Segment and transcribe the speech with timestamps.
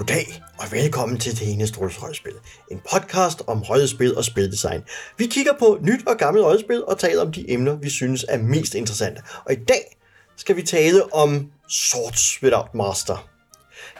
[0.00, 2.32] Goddag og velkommen til Det Ene Stråls Røgspil.
[2.70, 4.82] En podcast om røgspil og spildesign.
[5.18, 8.38] Vi kigger på nyt og gammelt røgspil og taler om de emner, vi synes er
[8.38, 9.22] mest interessante.
[9.44, 9.96] Og i dag
[10.36, 13.28] skal vi tale om Swords Without Master.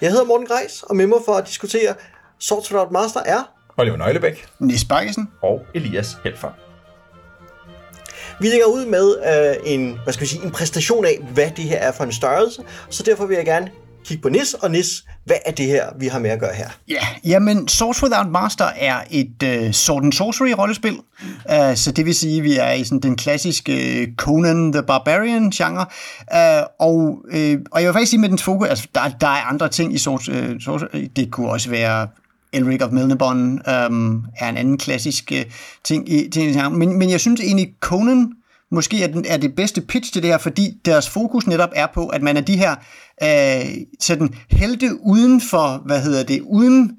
[0.00, 1.95] Jeg hedder Morten Greis, og med mig for at diskutere
[2.39, 3.43] Swords Without Master er...
[3.77, 4.46] Oliver Nøglebæk.
[4.59, 5.29] Nis Bakkesen.
[5.43, 6.51] Og Elias Helfer.
[8.41, 11.64] Vi lægger ud med øh, en, hvad skal vi sige, en præstation af, hvad det
[11.64, 13.70] her er for en størrelse, så derfor vil jeg gerne
[14.04, 16.68] kigge på Nis, og Nis, hvad er det her, vi har med at gøre her?
[16.88, 22.06] Ja, jamen Swords Without Master er et uh, Sword and Sorcery rollespil, uh, så det
[22.06, 25.86] vil sige, at vi er i sådan den klassiske øh, Conan the Barbarian genre,
[26.34, 29.42] uh, og, uh, og jeg vil faktisk sige med dens fokus, altså der, der er
[29.42, 32.09] andre ting i Swords, uh, Sorcery, det kunne også være
[32.52, 35.52] Elric of Melniboné um, er en anden klassisk uh,
[35.84, 38.32] ting i, ting, men, men jeg synes egentlig Conan
[38.70, 41.87] måske er, den, er det bedste pitch til det her, fordi deres fokus netop er
[41.95, 42.74] på, at man er de her
[43.23, 46.93] øh, sådan helte uden for, hvad hedder det, uden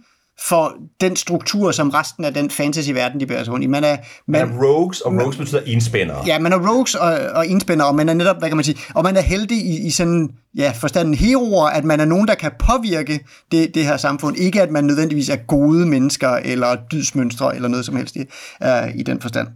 [0.47, 3.67] for den struktur, som resten af den fantasy-verden, de bærer sig rundt i.
[3.67, 6.23] Man er, man, man er rogues, og rogues betyder enspændere.
[6.25, 8.77] Ja, man er rogues og, og enspændere, og man er netop, hvad kan man sige,
[8.93, 12.35] og man er heldig i, i sådan, ja, forstanden heroer, at man er nogen, der
[12.35, 13.19] kan påvirke
[13.51, 14.37] det, det her samfund.
[14.37, 18.19] Ikke at man nødvendigvis er gode mennesker, eller dydsmønstre, eller noget som helst i,
[18.65, 19.47] uh, i den forstand.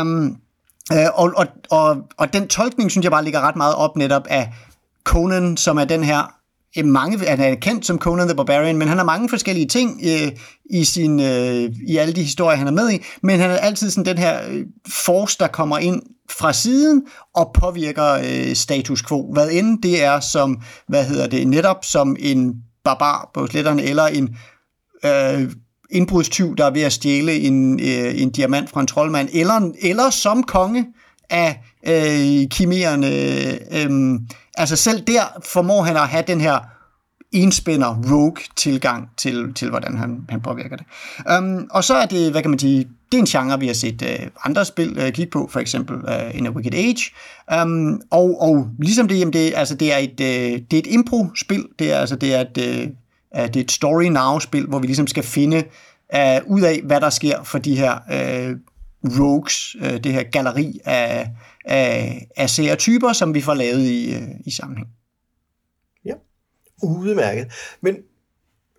[0.00, 0.36] Um,
[0.92, 4.26] Øh, og, og, og, og den tolkning, synes jeg bare ligger ret meget op netop
[4.30, 4.52] af
[5.04, 6.34] Conan, som er den her
[6.78, 10.00] øh, mange, han er kendt som Conan the Barbarian, men han har mange forskellige ting
[10.04, 10.32] øh,
[10.70, 13.90] i, sin, øh, i alle de historier, han er med i, men han er altid
[13.90, 17.02] sådan den her øh, force, der kommer ind fra siden
[17.34, 19.32] og påvirker øh, status quo.
[19.32, 22.54] Hvad end det er som, hvad hedder det, netop som en
[22.84, 24.36] barbar på sletterne, eller en
[25.04, 25.52] øh,
[25.90, 30.10] indbrudstyv, der er ved at stjæle en, øh, en diamant fra en troldmand, eller, eller
[30.10, 30.86] som konge
[31.30, 33.08] af øh, kimerne.
[33.72, 34.20] Øh,
[34.54, 36.58] altså selv der formår han at have den her
[37.32, 40.86] enspænder rogue tilgang til, til hvordan han, han påvirker det.
[41.38, 43.74] Um, og så er det, hvad kan man sige, det er en genre, vi har
[43.74, 47.10] set uh, andre spil uh, kigge på, for eksempel uh, In a Wicked Age.
[47.62, 50.86] Um, og, og ligesom det, jamen det, altså det er et, uh, det er et
[50.86, 52.92] impro-spil, det er, altså, det er et, uh,
[53.36, 55.56] Øh, det er et story now-spil, hvor vi ligesom skal finde
[56.14, 58.58] uh, ud af, hvad der sker for de her uh,
[59.20, 61.30] rogues, uh, det her galleri af,
[61.64, 64.88] af, af serietyper, som vi får lavet i, uh, i sammenhæng.
[66.04, 66.14] Ja,
[66.82, 67.52] udmærket.
[67.80, 67.96] Men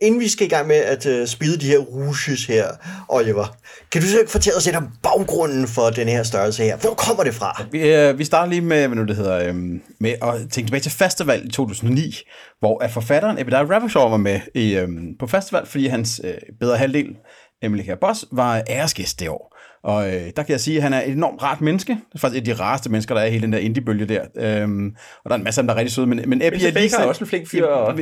[0.01, 2.67] inden vi skal i gang med at øh, uh, spille de her rouges her,
[3.09, 3.57] Oliver,
[3.91, 6.77] kan du så ikke fortælle os lidt om baggrunden for den her størrelse her?
[6.77, 7.63] Hvor kommer det fra?
[7.71, 10.81] Vi, uh, vi starter lige med, hvad nu det hedder, um, med at tænke tilbage
[10.81, 12.15] til festival i 2009,
[12.59, 16.29] hvor at forfatteren Ebedai Ravachor var med i, um, på festival, fordi hans uh,
[16.59, 17.15] bedre halvdel,
[17.63, 19.54] Emily Boss, var æresgæst det år.
[19.85, 21.91] Og øh, der kan jeg sige, at han er et enormt rart menneske.
[21.93, 24.05] Det er faktisk et af de rareste mennesker, der er i hele den der indie-bølge
[24.05, 24.25] der.
[24.35, 26.07] Øhm, og der er en masse af dem, der er rigtig søde.
[26.07, 26.97] Men, men Epi er lige...
[26.97, 27.65] er også en flink fyr.
[27.65, 27.95] Og...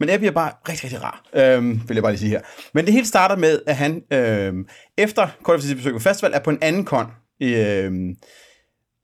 [0.00, 2.40] Men Epi er bare rigtig, rigtig rar, øhm, vil jeg bare lige sige her.
[2.74, 4.66] Men det hele starter med, at han øhm,
[4.98, 7.06] efter kort efter sit besøg på festival, er på en anden kon
[7.40, 8.14] i, øhm,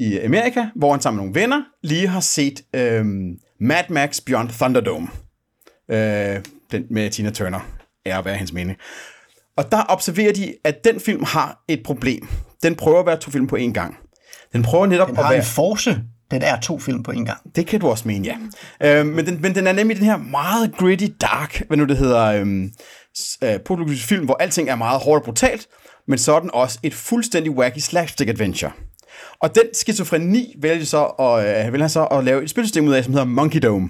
[0.00, 4.49] i Amerika, hvor han sammen med nogle venner lige har set øhm, Mad Max Beyond
[4.49, 5.09] Thunderdome.
[5.91, 6.41] Øh,
[6.72, 7.60] den med Tina Turner.
[8.06, 8.75] Er at være hans minde.
[9.57, 12.29] Og der observerer de, at den film har et problem.
[12.63, 13.97] Den prøver at være to film på én gang.
[14.53, 15.37] Den prøver netop den at være...
[15.37, 16.01] en force.
[16.31, 17.57] Den er to film på en gang.
[17.57, 18.27] Det kan du også mene,
[18.81, 19.01] ja.
[19.01, 21.97] Øh, men, den, men den er nemlig den her meget gritty, dark, hvad nu det
[21.97, 22.73] hedder, øhm,
[23.45, 25.67] øh, film, hvor alting er meget hårdt og brutalt,
[26.09, 28.73] men så er den også et fuldstændig wacky slapstick adventure.
[29.41, 32.93] Og den skizofreni vælger så at, øh, vil han så at lave et spilsystem ud
[32.93, 33.89] af, som hedder Monkey Dome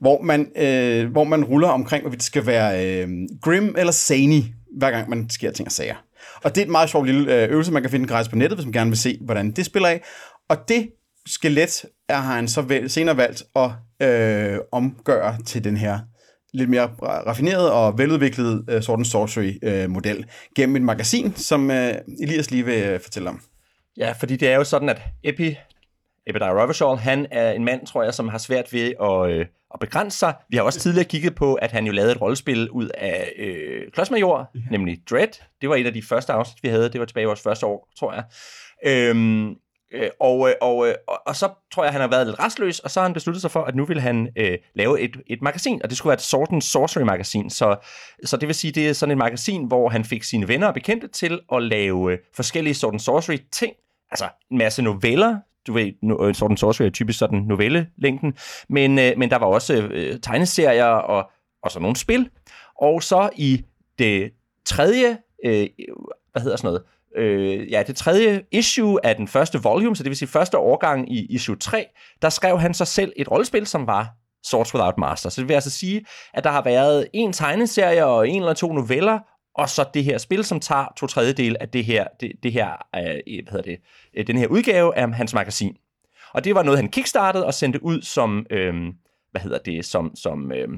[0.00, 3.08] hvor man, øh, hvor man ruller omkring, hvorvidt det skal være øh,
[3.42, 4.42] grim eller zany
[4.78, 5.96] hver gang man sker ting og sager.
[6.42, 8.56] Og det er et meget sjovt lille øh, øvelse, man kan finde gratis på nettet,
[8.56, 10.02] hvis man gerne vil se, hvordan det spiller af.
[10.48, 10.90] Og det
[11.26, 13.70] skelet er har han så senere valgt at
[14.08, 15.98] øh, omgøre til den her
[16.52, 21.34] lidt mere raffineret og veludviklet uh, øh, Sword and Sorcery-model øh, uh, gennem et magasin,
[21.36, 21.76] som uh,
[22.22, 23.40] Elias lige vil uh, fortælle om.
[23.96, 25.56] Ja, fordi det er jo sådan, at Epi,
[26.26, 29.80] Ebediah Ravishol, han er en mand, tror jeg, som har svært ved at, øh, at
[29.80, 30.34] begrænse sig.
[30.48, 33.82] Vi har også tidligere kigget på, at han jo lavede et rollespil ud af øh,
[33.92, 34.60] Klodsmajor, ja.
[34.70, 35.28] nemlig Dread.
[35.60, 36.88] Det var et af de første afsnit, vi havde.
[36.88, 38.24] Det var tilbage i vores første år, tror jeg.
[38.86, 39.48] Øhm,
[39.92, 42.78] øh, og, øh, og, øh, og, og så tror jeg, han har været lidt restløs,
[42.78, 45.42] og så har han besluttet sig for, at nu vil han øh, lave et, et
[45.42, 47.50] magasin, og det skulle være et Sword and Sorcery-magasin.
[47.50, 47.76] Så,
[48.24, 50.74] så det vil sige, det er sådan et magasin, hvor han fik sine venner og
[50.74, 53.72] bekendte til at lave øh, forskellige Sword and Sorcery-ting,
[54.10, 58.34] altså en masse noveller, du ved, no, øh, sådan sorcery er typisk sådan novellelængden,
[58.68, 61.30] men, øh, men der var også øh, tegneserier og,
[61.62, 62.30] og så nogle spil.
[62.80, 63.64] Og så i
[63.98, 64.32] det
[64.64, 65.68] tredje, øh,
[66.32, 66.82] hvad hedder sådan noget,
[67.16, 71.12] øh, ja, det tredje issue af den første volume, så det vil sige første årgang
[71.12, 71.86] i issue 3,
[72.22, 74.08] der skrev han sig selv et rollespil, som var
[74.44, 75.28] Swords Without Master.
[75.30, 76.04] Så det vil altså sige,
[76.34, 79.18] at der har været en tegneserie og en eller to noveller,
[79.54, 82.70] og så det her spil, som tager to tredjedel af det her, det, det her,
[82.96, 83.02] øh,
[83.42, 83.80] hvad hedder det,
[84.14, 85.76] øh, den her udgave af hans magasin.
[86.32, 88.74] Og det var noget, han kickstartede og sendte ud som, øh,
[89.30, 90.68] hvad hedder det, som, som øh,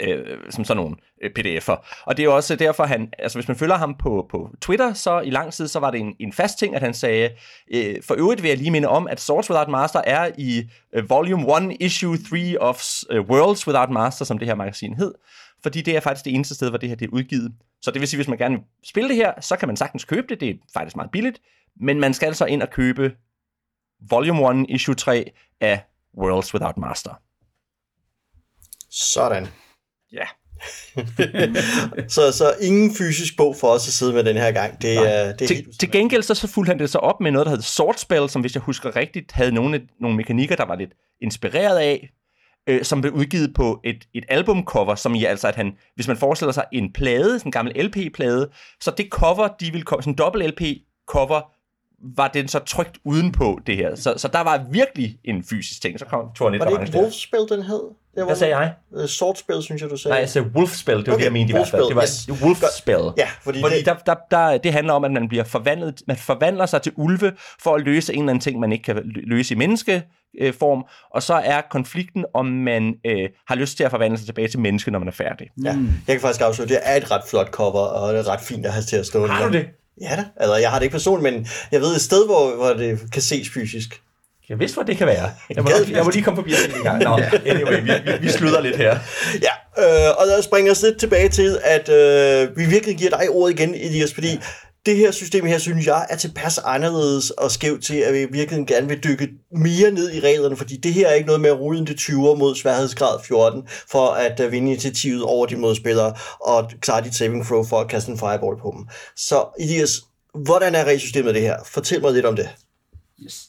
[0.00, 2.02] øh, som sådan nogle øh, pdf'er.
[2.04, 4.92] Og det er jo også derfor, han, altså hvis man følger ham på, på Twitter,
[4.92, 7.30] så i lang tid, så var det en, en fast ting, at han sagde,
[7.74, 10.62] øh, for øvrigt vil jeg lige minde om, at Swords Without Master er i
[10.94, 15.14] øh, Volume 1, Issue 3 of øh, Worlds Without Master, som det her magasin hed,
[15.62, 17.52] fordi det er faktisk det eneste sted, hvor det her det er udgivet.
[17.82, 20.04] Så det vil sige, hvis man gerne vil spille det her, så kan man sagtens
[20.04, 21.40] købe det, det er faktisk meget billigt,
[21.80, 23.12] men man skal så ind og købe
[24.10, 25.84] Volume 1, Issue 3 af
[26.18, 27.20] Worlds Without Master.
[28.90, 29.46] Sådan.
[30.12, 30.26] Ja.
[32.14, 34.82] så, så ingen fysisk bog for os at sidde med den her gang.
[34.82, 37.30] Det, er, det er til, til gengæld så, så fulgte han det så op med
[37.30, 40.76] noget, der hed Swordspell, som hvis jeg husker rigtigt, havde nogle, nogle mekanikker, der var
[40.76, 42.10] lidt inspireret af,
[42.66, 46.16] øh, som blev udgivet på et, et albumcover, som i altså, at han, hvis man
[46.16, 48.48] forestiller sig en plade, sådan en gammel LP-plade,
[48.80, 51.58] så det cover, de ville komme, sådan en dobbelt LP-cover,
[52.16, 53.94] var den så trygt udenpå det her.
[53.94, 55.98] Så, så der var virkelig en fysisk ting.
[55.98, 56.98] Så kom han lidt Var det ikke.
[56.98, 57.82] Wolfspil, den hed?
[58.14, 58.74] Det var Hvad sagde jeg?
[58.90, 60.12] Uh, Swordspil, synes jeg, du sagde.
[60.12, 61.88] Nej, jeg sagde Wolfspell, det var Okay, det, jeg mente i hvert fald.
[61.88, 62.42] Det var yes.
[62.42, 63.02] Wolfspell.
[63.16, 66.16] Ja, fordi, Fordi det, der, der, der, det handler om, at man bliver forvandlet, man
[66.16, 67.32] forvandler sig til ulve
[67.62, 69.56] for at løse en eller anden ting, man ikke kan lø- løse i
[70.40, 70.82] menneskeform,
[71.14, 74.60] og så er konflikten, om man øh, har lyst til at forvandle sig tilbage til
[74.60, 75.46] menneske, når man er færdig.
[75.64, 75.68] ja,
[76.08, 78.66] jeg kan faktisk afsløre, det er et ret flot cover, og det er ret fint
[78.66, 79.26] at have til at stå.
[79.26, 79.66] Har du det?
[80.00, 80.24] Ja da.
[80.36, 83.22] Altså, jeg har det ikke personligt, men jeg ved et sted, hvor, hvor det kan
[83.22, 84.00] ses fysisk.
[84.48, 85.30] Jeg vidste, hvor det kan være.
[85.54, 87.02] Jeg må, Gad- nok- jeg må lige komme forbi en gang.
[87.02, 88.98] Nå, anyway, vi, vi, vi slutter lidt her.
[89.42, 93.28] Ja, øh, og der springer os lidt tilbage til, at øh, vi virkelig giver dig
[93.30, 94.28] ordet igen, Elias, fordi
[94.86, 98.66] det her system her, synes jeg, er tilpas anderledes og skævt til, at vi virkelig
[98.66, 101.58] gerne vil dykke mere ned i reglerne, fordi det her er ikke noget med at
[101.58, 106.14] rulle en til 20'er mod sværhedsgrad 14, for at øh, vinde initiativet over de modspillere,
[106.40, 108.88] og klare dit saving throw for at kaste en fireball på dem.
[109.16, 110.02] Så Elias,
[110.34, 111.56] hvordan er regelsystemet det her?
[111.66, 112.48] Fortæl mig lidt om det.
[113.24, 113.48] Yes.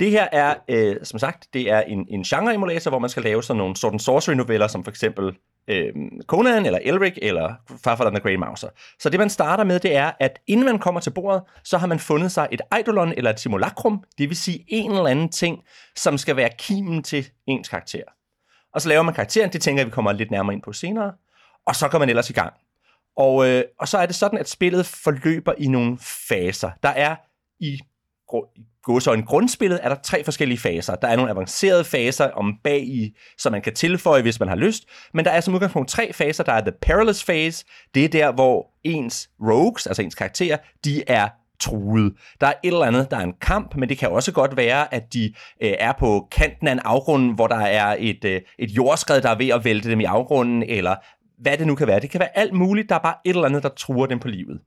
[0.00, 3.42] Det her er, øh, som sagt, det er en, en genre-emulator, hvor man skal lave
[3.42, 5.32] sådan nogle sådan sorcery-noveller, som for eksempel
[5.68, 5.92] øh,
[6.26, 7.54] Conan, eller Elric, eller
[7.84, 8.68] Farfar and the Grey Mouser.
[8.98, 11.86] Så det, man starter med, det er, at inden man kommer til bordet, så har
[11.86, 15.62] man fundet sig et eidolon eller et simulacrum, det vil sige en eller anden ting,
[15.96, 18.02] som skal være kimen til ens karakter.
[18.74, 21.12] Og så laver man karakteren, det tænker jeg, vi kommer lidt nærmere ind på senere,
[21.66, 22.52] og så går man ellers i gang.
[23.16, 25.98] Og, øh, og så er det sådan, at spillet forløber i nogle
[26.28, 26.70] faser.
[26.82, 27.16] Der er
[27.60, 27.80] i
[28.88, 30.94] en grundspillet er der tre forskellige faser.
[30.94, 34.56] Der er nogle avancerede faser om bag i, som man kan tilføje, hvis man har
[34.56, 34.84] lyst.
[35.14, 36.44] Men der er som udgangspunkt tre faser.
[36.44, 37.64] Der er The Perilous Phase.
[37.94, 41.28] Det er der, hvor ens rogues, altså ens karakterer, de er
[41.60, 42.12] truet.
[42.40, 44.94] Der er et eller andet, der er en kamp, men det kan også godt være,
[44.94, 45.32] at de
[45.62, 49.30] øh, er på kanten af en afgrund, hvor der er et, øh, et jordskred, der
[49.30, 50.96] er ved at vælte dem i afgrunden, eller
[51.38, 52.00] hvad det nu kan være.
[52.00, 54.28] Det kan være alt muligt, der er bare et eller andet, der truer dem på
[54.28, 54.60] livet.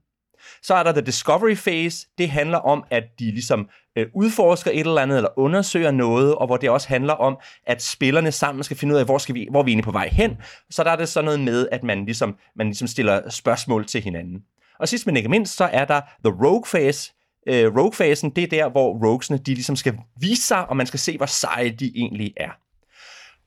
[0.64, 2.06] Så er der The Discovery Phase.
[2.18, 6.46] Det handler om, at de ligesom øh, udforsker et eller andet, eller undersøger noget, og
[6.46, 9.48] hvor det også handler om, at spillerne sammen skal finde ud af, hvor, skal vi,
[9.50, 10.36] hvor er vi egentlig på vej hen.
[10.70, 14.02] Så der er det sådan noget med, at man ligesom, man ligesom stiller spørgsmål til
[14.02, 14.42] hinanden.
[14.78, 17.12] Og sidst men ikke mindst, så er der The Rogue Phase.
[17.46, 21.00] Øh, Rogue-fasen, det er der, hvor roguesene de ligesom skal vise sig, og man skal
[21.00, 22.50] se, hvor seje de egentlig er.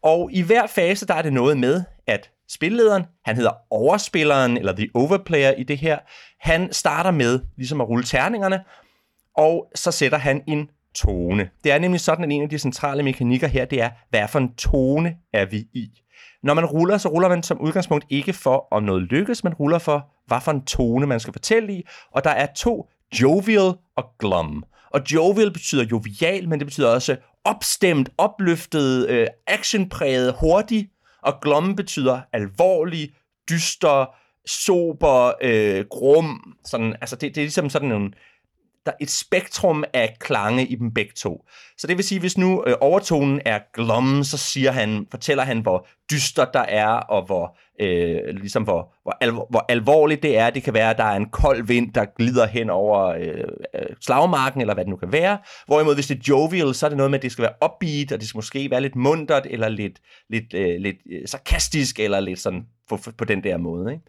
[0.04, 4.75] Og i hver fase, der er det noget med, at spillederen, han hedder overspilleren, eller
[4.75, 5.98] the overplayer i det her,
[6.39, 8.63] han starter med ligesom at rulle terningerne,
[9.38, 11.50] og så sætter han en tone.
[11.63, 14.39] Det er nemlig sådan, at en af de centrale mekanikker her, det er, hvad for
[14.39, 15.88] en tone er vi i.
[16.44, 19.80] Når man ruller, så ruller man som udgangspunkt ikke for, om noget lykkes, man ruller
[19.80, 22.89] for, hvad for en tone man skal fortælle i, og der er to,
[23.22, 24.63] jovial og glum.
[24.94, 30.89] Og jovial betyder jovial, men det betyder også opstemt, opløftet, øh, actionpræget, hurtig,
[31.22, 33.14] og glum betyder alvorlig,
[33.50, 36.58] dyster, sober, øh, grum.
[36.66, 38.14] Sådan, altså det, det er ligesom sådan en,
[38.88, 41.46] der er et spektrum af klange i dem begge to.
[41.77, 45.60] Så det vil sige, hvis nu øh, overtonen er glum, så siger han, fortæller han,
[45.60, 50.50] hvor dyster der er, og hvor, øh, ligesom hvor, hvor, alvor, hvor alvorligt det er.
[50.50, 53.44] Det kan være, at der er en kold vind, der glider hen over øh,
[53.75, 55.38] øh, slagmarken, eller hvad det nu kan være.
[55.65, 58.12] Hvorimod, hvis det er jovial, så er det noget med, at det skal være upbeat,
[58.12, 62.20] og det skal måske være lidt mundtet, eller lidt, lidt, øh, lidt øh, sarkastisk, eller
[62.20, 63.91] lidt sådan på, på den der måde.
[63.91, 64.03] Ikke?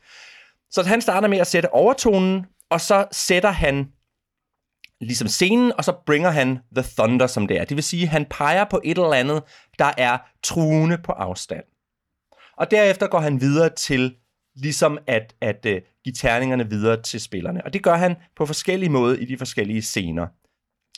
[0.70, 3.88] Så han starter med at sætte overtonen, og så sætter han
[5.00, 7.64] ligesom scenen, og så bringer han The Thunder, som det er.
[7.64, 9.42] Det vil sige, at han peger på et eller andet,
[9.78, 11.64] der er truende på afstand.
[12.56, 14.16] Og derefter går han videre til
[14.56, 15.72] ligesom at, at uh,
[16.04, 17.64] give terningerne videre til spillerne.
[17.64, 20.26] Og det gør han på forskellige måder i de forskellige scener.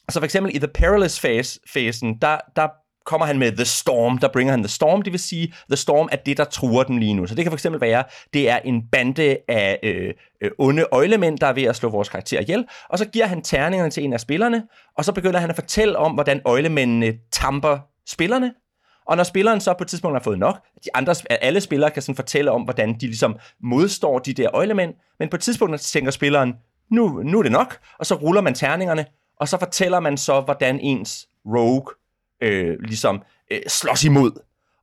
[0.09, 2.69] Så for eksempel i The Perilous phase, fasen, der, der
[3.07, 6.09] kommer han med The Storm, der bringer han The Storm, det vil sige, The Storm
[6.13, 7.27] er det, der truer dem lige nu.
[7.27, 11.47] Så det kan fx være, det er en bande af øh, øh, onde øjlemænd, der
[11.47, 14.21] er ved at slå vores karakter ihjel, og så giver han terningerne til en af
[14.21, 14.63] spillerne,
[14.97, 18.53] og så begynder han at fortælle om, hvordan øjlemændene tamper spillerne,
[19.07, 22.03] og når spilleren så på et tidspunkt har fået nok, de andre, alle spillere kan
[22.03, 26.11] sådan fortælle om, hvordan de ligesom modstår de der øjlemænd, men på et tidspunkt tænker
[26.11, 26.55] spilleren,
[26.91, 29.07] nu, nu er det nok, og så ruller man terningerne,
[29.41, 31.95] og så fortæller man så, hvordan ens rogue
[32.41, 34.33] øh, ligesom øh, slås imod.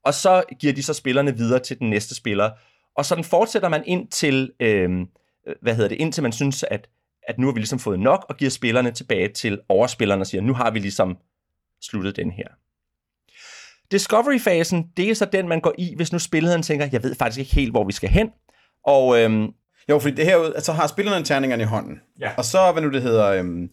[0.04, 2.52] Og så giver de så spillerne videre til den næste spiller.
[2.96, 4.90] Og sådan fortsætter man ind til, øh,
[5.62, 6.90] hvad hedder det, indtil man synes, at,
[7.24, 10.42] at nu har vi ligesom fået nok, og giver spillerne tilbage til overspillerne og siger,
[10.42, 11.18] nu har vi ligesom
[11.82, 12.48] sluttet den her.
[13.92, 17.40] Discovery-fasen, det er så den, man går i, hvis nu spilleren tænker, jeg ved faktisk
[17.40, 18.30] ikke helt, hvor vi skal hen.
[18.84, 19.54] Og øhm,
[19.90, 22.00] Jo, fordi det her, altså har spillerne terningerne i hånden.
[22.20, 22.32] Ja.
[22.38, 23.70] Og så, hvad nu det hedder, øhm,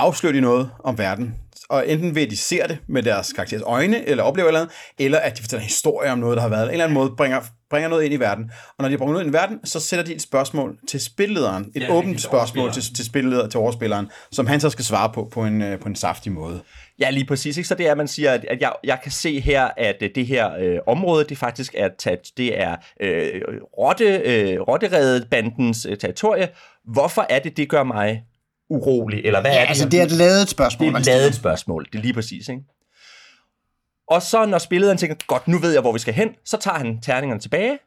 [0.00, 1.34] afslører de noget om verden.
[1.68, 4.74] Og enten ved, at de ser det med deres karakteres øjne, eller oplever eller andet,
[4.98, 6.94] eller at de fortæller en historie om noget, der har været, eller en eller anden
[6.94, 7.40] måde bringer,
[7.70, 8.50] bringer noget ind i verden.
[8.78, 11.72] Og når de bringer noget ind i verden, så sætter de et spørgsmål til spillederen.
[11.74, 15.28] Et Ja, åbent spørgsmål til, til spillederen, til overspilleren, som han så skal svare på
[15.32, 16.60] på en, øh, på en saftig måde.
[17.00, 17.56] Ja, lige præcis.
[17.56, 17.68] Ikke?
[17.68, 20.10] Så det er, at man siger, at at jeg, jeg kan se her, at øh,
[20.14, 23.40] det her øh, område, det faktisk er, tat, det er øh,
[23.78, 26.48] rotte, øh, rotteredebandens øh, territorie.
[26.84, 28.22] Hvorfor er det, det gør mig
[28.70, 29.20] urolig?
[29.24, 29.68] Eller hvad Ja, er det?
[29.68, 30.88] altså det er et lavet spørgsmål.
[30.88, 31.84] det er et lavet spørgsmål.
[31.92, 32.62] Det er lige præcis, ikke?
[34.08, 36.78] Og så når spilleren tænker, godt, nu ved jeg, hvor vi skal hen, så tager
[36.78, 37.78] han terningerne tilbage,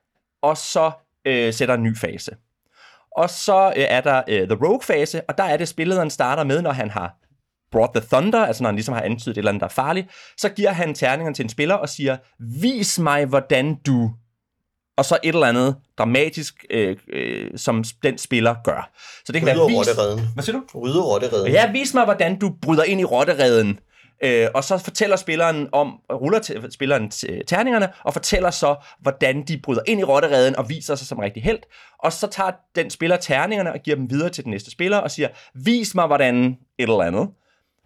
[0.42, 0.92] og så
[1.26, 2.32] øh, sætter en ny fase.
[3.18, 6.62] Og så øh, er der øh, The Rogue-fase, og der er det, spillederen starter med,
[6.62, 7.16] når han har
[7.72, 10.08] brought the thunder, altså når han ligesom har antydet et eller andet, der er farligt,
[10.38, 12.18] så giver han terningerne til en spiller og siger,
[12.62, 14.12] vis mig, hvordan du...
[14.98, 18.92] Og så et eller andet dramatisk, øh, øh, som den spiller gør.
[19.26, 19.78] Så det kan Rydder være, vis...
[19.78, 20.28] rottereden.
[20.34, 20.80] Hvad siger du?
[20.80, 21.52] Rydde rottereden.
[21.52, 23.80] Ja, vis mig, hvordan du bryder ind i rottereden.
[24.24, 29.44] Øh, og så fortæller spilleren om, ruller til, spilleren t- terningerne, og fortæller så, hvordan
[29.48, 31.60] de bryder ind i rottereden og viser sig som rigtig held.
[32.00, 35.12] Og så tager den spiller terningerne og giver dem videre til den næste spiller og
[35.12, 37.28] siger, vis mig, hvordan et eller andet.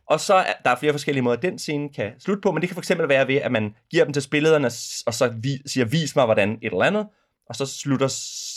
[0.09, 2.69] Og så er der er flere forskellige måder, den scene kan slutte på, men det
[2.69, 4.67] kan fx være ved, at man giver dem til spillederne,
[5.07, 7.07] og så vi, siger, vis mig, hvordan et eller andet,
[7.49, 8.07] og så slutter,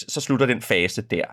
[0.08, 1.24] så slutter den fase der.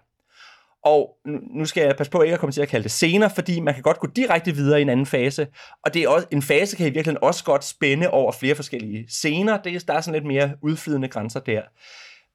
[0.84, 1.10] Og
[1.54, 3.74] nu- skal jeg passe på ikke at komme til at kalde det scener, fordi man
[3.74, 5.48] kan godt gå direkte videre i en anden fase.
[5.86, 9.06] Og det er også, en fase kan i virkeligheden også godt spænde over flere forskellige
[9.10, 9.58] scener.
[9.58, 11.62] Det er, der er sådan lidt mere udflydende grænser der.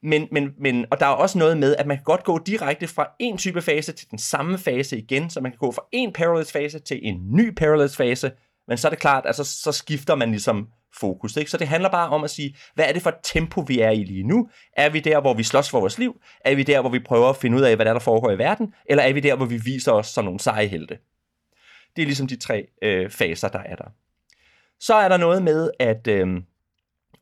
[0.03, 2.87] Men, men, men, og der er også noget med, at man kan godt gå direkte
[2.87, 6.13] fra en type fase til den samme fase igen, så man kan gå fra en
[6.13, 8.33] parallels fase til en ny parallels fase,
[8.69, 10.69] men så er det klart, at så, så skifter man ligesom
[11.01, 11.37] fokus.
[11.37, 11.51] Ikke?
[11.51, 13.91] Så det handler bare om at sige, hvad er det for et tempo, vi er
[13.91, 14.49] i lige nu?
[14.77, 16.21] Er vi der, hvor vi slås for vores liv?
[16.45, 18.31] Er vi der, hvor vi prøver at finde ud af, hvad der, er, der foregår
[18.31, 18.75] i verden?
[18.87, 20.99] Eller er vi der, hvor vi viser os som nogle seje helte?
[21.97, 23.85] Det er ligesom de tre øh, faser, der er der.
[24.81, 26.43] Så er der noget med, at øh,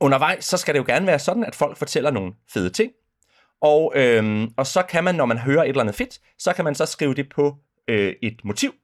[0.01, 2.93] undervejs, så skal det jo gerne være sådan, at folk fortæller nogle fede ting.
[3.63, 6.65] Og, øhm, og så kan man, når man hører et eller andet fedt, så kan
[6.65, 7.57] man så skrive det på
[7.89, 8.75] øh, et motiv.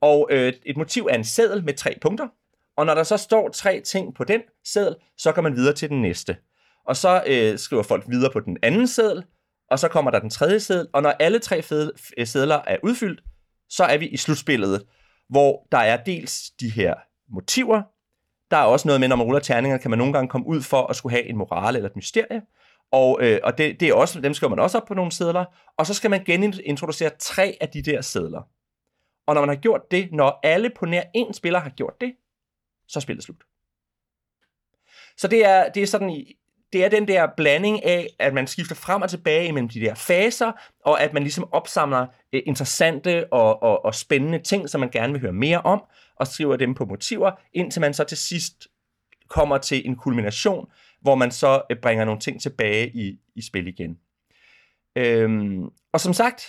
[0.00, 2.28] Og øh, et motiv er en seddel med tre punkter.
[2.76, 5.88] Og når der så står tre ting på den seddel, så kan man videre til
[5.88, 6.36] den næste.
[6.86, 9.24] Og så øh, skriver folk videre på den anden seddel,
[9.70, 10.88] og så kommer der den tredje seddel.
[10.92, 11.92] Og når alle tre fede-
[12.24, 13.20] sedler er udfyldt,
[13.68, 14.84] så er vi i slutspillet,
[15.28, 16.94] hvor der er dels de her
[17.34, 17.82] motiver.
[18.50, 20.62] Der er også noget med, når man ruller terninger, kan man nogle gange komme ud
[20.62, 22.42] for at skulle have en moral eller et mysterie.
[22.92, 25.44] Og, øh, og det, det er også, dem skriver man også op på nogle sedler.
[25.76, 28.42] Og så skal man genintroducere tre af de der sedler.
[29.26, 32.14] Og når man har gjort det, når alle på nær en spiller har gjort det,
[32.88, 33.44] så er spillet slut.
[35.16, 36.37] Så det er, det er sådan, i-
[36.72, 39.94] det er den der blanding af, at man skifter frem og tilbage mellem de der
[39.94, 40.52] faser,
[40.84, 45.12] og at man ligesom opsamler øh, interessante og, og, og spændende ting, som man gerne
[45.12, 45.82] vil høre mere om,
[46.16, 48.68] og skriver dem på motiver, indtil man så til sidst
[49.28, 50.66] kommer til en kulmination,
[51.00, 53.98] hvor man så øh, bringer nogle ting tilbage i, i spil igen.
[54.96, 56.42] Øhm, og som sagt,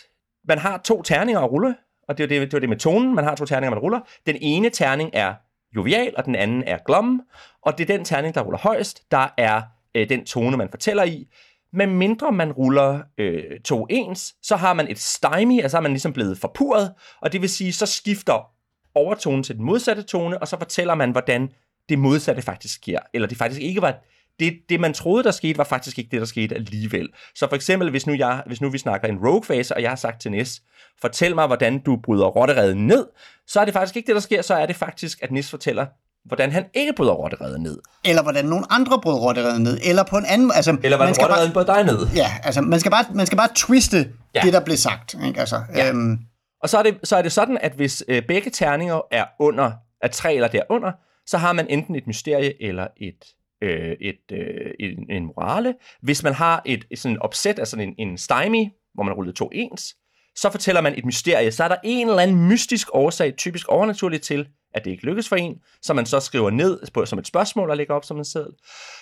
[0.47, 1.75] man har to terninger at rulle,
[2.07, 3.99] og det er det, det, er det med tonen, man har to terninger, man ruller.
[4.25, 5.33] Den ene terning er
[5.75, 7.21] jovial, og den anden er glom,
[7.61, 9.61] og det er den terning, der ruller højst, der er
[9.95, 11.27] øh, den tone, man fortæller i.
[11.73, 15.91] Men mindre man ruller øh, to ens, så har man et stymie, altså er man
[15.91, 18.51] ligesom blevet forpurret, og det vil sige, så skifter
[18.95, 21.49] overtonen til den modsatte tone, og så fortæller man, hvordan
[21.89, 23.99] det modsatte faktisk sker, eller det faktisk ikke var
[24.39, 27.09] det, det man troede, der skete, var faktisk ikke det, der skete alligevel.
[27.35, 29.95] Så for eksempel, hvis nu, jeg, hvis nu vi snakker en rogue-fase, og jeg har
[29.95, 30.61] sagt til Nis,
[31.01, 33.07] fortæl mig, hvordan du bryder rottereden ned,
[33.47, 35.85] så er det faktisk ikke det, der sker, så er det faktisk, at Nis fortæller,
[36.29, 37.77] hvordan han ikke bryder rottereden ned.
[38.05, 39.77] Eller hvordan nogle andre brød rottereden ned.
[39.83, 40.51] Eller på en anden...
[40.55, 42.07] Altså, Eller hvordan rottereden bryder dig ned.
[42.15, 44.41] Ja, altså man skal bare, man skal bare twiste Ja.
[44.41, 45.15] det, der blev sagt.
[45.27, 45.39] Ikke?
[45.39, 45.89] Altså, Ja.
[45.89, 46.17] øhm,
[46.63, 49.71] Og så er det, så er det sådan, at hvis øh, begge terninger er under,
[50.01, 50.91] er tre eller derunder,
[51.25, 53.23] så har man enten et mysterie eller et,
[53.63, 55.73] øh, et, øh, en, en morale.
[56.01, 59.49] Hvis man har et, et sådan opsæt sådan en, en stymie, hvor man rullet to
[59.53, 59.95] ens,
[60.35, 61.51] så fortæller man et mysterie.
[61.51, 65.29] Så er der en eller anden mystisk årsag, typisk overnaturligt til, at det ikke lykkes
[65.29, 68.17] for en, som man så skriver ned på, som et spørgsmål og lægger op som
[68.17, 68.53] en seddel.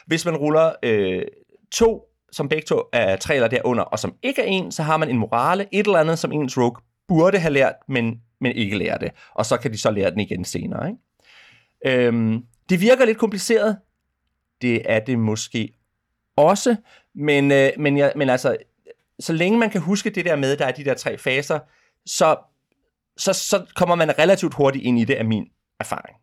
[0.05, 1.23] Hvis man ruller øh,
[1.71, 4.97] to, som begge to er tre eller derunder, og som ikke er en, så har
[4.97, 8.77] man en morale, et eller andet, som ens rogue burde have lært, men, men ikke
[8.77, 9.11] lærer det.
[9.35, 10.89] Og så kan de så lære den igen senere.
[10.89, 12.07] Ikke?
[12.07, 13.77] Øhm, det virker lidt kompliceret.
[14.61, 15.73] Det er det måske
[16.37, 16.75] også,
[17.15, 18.57] men, øh, men, jeg, men altså,
[19.19, 21.59] så længe man kan huske det der med, at der er de der tre faser,
[22.05, 22.35] så,
[23.17, 25.47] så, så kommer man relativt hurtigt ind i det er min
[25.79, 26.15] erfaring.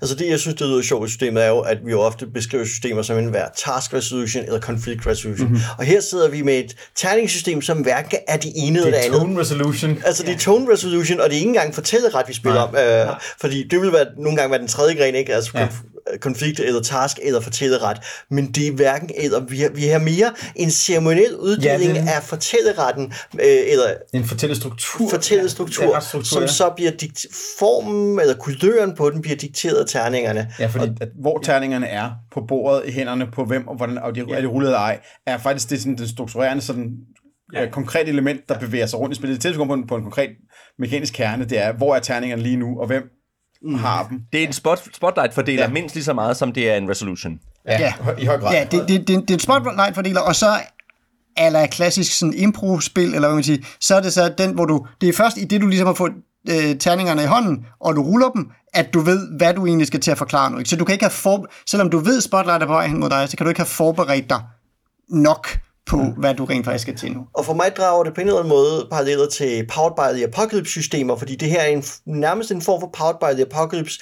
[0.00, 2.26] Altså det, jeg synes, det lyder sjovt i systemet, er jo, at vi jo ofte
[2.26, 5.48] beskriver systemer som en hver task resolution eller conflict resolution.
[5.48, 5.62] Mm-hmm.
[5.78, 9.20] Og her sidder vi med et terningssystem, som hverken er det ene eller det andet.
[9.20, 10.02] Tone resolution.
[10.04, 13.02] Altså det er tone resolution, og det er ikke engang fortælleret, vi spiller Nej.
[13.02, 13.10] om.
[13.10, 15.34] Øh, fordi det vil være, nogle gange være den tredje gren, ikke?
[15.34, 15.60] Altså Ja.
[15.60, 15.68] ja.
[16.20, 17.98] Konflikt eller task eller fortælleret.
[18.30, 19.40] Men det er hverken eller.
[19.40, 23.40] Vi har, vi har mere en ceremoniel uddeling Ja, ja, det- af fortælleretten, øh,
[23.72, 23.84] eller
[24.14, 25.10] En fortællestruktur.
[25.10, 26.46] fortællestruktur, Ja, ja, retsstruktur, som ja.
[26.48, 27.26] så bliver dikt-
[27.58, 30.52] formen eller kuløren på den bliver dikteret af terningerne.
[30.58, 34.14] Ja, fordi at, hvor terningerne er på bordet i hænderne på hvem, og hvordan og
[34.14, 36.90] de, er de rullet eller ej, er faktisk det, sådan, den strukturerende sådan,
[37.52, 37.64] ja.
[37.64, 39.42] øh, konkret element, der bevæger sig rundt i spillet.
[39.42, 40.30] Det på en, på en konkret
[40.78, 43.02] mekanisk kerne, det er, hvor er terningerne lige nu, og hvem
[43.62, 43.74] mm.
[43.74, 44.20] har dem.
[44.32, 45.68] Det er en spot, spotlight-fordeler Ja.
[45.68, 47.38] mindst lige så meget, som det er en resolution.
[47.66, 47.92] Ja, Ja.
[48.18, 48.52] i høj grad.
[48.52, 50.46] Ja, det, det, det, det er et spotlight-fordeler, og så
[51.38, 54.86] eller klassisk sådan impro-spil, eller hvad man siger, så er det så den, hvor du,
[55.00, 56.12] det er først i det, du ligesom har fået
[56.50, 60.00] øh, terningerne i hånden, og du ruller dem, at du ved, hvad du egentlig skal
[60.00, 60.58] til at forklare nu.
[60.58, 60.70] Ikke?
[60.70, 63.10] Så du kan ikke have for, selvom du ved, spotlight er på vej hen mod
[63.10, 64.42] dig, så kan du ikke have forberedt dig
[65.08, 65.48] nok
[65.86, 66.10] på, mm.
[66.10, 67.26] hvad du rent faktisk skal til nu.
[67.34, 70.26] Og for mig drager det på en eller anden måde paralleller til Powered by the
[70.26, 74.00] Apocalypse-systemer, fordi det her er en, nærmest en form for Powered by the Apocalypse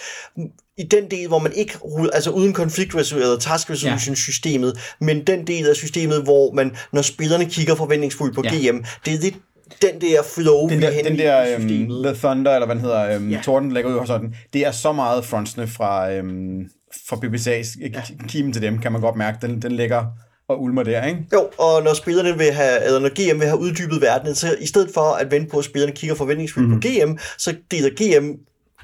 [0.78, 5.46] i den del, hvor man ikke ruller, altså uden konflikt eller task resolution-systemet, men den
[5.46, 8.50] del af systemet, hvor man, når spillerne kigger forventningsfuldt på Ja.
[8.50, 9.36] GM, det er lidt
[9.82, 12.04] den der flow, den vi der, er henne den der um, systemet.
[12.04, 13.36] The Thunder, eller hvad den hedder, um, Ja.
[13.36, 13.42] ja.
[13.42, 16.64] Torden lægger ud og sådan, det er så meget frontsene fra, um,
[17.08, 18.02] fra BBC's ja.
[18.28, 19.38] kimen til dem, kan man godt mærke.
[19.46, 20.04] Den, den ligger
[20.48, 21.26] og ulmer der, ikke?
[21.32, 24.66] Jo, og når spillerne vil have, eller når GM vil have uddybet verdenen, så i
[24.66, 26.80] stedet for at vente på, at spillerne kigger forventningsfuldt mm-hmm.
[26.80, 28.38] på GM, så deler GM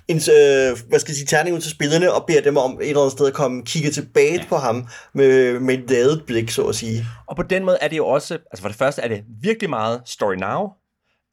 [0.08, 2.88] en, øh, hvad skal jeg sige, terning ud til spillerne, og beder dem om et
[2.88, 4.44] eller andet sted at komme kigge tilbage ja.
[4.48, 7.04] på ham med, med et ladet blik, så at sige.
[7.26, 9.70] Og på den måde er det jo også, altså for det første er det virkelig
[9.70, 10.68] meget story now,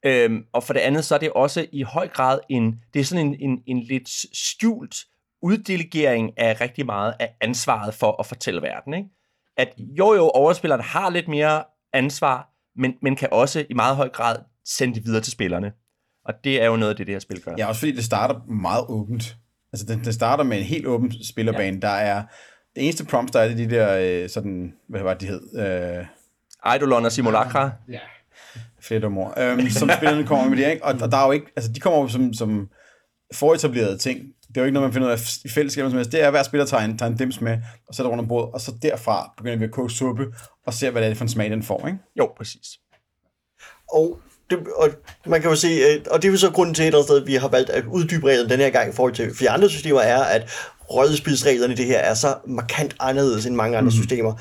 [0.04, 3.04] øhm, og for det andet så er det også i høj grad en, det er
[3.04, 4.96] sådan en, en, en lidt skjult
[5.42, 9.08] uddelegering af rigtig meget af ansvaret for at fortælle verden, ikke?
[9.58, 14.08] At jo jo, overspilleren har lidt mere ansvar, men, men kan også i meget høj
[14.08, 15.72] grad sende det videre til spillerne.
[16.24, 17.54] Og det er jo noget af det, det her spil gør.
[17.58, 19.36] Ja, også fordi det starter meget åbent.
[19.72, 21.78] Altså, det, det starter med en helt åben spillerbane.
[21.82, 21.88] Ja.
[21.88, 22.22] Der er...
[22.74, 25.40] Det eneste prompts, der er, det de der, øh, sådan, hvad var det, de hed?
[25.98, 26.06] Øh,
[26.72, 27.70] Eidolon og Simulacra.
[28.80, 29.34] fedt og mor.
[29.36, 30.84] Øhm, som spillerne kommer med det, ikke?
[30.84, 31.46] Og, og, der er jo ikke...
[31.56, 32.68] Altså, de kommer jo som, som
[33.34, 34.20] foretablerede ting.
[34.48, 35.84] Det er jo ikke noget, man finder ud af i fællesskab.
[35.84, 36.12] som helst.
[36.12, 37.58] Det er, at hver spiller tager en, tager en dims med,
[37.88, 40.26] og sætter rundt om bordet, og så derfra begynder vi at koge suppe,
[40.66, 41.98] og ser, hvad det er for en smag, den får, ikke?
[42.18, 42.66] Jo, præcis.
[43.92, 44.18] Og,
[44.50, 44.90] det, og
[45.26, 47.08] man kan jo se, øh, og det er jo så grunden til et eller andet
[47.08, 49.50] sted, at vi har valgt at uddybe reglerne den her gang i forhold til flere
[49.50, 50.50] andre systemer, er, at
[50.90, 53.96] rollespilsreglerne i det her er så markant anderledes end mange andre mm.
[53.96, 54.34] systemer.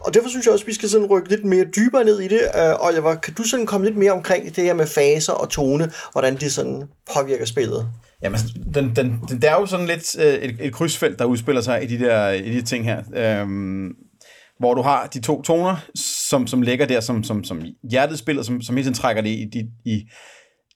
[0.00, 2.28] Og derfor synes jeg også, at vi skal sådan rykke lidt mere dybere ned i
[2.28, 2.40] det.
[2.40, 5.90] Uh, Oliver, kan du sådan komme lidt mere omkring det her med faser og tone,
[6.12, 6.82] hvordan det sådan
[7.14, 7.88] påvirker spillet?
[8.22, 8.40] Jamen,
[8.74, 11.82] den, den, den, der er jo sådan lidt øh, et, et krydsfelt, der udspiller sig
[11.82, 13.02] i de der i de ting her.
[13.14, 13.88] Øhm,
[14.58, 15.76] hvor du har de to toner,
[16.28, 19.30] som, som ligger der som, som, som hjertet spiller, som, som hele tiden trækker det
[19.30, 20.08] i, i, i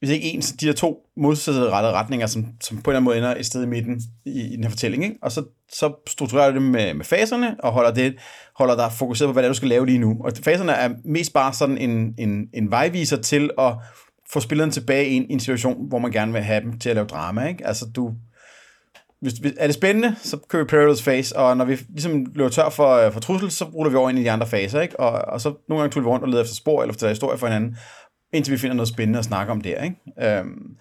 [0.02, 3.04] hvis ikke en, så de der to modsatrettede retninger, som, som på en eller anden
[3.04, 5.04] måde ender et sted i midten i, i den her fortælling.
[5.04, 5.16] Ikke?
[5.22, 8.14] Og så, så strukturerer du det med, med faserne, og holder, det,
[8.56, 10.16] holder dig fokuseret på, hvad det er, du skal lave lige nu.
[10.20, 13.74] Og faserne er mest bare sådan en, en, en vejviser til at
[14.32, 16.94] få spilleren tilbage i en, en situation, hvor man gerne vil have dem til at
[16.94, 17.48] lave drama.
[17.48, 17.66] Ikke?
[17.66, 18.12] Altså, du,
[19.20, 22.50] hvis, hvis, er det spændende, så kører vi Perilous Phase, og når vi ligesom løber
[22.50, 25.00] tør for, øh, for trussel, så ruller vi over ind i de andre faser, ikke?
[25.00, 27.38] Og, og så nogle gange tuller vi rundt og leder efter spor, eller efter historie
[27.38, 27.76] for hinanden,
[28.32, 29.96] indtil vi finder noget spændende at snakke om der, ikke?
[30.38, 30.76] Øhm,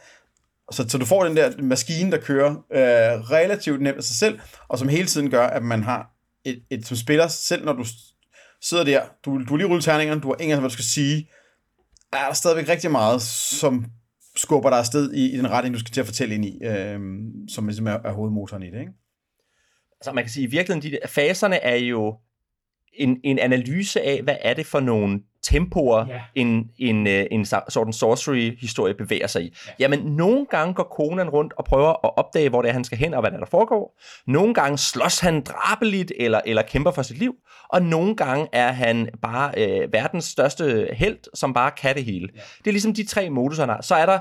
[0.71, 4.39] så, så du får den der maskine, der kører øh, relativt nemt af sig selv,
[4.67, 6.11] og som hele tiden gør, at man har
[6.45, 7.85] et, et som spiller, selv når du
[8.61, 11.29] sidder der, du, du har lige rullet terningerne, du har ingen hvad du skal sige,
[12.13, 13.85] er der stadigvæk rigtig meget, som
[14.35, 16.99] skubber dig afsted i, i den retning, du skal til at fortælle ind i, øh,
[17.49, 18.91] som ligesom er, er hovedmotoren i det, ikke?
[19.99, 22.17] Altså man kan sige, i virkeligheden, de faserne er jo
[22.93, 26.21] en, en analyse af, hvad er det for nogle tempoer, ja.
[26.35, 29.55] en, en, øh, en sådan sorcery-historie bevæger sig i.
[29.67, 29.71] Ja.
[29.79, 32.97] Jamen, nogle gange går Conan rundt og prøver at opdage, hvor det er, han skal
[32.97, 34.01] hen, og hvad der, der foregår.
[34.27, 37.33] Nogle gange slås han drabeligt, eller, eller kæmper for sit liv.
[37.69, 42.29] Og nogle gange er han bare øh, verdens største held, som bare kan det hele.
[42.35, 42.41] Ja.
[42.57, 43.81] Det er ligesom de tre modus, han har.
[43.81, 44.19] Så er der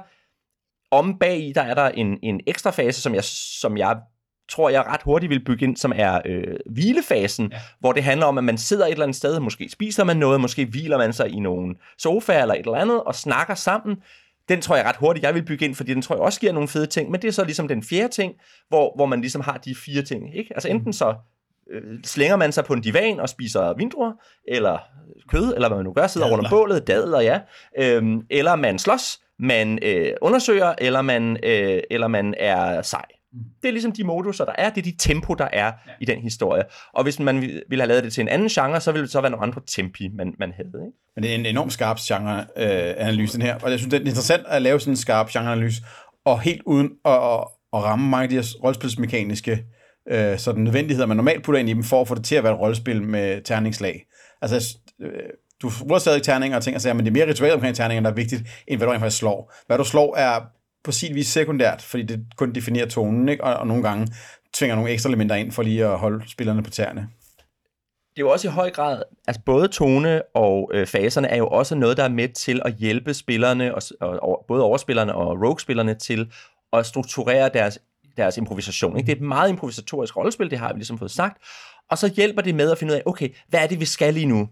[0.90, 3.96] om bag i, der er der en, en ekstra fase, som jeg, som jeg
[4.51, 7.59] tror jeg ret hurtigt vil bygge ind, som er øh, hvilefasen, ja.
[7.81, 10.41] hvor det handler om, at man sidder et eller andet sted, måske spiser man noget,
[10.41, 13.97] måske hviler man sig i nogle sofa eller et eller andet, og snakker sammen.
[14.49, 16.53] Den tror jeg ret hurtigt, jeg vil bygge ind, fordi den tror jeg også giver
[16.53, 18.35] nogle fede ting, men det er så ligesom den fjerde ting,
[18.69, 20.37] hvor, hvor man ligesom har de fire ting.
[20.37, 20.51] Ikke?
[20.55, 21.15] Altså enten så
[21.71, 24.13] øh, slænger man sig på en divan og spiser vindruer,
[24.49, 24.79] eller
[25.29, 27.41] kød, eller hvad man nu gør, sidder rundt om bålet, dadler, ja.
[27.79, 33.05] Øhm, eller man slås, man øh, undersøger, eller man, øh, eller man er sej.
[33.33, 34.71] Det er ligesom de moduser, der er.
[34.71, 35.73] Det er de tempo, der er ja.
[36.01, 36.62] i den historie.
[36.93, 39.21] Og hvis man ville have lavet det til en anden genre, så ville det så
[39.21, 40.87] være nogle andre tempi, man, man havde.
[40.87, 40.99] Ikke?
[41.14, 43.59] Men det er en enormt skarp genreanalyse, øh, den her.
[43.62, 45.83] Og jeg synes, det er interessant at lave sådan en skarp genreanalyse,
[46.25, 49.64] og helt uden at, at, at ramme mange af de her rollespilsmekaniske
[50.11, 52.45] øh, sådan nødvendigheder, man normalt putter ind i dem, for at få det til at
[52.45, 54.07] være et rollespil med terningslag.
[54.43, 55.11] Altså, øh,
[55.62, 58.11] du ruller stadig terninger og og sager, men det er mere ritualet omkring terninger, der
[58.11, 59.55] er vigtigt, end hvad du faktisk slår.
[59.66, 60.40] Hvad du slår er
[60.85, 63.45] på sin vis sekundært, fordi det kun definerer tonen, ikke?
[63.45, 64.09] Og, og nogle gange
[64.53, 67.09] tvinger nogle ekstra elementer ind for lige at holde spillerne på tæerne.
[68.11, 71.49] Det er jo også i høj grad, altså både tone og øh, faserne er jo
[71.49, 75.95] også noget, der er med til at hjælpe spillerne, og, og, både overspillerne og rogue-spillerne
[75.95, 76.33] til
[76.73, 77.79] at strukturere deres,
[78.16, 78.97] deres improvisation.
[78.97, 79.07] Ikke?
[79.07, 81.43] Det er et meget improvisatorisk rollespil, det har vi ligesom fået sagt,
[81.90, 84.14] og så hjælper det med at finde ud af, okay, hvad er det, vi skal
[84.14, 84.49] lige nu?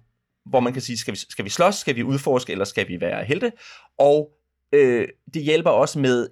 [0.47, 3.01] Hvor man kan sige, skal vi, skal vi slås, skal vi udforske, eller skal vi
[3.01, 3.53] være helte?
[3.99, 4.31] Og
[4.73, 6.29] øh, det hjælper også med,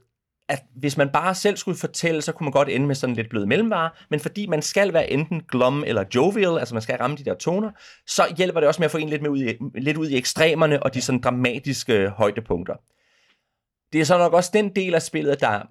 [0.49, 3.31] at hvis man bare selv skulle fortælle, så kunne man godt ende med sådan lidt
[3.31, 7.17] blød mellemvare, men fordi man skal være enten glum eller jovial, altså man skal ramme
[7.17, 7.71] de der toner,
[8.07, 10.17] så hjælper det også med at få en lidt, med ud i, lidt ud i
[10.17, 12.75] ekstremerne og de sådan dramatiske højdepunkter.
[13.93, 15.63] Det er så nok også den del af spillet, der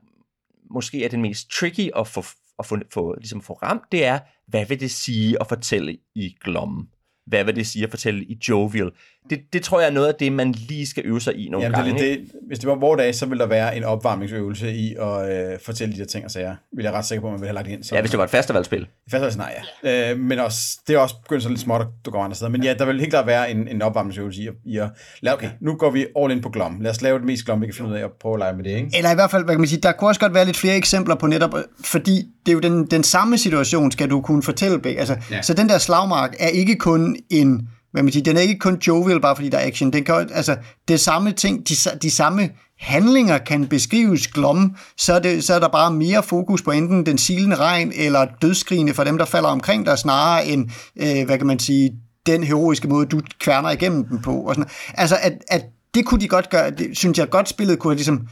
[0.74, 2.24] måske er den mest tricky at få,
[2.60, 6.36] at få, få, ligesom få ramt, det er, hvad vil det sige at fortælle i
[6.44, 6.90] glom?
[7.26, 8.92] hvad vil det sige at fortælle i jovial?
[9.30, 11.64] Det, det tror jeg er noget af det, man lige skal øve sig i nogle
[11.64, 11.94] Jamen, gange.
[11.94, 15.52] Det, det, hvis det var vores dag, så ville der være en opvarmningsøvelse i at
[15.54, 16.56] øh, fortælle de der ting og sager.
[16.76, 17.84] Vil jeg ret sikker på, at man ville have lagt ind.
[17.84, 18.88] Så, ja, hvis det var et festivalspil.
[19.12, 20.12] Festivalspil, nej, ja.
[20.12, 22.52] Øh, men også, det er også begyndt så lidt småt, at du går andre steder.
[22.52, 24.90] Men ja, der vil helt klart være en, en opvarmningsøvelse i, i at
[25.22, 26.82] lave, okay, nu går vi all in på glom.
[26.82, 28.56] Lad os lave det mest glom, vi kan finde ud af at prøve at lege
[28.56, 28.90] med det, ikke?
[28.98, 30.76] Eller i hvert fald, hvad kan man sige, der kunne også godt være lidt flere
[30.76, 34.98] eksempler på netop, fordi det er jo den, den samme situation, skal du kunne fortælle.
[35.00, 35.42] Altså, ja.
[35.42, 37.70] Så den der slagmark er ikke kun en
[38.04, 39.94] man siger, den er ikke kun jovial, bare fordi der er action.
[39.94, 45.20] Den kan, altså, det samme ting, de, de samme handlinger kan beskrives glom, så er,
[45.20, 49.04] det, så er der bare mere fokus på enten den silende regn eller dødskrigene for
[49.04, 51.92] dem, der falder omkring dig, snarere end, øh, hvad kan man sige,
[52.26, 54.32] den heroiske måde, du kværner igennem dem på.
[54.32, 54.70] Og sådan.
[54.94, 58.28] Altså, at, at det kunne de godt gøre, det synes jeg godt spillet kunne ligesom,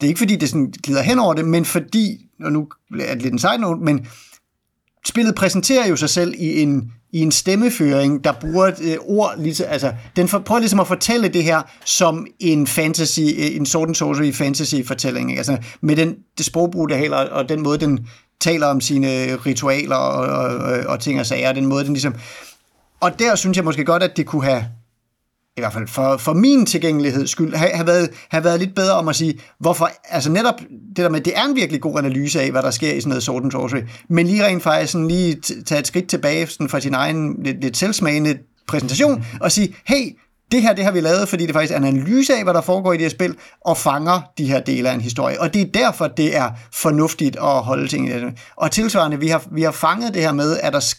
[0.00, 2.68] det er ikke fordi, det sådan glider hen over det, men fordi, og nu
[3.00, 4.06] er det lidt en side note, men
[5.06, 9.34] spillet præsenterer jo sig selv i en i en stemmeføring, der bruger et øh, ord,
[9.38, 13.66] ligesom, altså, den for, prøver ligesom at fortælle det her som en fantasy, øh, en
[13.66, 15.40] Sword and Sorcery fantasy fortælling, ikke?
[15.40, 18.06] altså med den, det sprogbrug, der heller, og den måde, den
[18.40, 22.14] taler om sine ritualer og, og, og ting og sager, den måde, den ligesom,
[23.00, 24.64] og der synes jeg måske godt, at det kunne have
[25.56, 28.94] i hvert fald for, for min tilgængelighed skyld, have, have, været, have været lidt bedre
[28.94, 32.40] om at sige, hvorfor, altså netop det der med, det er en virkelig god analyse
[32.40, 35.08] af, hvad der sker i sådan noget sort and Sorcery, men lige rent faktisk sådan
[35.08, 38.38] lige tage et skridt tilbage sådan fra sin egen lidt, lidt selvsmagende
[38.68, 40.16] præsentation, og sige, hey,
[40.52, 42.60] det her, det har vi lavet, fordi det faktisk er en analyse af, hvad der
[42.60, 45.40] foregår i det her spil, og fanger de her dele af en historie.
[45.40, 48.38] Og det er derfor, det er fornuftigt at holde ting i det.
[48.56, 50.94] Og tilsvarende, vi har, vi har fanget det her med, at der,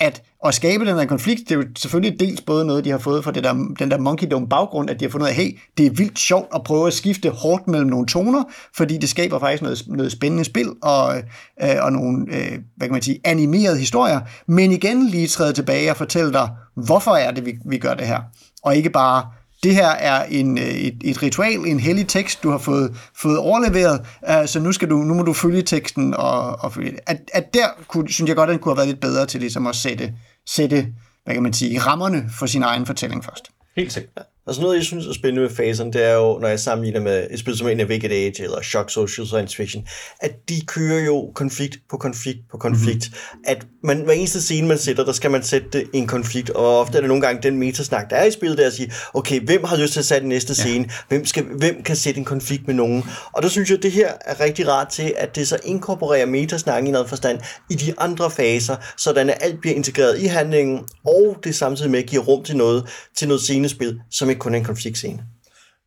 [0.00, 2.98] at at skabe den her konflikt, det er jo selvfølgelig dels både noget, de har
[2.98, 5.34] fået fra det der, den der monkey dome baggrund, at de har fundet ud af,
[5.34, 8.44] hey, det er vildt sjovt at prøve at skifte hårdt mellem nogle toner,
[8.76, 11.16] fordi det skaber faktisk noget, noget spændende spil og,
[11.62, 15.90] øh, og nogle, øh, hvad kan man sige, animerede historier, men igen lige træde tilbage
[15.90, 18.20] og fortælle dig, hvorfor er det, vi, vi gør det her,
[18.62, 19.26] og ikke bare,
[19.62, 23.38] det her er en, øh, et, et ritual, en hellig tekst, du har fået, fået
[23.38, 26.14] overleveret, uh, så nu, skal du, nu må du følge teksten.
[26.14, 28.88] Og, og følge At, at der kunne, synes jeg godt, at den kunne have været
[28.88, 30.14] lidt bedre til ligesom at sætte,
[30.46, 30.86] sætte
[31.24, 33.50] hvad kan man sige, rammerne for sin egen fortælling først.
[33.76, 34.26] Helt sikkert.
[34.46, 37.26] Altså noget, jeg synes er spændende med faserne, det er jo, når jeg sammenligner med
[37.30, 39.86] et spil som Navigate Age eller Shock Social Science Fiction,
[40.20, 43.08] at de kører jo konflikt på konflikt på konflikt.
[43.10, 43.44] Mm-hmm.
[43.46, 46.50] At man, hver eneste scene, man sætter, der skal man sætte det i en konflikt,
[46.50, 48.92] og ofte er det nogle gange den metasnak, der er i spillet, der at sige,
[49.14, 50.84] okay, hvem har lyst til at sætte næste scene?
[50.84, 50.94] Ja.
[51.08, 53.04] Hvem, skal, hvem kan sætte en konflikt med nogen?
[53.32, 56.26] Og der synes jeg, at det her er rigtig rart til, at det så inkorporerer
[56.26, 57.38] metasnak i noget forstand
[57.70, 62.02] i de andre faser, sådan at alt bliver integreret i handlingen, og det samtidig med
[62.02, 65.26] giver rum til noget, til noget scenespil, som ikke kun en konfliktscene.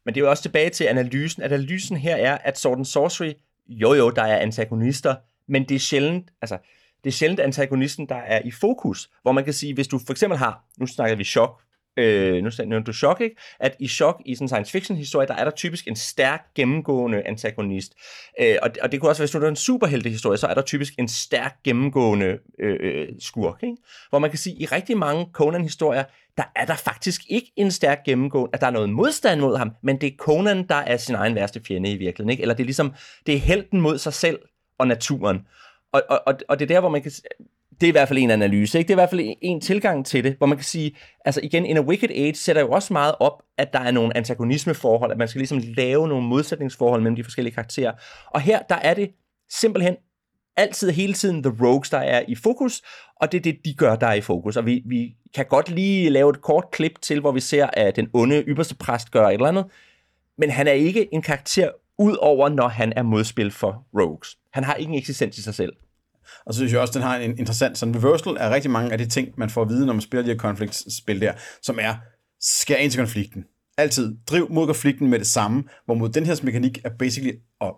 [0.06, 1.44] Men det er jo også tilbage til analysen.
[1.44, 3.34] Analysen her er, at Sword and Sorcery,
[3.68, 5.16] jo jo, der er antagonister,
[5.48, 6.58] men det er sjældent, altså,
[7.04, 9.10] det er sjældent antagonisten, der er i fokus.
[9.22, 11.62] Hvor man kan sige, hvis du for eksempel har, nu snakker vi chok,
[11.98, 13.36] øh, nu nævnte du Shock, ikke?
[13.60, 16.46] At i Shock, i sådan en science fiction historie, der er der typisk en stærk
[16.56, 17.94] gennemgående antagonist.
[18.40, 20.54] Øh, og, og det kunne også være, hvis du er en superhelte historie, så er
[20.54, 23.78] der typisk en stærk gennemgående øh, øh, skurk, ikke?
[24.10, 26.04] Hvor man kan sige, at i rigtig mange Conan-historier,
[26.38, 29.72] der er der faktisk ikke en stærk gennemgående, at der er noget modstand mod ham,
[29.84, 32.42] men det er Conan, der er sin egen værste fjende i virkeligheden, ikke?
[32.42, 32.94] Eller det er ligesom,
[33.26, 34.40] det er helten mod sig selv
[34.78, 35.48] og naturen.
[35.92, 37.12] Og, og, og, og det er der, hvor man kan
[37.84, 38.88] det er i hvert fald en analyse, ikke?
[38.88, 41.66] Det er i hvert fald en, tilgang til det, hvor man kan sige, altså igen,
[41.66, 45.18] in a Wicked Age sætter jo også meget op, at der er nogle antagonismeforhold, at
[45.18, 47.92] man skal ligesom lave nogle modsætningsforhold mellem de forskellige karakterer.
[48.28, 49.12] Og her, der er det
[49.50, 49.96] simpelthen
[50.58, 52.82] altid hele tiden The Rogues, der er i fokus,
[53.16, 54.58] og det er det, de gør, der er i fokus.
[54.58, 57.96] Og vi, vi kan godt lige lave et kort klip til, hvor vi ser, at
[57.96, 59.66] den onde ypperste præst gør et eller andet,
[60.38, 61.70] men han er ikke en karakter
[62.00, 64.38] ud over, når han er modspil for Rogues.
[64.54, 65.74] Han har ikke en eksistens i sig selv.
[66.46, 68.98] Og så synes jeg også, den har en interessant sådan reversal af rigtig mange af
[68.98, 71.96] de ting, man får at vide, når man spiller de her konfliktspil der, som er,
[72.42, 73.44] skær ind til konflikten.
[73.78, 77.74] Altid driv mod konflikten med det samme, hvor mod den her mekanik er basically at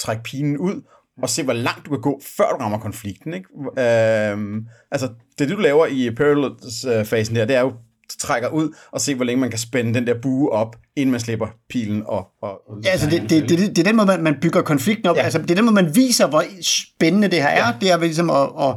[0.00, 0.82] trække pinen ud,
[1.22, 3.34] og se, hvor langt du kan gå, før du rammer konflikten.
[3.34, 3.48] Ikke?
[3.78, 7.72] Øhm, altså, det du laver i Parallels-fasen øh, der, det er jo
[8.20, 11.20] trækker ud og se, hvor længe man kan spænde den der bue op, inden man
[11.20, 12.26] slipper pilen op.
[12.42, 15.06] Og, og ja, altså det, det, det, det, er den måde, man, man bygger konflikten
[15.06, 15.16] op.
[15.16, 15.22] Ja.
[15.22, 17.66] Altså, det er den måde, man viser, hvor spændende det her er.
[17.66, 17.72] Ja.
[17.80, 18.74] Det er ligesom at, at,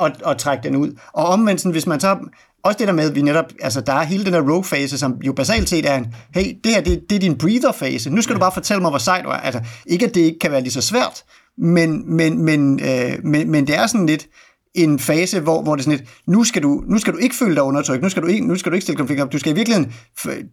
[0.00, 0.98] at, at trække den ud.
[1.12, 2.18] Og omvendt, hvis man så
[2.64, 5.16] også det der med, at vi netop, altså der er hele den her rogue-fase, som
[5.26, 8.10] jo basalt set er en, hey, det her, det, det er din breather-fase.
[8.10, 9.34] Nu skal du bare fortælle mig, hvor sej du er.
[9.34, 11.24] Altså, ikke at det ikke kan være lige så svært,
[11.58, 14.26] men, men, men, øh, men, men det er sådan lidt,
[14.74, 17.34] en fase, hvor, hvor det er sådan lidt, nu skal, du, nu skal du ikke
[17.34, 19.38] føle dig undertrykt, nu skal du ikke, nu skal du ikke stille konflikter op, du
[19.38, 19.94] skal i virkeligheden,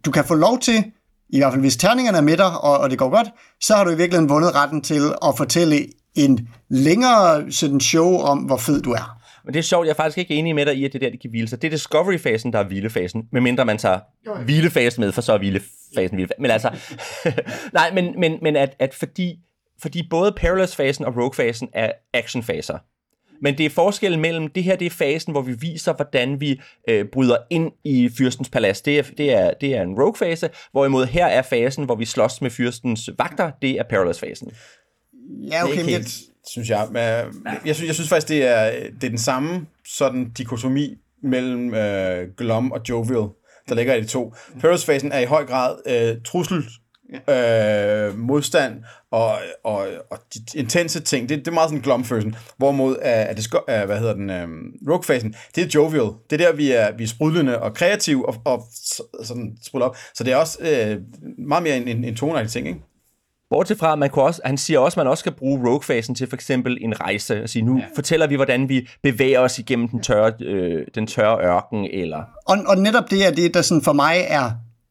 [0.04, 0.84] du kan få lov til,
[1.28, 3.28] i hvert fald hvis terningerne er med dig, og, og det går godt,
[3.60, 8.38] så har du i virkeligheden vundet retten til at fortælle en længere sådan show om,
[8.38, 9.16] hvor fed du er.
[9.44, 11.10] Men det er sjovt, jeg er faktisk ikke enig med dig i, at det der,
[11.10, 11.62] de kan hvile sig.
[11.62, 13.98] Det er Discovery-fasen, der er hvilefasen, medmindre man tager
[14.44, 16.42] hvilefasen med, for så er hvilefasen hvilefasen.
[16.42, 16.70] Men altså,
[17.72, 19.38] nej, men, men, men at, at fordi,
[19.82, 22.78] fordi både Perilous-fasen og Rogue-fasen er action-faser.
[23.42, 26.60] Men det er forskellen mellem, det her det er fasen, hvor vi viser, hvordan vi
[26.88, 28.80] øh, bryder ind i fyrstens palads.
[28.80, 32.40] Det er, det er, det er en rogue-fase, hvorimod her er fasen, hvor vi slås
[32.42, 33.50] med fyrstens vagter.
[33.62, 34.52] Det er perilous-fasen.
[35.50, 35.72] Ja, okay.
[35.72, 36.14] Det er ikke helt,
[36.48, 36.86] synes jeg.
[36.90, 37.02] Men,
[37.66, 38.70] jeg, synes, jeg synes faktisk, det er,
[39.00, 43.28] det er den samme sådan dikotomi mellem øh, Glom og Jovial,
[43.68, 44.34] der ligger i de to.
[44.60, 46.64] Perilous-fasen er i høj grad øh, trussel
[47.28, 48.08] ja.
[48.08, 48.74] øh, modstand
[49.10, 51.28] og, og, og de intense ting.
[51.28, 52.36] Det, det er meget sådan glomfølelsen.
[52.56, 56.10] Hvorimod er, det, er, hvad hedder den, um, rogue-fasen, det er jovial.
[56.30, 58.66] Det er der, vi er, vi er sprudlende og kreative og, og
[59.24, 59.96] sådan sprudler op.
[60.14, 61.00] Så det er også øh,
[61.38, 62.80] meget mere en, en, en toneagtig ting, ikke?
[63.50, 66.28] Bortset fra, man kunne også, han siger også, at man også skal bruge rogue-fasen til
[66.28, 67.42] for eksempel en rejse.
[67.42, 67.84] Og sige, nu ja.
[67.94, 71.84] fortæller vi, hvordan vi bevæger os igennem den tørre, øh, den tørre ørken.
[71.84, 72.22] Eller...
[72.46, 74.50] Og, og netop det er det, der sådan for mig er,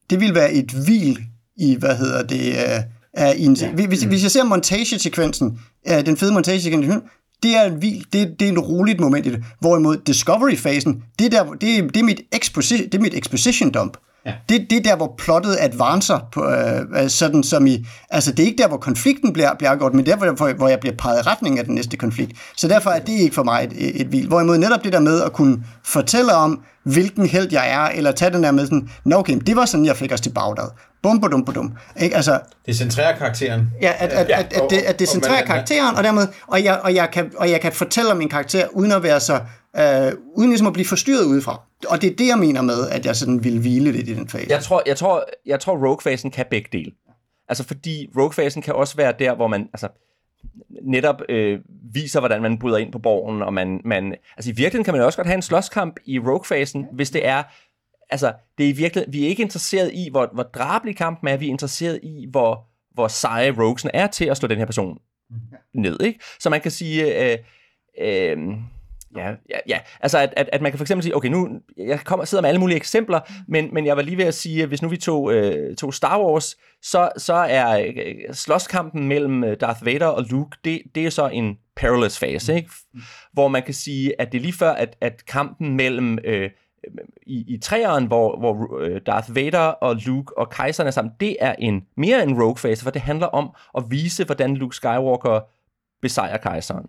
[0.09, 1.17] det vil være et hvil
[1.57, 2.81] i, hvad hedder det, øh,
[3.13, 3.71] er i en, ja.
[3.71, 7.01] hvis, hvis jeg ser montagesekvensen, øh, den fede montagesekvensen,
[7.43, 9.43] det er, en vild, det, det er en roligt moment i det.
[9.59, 13.97] Hvorimod Discovery-fasen, det, der, det, det, er mit exposi, det er mit exposition dump.
[14.25, 14.33] Ja.
[14.49, 18.47] Det, det er der, hvor plottet advancer, på, øh, sådan som i, altså det er
[18.47, 21.21] ikke der, hvor konflikten bliver, bliver gjort, men der, hvor, hvor jeg bliver peget i
[21.21, 22.31] retning af den næste konflikt.
[22.57, 24.27] Så derfor er det ikke for mig et, et, vildt.
[24.27, 28.31] Hvorimod netop det der med at kunne fortælle om, hvilken held jeg er, eller tage
[28.31, 30.69] den der med sådan, nå okay, det var sådan, jeg fik os til Bagdad.
[31.03, 32.15] Bum, bum, bum, Ikke?
[32.15, 33.69] Altså, det centrerer karakteren.
[33.81, 36.95] Ja, at, at, at, at, det, at det centrerer karakteren, og dermed, og jeg, og,
[36.95, 39.39] jeg kan, og jeg kan fortælle om min karakter, uden at være så,
[39.77, 41.61] øh, uden ligesom at blive forstyrret udefra.
[41.87, 44.27] Og det er det, jeg mener med, at jeg sådan vil hvile lidt i den
[44.27, 44.45] fase.
[44.49, 46.91] Jeg tror, jeg tror, jeg tror rogue-fasen kan begge dele.
[47.47, 49.87] Altså fordi rogue-fasen kan også være der, hvor man, altså,
[50.83, 51.59] netop øh,
[51.93, 55.01] viser, hvordan man bryder ind på borgen, og man, man, altså i virkeligheden kan man
[55.01, 57.43] også godt have en slåskamp i rogue-fasen, hvis det er,
[58.09, 61.37] altså det er i virkeligheden, vi er ikke interesseret i, hvor, hvor drabelig kampen er,
[61.37, 64.97] vi er interesseret i, hvor, hvor seje roguesen er til at slå den her person
[65.73, 66.19] ned, ikke?
[66.39, 67.37] Så man kan sige, øh,
[68.01, 68.37] øh,
[69.15, 69.79] Ja, ja, ja.
[69.99, 72.49] altså at, at, at man kan for eksempel sige, okay, nu, jeg kommer, sidder med
[72.49, 74.97] alle mulige eksempler, men, men jeg var lige ved at sige, at hvis nu vi
[74.97, 80.23] tog, øh, tog Star Wars, så, så er øh, slåskampen mellem øh, Darth Vader og
[80.29, 82.69] Luke, det, det er så en perilous fase, ikke?
[83.33, 86.49] hvor man kan sige, at det er lige før, at, at kampen mellem øh,
[87.27, 91.37] i, i træeren, hvor, hvor øh, Darth Vader og Luke og kejserne er sammen, det
[91.39, 95.39] er en mere en rogue fase, for det handler om at vise, hvordan Luke Skywalker
[96.01, 96.85] besejrer kejseren.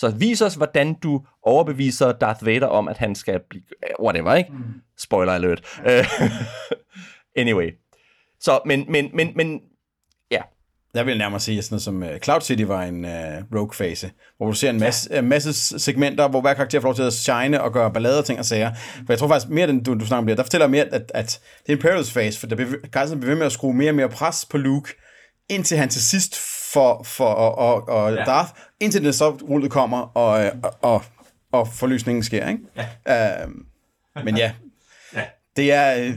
[0.00, 3.62] Så vis os, hvordan du overbeviser Darth Vader om, at han skal blive...
[4.02, 4.50] Whatever, ikke?
[4.52, 4.64] Mm.
[4.98, 5.80] Spoiler alert.
[7.36, 7.70] anyway.
[8.40, 9.60] Så, men, men, men, men,
[10.30, 10.40] ja.
[10.94, 14.10] Jeg vil nærmere sige, at sådan noget som uh, Cloud City var en uh, rogue-fase,
[14.36, 15.20] hvor du ser en masse, ja.
[15.20, 18.24] uh, masse segmenter, hvor hver karakter får lov til at shine og gøre ballade og
[18.24, 18.74] ting og sager.
[18.74, 21.12] For jeg tror faktisk mere, end du, du snakker om det, der fortæller mere, at,
[21.14, 23.90] at det er en perilous fase, for der bliver, bliver ved med at skrue mere
[23.90, 24.94] og mere pres på Luke,
[25.48, 26.36] indtil han til sidst
[26.72, 28.24] for, for og, og, og ja.
[28.24, 31.02] Darth, indtil den så rullet kommer, og, og, og,
[31.52, 32.62] og forløsningen sker, ikke?
[33.06, 33.44] Ja.
[33.44, 33.52] Uh,
[34.24, 34.52] men ja,
[35.16, 35.22] ja.
[35.56, 36.12] det er,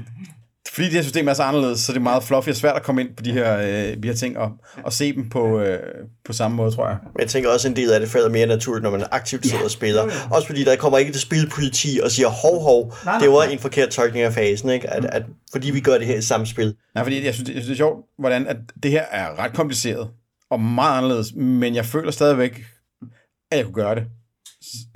[0.74, 2.84] fordi det her system er så anderledes, så det er meget fluffy og svært at
[2.84, 4.52] komme ind på de her, øh, de her ting og,
[4.84, 5.80] og se dem på, øh,
[6.26, 6.98] på samme måde, tror jeg.
[7.04, 9.58] Men jeg tænker også, en del af det falder mere naturligt, når man aktivt sidder
[9.58, 9.63] ja.
[9.63, 10.04] og spiller.
[10.32, 13.60] Også fordi der kommer ikke til spilpoliti og siger, hov, hov, nej, det var en
[13.60, 14.89] forkert tolkning af fasen, ikke?
[14.89, 16.76] At, at, fordi vi gør det her i samme spil.
[16.96, 19.54] Nej, fordi jeg synes, jeg synes, det er sjovt, hvordan at det her er ret
[19.54, 20.10] kompliceret
[20.54, 22.66] og meget anderledes, men jeg føler stadigvæk,
[23.52, 24.04] at jeg kunne gøre det.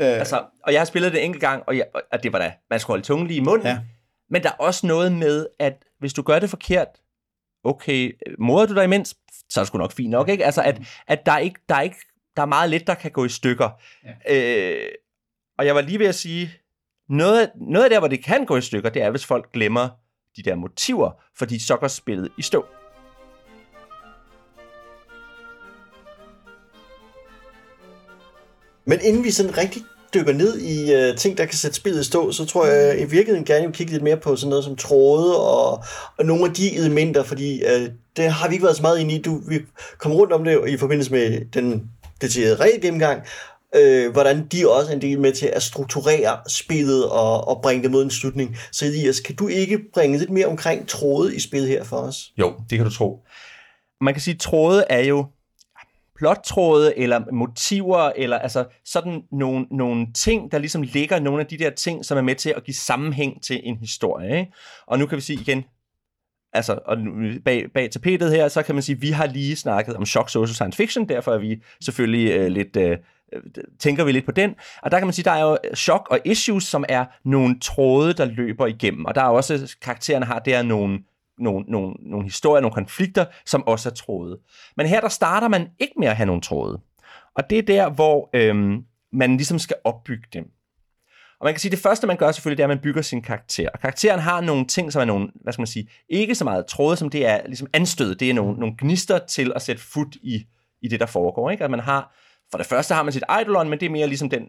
[0.02, 2.54] Øh, altså, og jeg har spillet det enkelt gang, og, jeg, og det var da,
[2.70, 3.80] man skulle holde tungen lige i munden, ja
[4.30, 6.88] men der er også noget med, at hvis du gør det forkert,
[7.64, 9.18] okay, moder du dig imens,
[9.50, 10.46] så er det sgu nok fint nok, ikke?
[10.46, 11.98] Altså, at, at der, er ikke, der, er ikke,
[12.36, 13.70] der er meget lidt, der kan gå i stykker.
[14.28, 14.36] Ja.
[14.36, 14.90] Øh,
[15.58, 16.52] og jeg var lige ved at sige,
[17.10, 19.90] noget, noget af det, hvor det kan gå i stykker, det er, hvis folk glemmer
[20.36, 22.66] de der motiver, fordi så går spillet i stå.
[28.88, 29.82] Men inden vi sådan rigtig
[30.14, 33.04] dykker ned i uh, ting, der kan sætte spillet i stå, så tror jeg i
[33.04, 35.84] virkeligheden gerne, vil kigge lidt mere på sådan noget som tråde og,
[36.18, 39.16] og nogle af de elementer, fordi uh, det har vi ikke været så meget inde
[39.16, 39.22] i.
[39.22, 39.60] Du, vi
[39.98, 41.84] kom rundt om det i forbindelse med den
[42.22, 43.22] detaljerede regelgennemgang,
[43.76, 47.84] øh, hvordan de også er en del med til at strukturere spillet og, og bringe
[47.84, 48.58] det mod en slutning.
[48.72, 52.32] Så Elias, kan du ikke bringe lidt mere omkring tråde i spillet her for os?
[52.38, 53.20] Jo, det kan du tro.
[54.02, 55.26] Man kan sige, at tråde er jo
[56.18, 61.58] plottråde eller motiver, eller altså sådan nogle, nogle ting, der ligesom ligger nogle af de
[61.58, 64.40] der ting, som er med til at give sammenhæng til en historie.
[64.40, 64.52] Ikke?
[64.88, 65.64] Og nu kan vi sige igen,
[66.54, 66.98] altså og
[67.46, 70.30] bag, bag tapetet her, så kan man sige, at vi har lige snakket om shock
[70.30, 72.78] social science fiction, derfor er vi selvfølgelig øh, lidt...
[72.78, 72.98] Øh,
[73.80, 74.56] tænker vi lidt på den.
[74.84, 78.14] Og der kan man sige, der er jo shock og issues, som er nogle tråde,
[78.14, 79.06] der løber igennem.
[79.06, 81.00] Og der er også, karaktererne har der nogle
[81.40, 84.40] nogle, nogle, nogle historier, nogle konflikter, som også er tråde.
[84.78, 86.80] Men her der starter man ikke med at have nogle tråde.
[87.36, 90.52] Og det er der, hvor øhm, man ligesom skal opbygge dem.
[91.40, 93.02] Og man kan sige, at det første, man gør selvfølgelig, det er, at man bygger
[93.02, 93.70] sin karakter.
[93.74, 96.66] Og karakteren har nogle ting, som er nogle, hvad skal man sige, ikke så meget
[96.66, 98.16] tråde, som det er ligesom anstød.
[98.16, 100.46] Det er nogle, nogle gnister til at sætte fod i,
[100.82, 101.50] i det, der foregår.
[101.50, 101.64] Ikke?
[101.64, 102.16] At man har,
[102.52, 104.44] for det første har man sit eidolon, men det er mere ligesom den,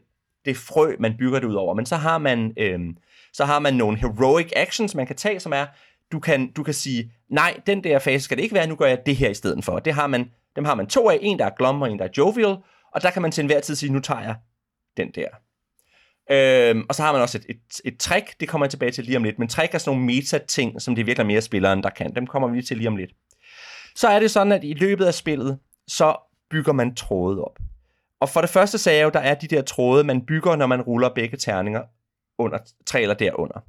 [0.44, 1.74] det frø, man bygger det ud over.
[1.74, 2.96] Men så har man, øhm,
[3.32, 5.66] så har man nogle heroic actions, man kan tage, som er,
[6.12, 8.86] du kan, du kan sige, nej, den der fase skal det ikke være, nu gør
[8.86, 9.78] jeg det her i stedet for.
[9.78, 12.04] Det har man, dem har man to af, en der er glum og en der
[12.04, 12.56] er jovial,
[12.94, 14.36] og der kan man til enhver tid sige, nu tager jeg
[14.96, 15.28] den der.
[16.30, 19.04] Øhm, og så har man også et, et, et trick, det kommer jeg tilbage til
[19.04, 21.90] lige om lidt, men trick er sådan nogle meta-ting, som det virkelig mere spilleren, der
[21.90, 22.14] kan.
[22.14, 23.10] Dem kommer vi lige til lige om lidt.
[23.94, 26.16] Så er det sådan, at i løbet af spillet, så
[26.50, 27.58] bygger man tråde op.
[28.20, 30.66] Og for det første sagde jeg jo, der er de der tråde, man bygger, når
[30.66, 31.82] man ruller begge terninger
[32.38, 33.60] under, tre eller derunder.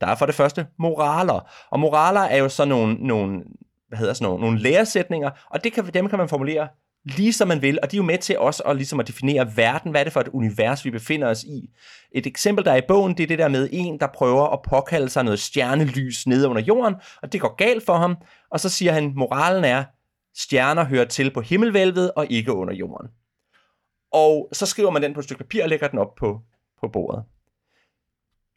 [0.00, 3.42] Der er for det første moraler, og moraler er jo så nogle, nogle,
[3.88, 6.68] hvad hedder sådan nogle, nogle læresætninger, og det kan, dem kan man formulere
[7.04, 9.56] lige som man vil, og de er jo med til også at, ligesom at definere
[9.56, 11.70] verden, hvad er det for et univers, vi befinder os i.
[12.12, 14.62] Et eksempel, der er i bogen, det er det der med en, der prøver at
[14.62, 18.16] påkalde sig noget stjernelys nede under jorden, og det går galt for ham,
[18.50, 19.84] og så siger han, moralen er,
[20.36, 23.08] stjerner hører til på himmelvælvet og ikke under jorden.
[24.12, 26.40] Og så skriver man den på et stykke papir og lægger den op på,
[26.80, 27.24] på bordet.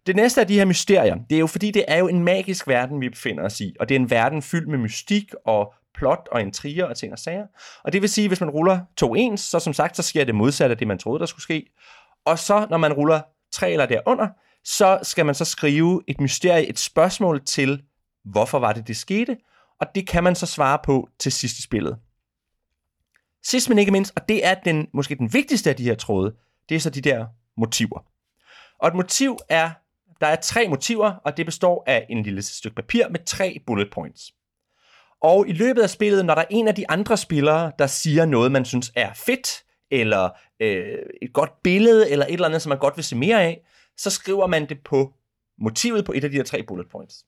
[0.05, 2.67] Det næste af de her mysterier, det er jo fordi, det er jo en magisk
[2.67, 6.27] verden, vi befinder os i, og det er en verden fyldt med mystik og plot
[6.31, 7.45] og intriger og ting og sager.
[7.83, 10.35] Og det vil sige, hvis man ruller to ens, så som sagt, så sker det
[10.35, 11.65] modsatte af det, man troede, der skulle ske.
[12.25, 14.27] Og så, når man ruller tre eller derunder,
[14.63, 17.81] så skal man så skrive et mysterie, et spørgsmål til,
[18.25, 19.37] hvorfor var det, det skete,
[19.79, 21.97] og det kan man så svare på til sidste spillet.
[23.43, 26.35] Sidst men ikke mindst, og det er den, måske den vigtigste af de her tråde,
[26.69, 27.25] det er så de der
[27.57, 28.05] motiver.
[28.79, 29.71] Og et motiv er
[30.21, 33.91] der er tre motiver, og det består af en lille stykke papir med tre bullet
[33.91, 34.33] points.
[35.21, 38.25] Og i løbet af spillet, når der er en af de andre spillere, der siger
[38.25, 42.69] noget, man synes er fedt, eller øh, et godt billede, eller et eller andet, som
[42.69, 43.61] man godt vil se mere af,
[43.97, 45.13] så skriver man det på
[45.59, 47.25] motivet på et af de her tre bullet points.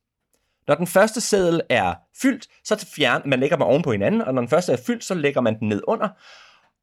[0.67, 4.33] Når den første seddel er fyldt, så fjerner man lægger man oven på hinanden, og
[4.33, 6.09] når den første er fyldt, så lægger man den ned under,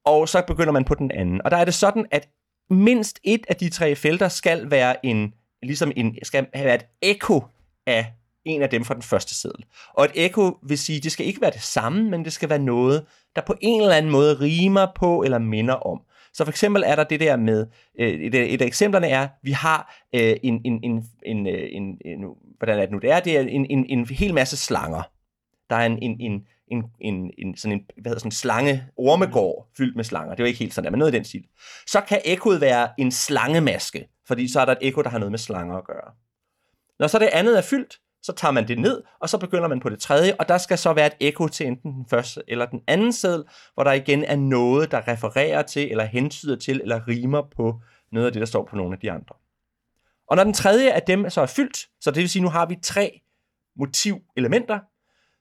[0.04, 1.42] og så begynder man på den anden.
[1.42, 2.28] Og der er det sådan, at
[2.70, 7.42] mindst et af de tre felter skal være en, ligesom en, skal have et ekko
[7.86, 8.12] af
[8.44, 9.64] en af dem fra den første seddel.
[9.94, 12.58] Og et ekko vil sige, det skal ikke være det samme, men det skal være
[12.58, 13.06] noget,
[13.36, 16.00] der på en eller anden måde rimer på eller minder om.
[16.32, 17.66] Så for eksempel er der det der med,
[17.98, 21.98] øh, et, et af eksemplerne er, vi har øh, en, en, en, en, øh, en,
[22.04, 22.24] en,
[22.58, 25.02] hvordan er det nu, det er, det er en, en, en hel masse slanger.
[25.70, 28.84] Der er en, en, en, en, en, en, sådan en, hvad hedder, sådan en slange
[28.96, 30.34] ormegård fyldt med slanger.
[30.34, 31.44] Det er ikke helt sådan der, men noget i den stil.
[31.86, 35.32] Så kan ekkoet være en slangemaske, fordi så er der et ekko, der har noget
[35.32, 36.12] med slanger at gøre.
[36.98, 39.80] Når så det andet er fyldt, så tager man det ned, og så begynder man
[39.80, 42.66] på det tredje, og der skal så være et ekko til enten den første eller
[42.66, 47.08] den anden seddel, hvor der igen er noget, der refererer til, eller hentyder til, eller
[47.08, 47.80] rimer på
[48.12, 49.34] noget af det, der står på nogle af de andre.
[50.28, 52.66] Og når den tredje af dem så er fyldt, så det vil sige, nu har
[52.66, 53.20] vi tre
[53.76, 54.78] motivelementer,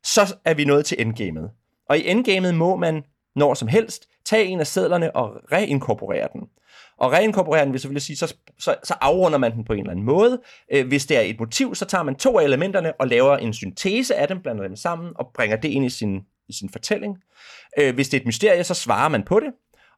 [0.03, 1.51] så er vi nået til endgamet.
[1.89, 3.03] Og i endgamet må man
[3.35, 6.41] når som helst tage en af sædlerne og reinkorporere den.
[6.97, 9.91] Og reinkorporere den vil selvfølgelig sige, så, så, så afrunder man den på en eller
[9.91, 10.41] anden måde.
[10.73, 13.53] Øh, hvis det er et motiv, så tager man to af elementerne og laver en
[13.53, 16.19] syntese af dem, blander dem sammen og bringer det ind i sin,
[16.49, 17.17] i sin fortælling.
[17.79, 19.53] Øh, hvis det er et mysterie, så svarer man på det.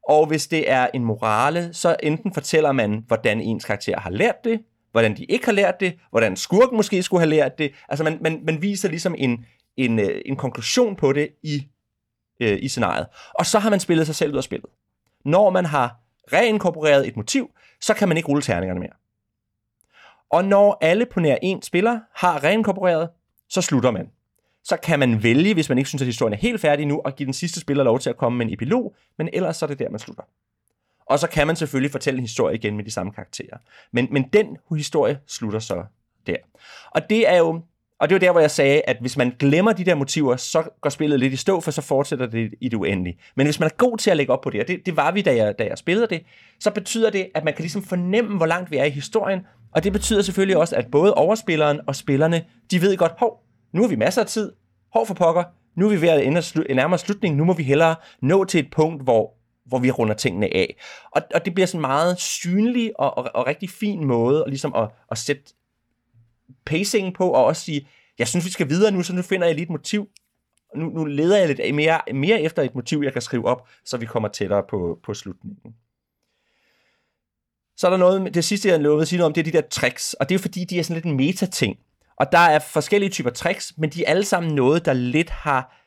[0.09, 4.43] Og hvis det er en morale, så enten fortæller man, hvordan ens karakter har lært
[4.43, 4.59] det,
[4.91, 7.71] hvordan de ikke har lært det, hvordan skurken måske skulle have lært det.
[7.89, 9.45] Altså man, man, man viser ligesom en,
[9.77, 11.67] en, øh, en konklusion på det i,
[12.41, 13.07] øh, i scenariet.
[13.33, 14.69] Og så har man spillet sig selv ud af spillet.
[15.25, 15.95] Når man har
[16.33, 18.93] reinkorporeret et motiv, så kan man ikke rulle terningerne mere.
[20.29, 23.09] Og når alle på nær en spiller har reinkorporeret,
[23.49, 24.11] så slutter man.
[24.63, 27.15] Så kan man vælge, hvis man ikke synes, at historien er helt færdig nu, at
[27.15, 29.67] give den sidste spiller lov til at komme med en epilog, men ellers så er
[29.67, 30.23] det der, man slutter.
[31.05, 33.57] Og så kan man selvfølgelig fortælle en historie igen med de samme karakterer.
[33.91, 35.83] Men, men den historie slutter så
[36.27, 36.37] der.
[36.91, 37.61] Og det er jo
[38.01, 40.63] og det var der, hvor jeg sagde, at hvis man glemmer de der motiver, så
[40.81, 43.17] går spillet lidt i stå, for så fortsætter det i det uendelige.
[43.35, 45.11] Men hvis man er god til at lægge op på det, og det, det var
[45.11, 46.23] vi, da jeg, da jeg spillede det,
[46.59, 49.39] så betyder det, at man kan ligesom fornemme, hvor langt vi er i historien.
[49.75, 53.39] Og det betyder selvfølgelig også, at både overspilleren og spillerne, de ved godt, hov,
[53.73, 54.51] nu har vi masser af tid,
[54.93, 55.43] hov for pokker,
[55.75, 58.71] nu er vi ved at ende nærmere slutningen, nu må vi hellere nå til et
[58.71, 59.33] punkt, hvor,
[59.65, 60.75] hvor vi runder tingene af.
[61.11, 64.49] Og, og det bliver sådan en meget synlig og, og, og rigtig fin måde at,
[64.49, 65.43] ligesom at, at sætte
[66.65, 67.87] pacingen på, og også sige,
[68.19, 70.07] jeg synes, vi skal videre nu, så nu finder jeg lige et motiv.
[70.75, 73.97] Nu, nu leder jeg lidt mere, mere efter et motiv, jeg kan skrive op, så
[73.97, 75.73] vi kommer tættere på, på slutningen.
[77.77, 79.57] Så er der noget, det sidste, jeg lovede at sige noget om, det er de
[79.57, 81.77] der tricks, og det er fordi, de er sådan lidt en meta-ting.
[82.15, 85.80] Og der er forskellige typer tricks, men de er alle sammen noget, der lidt har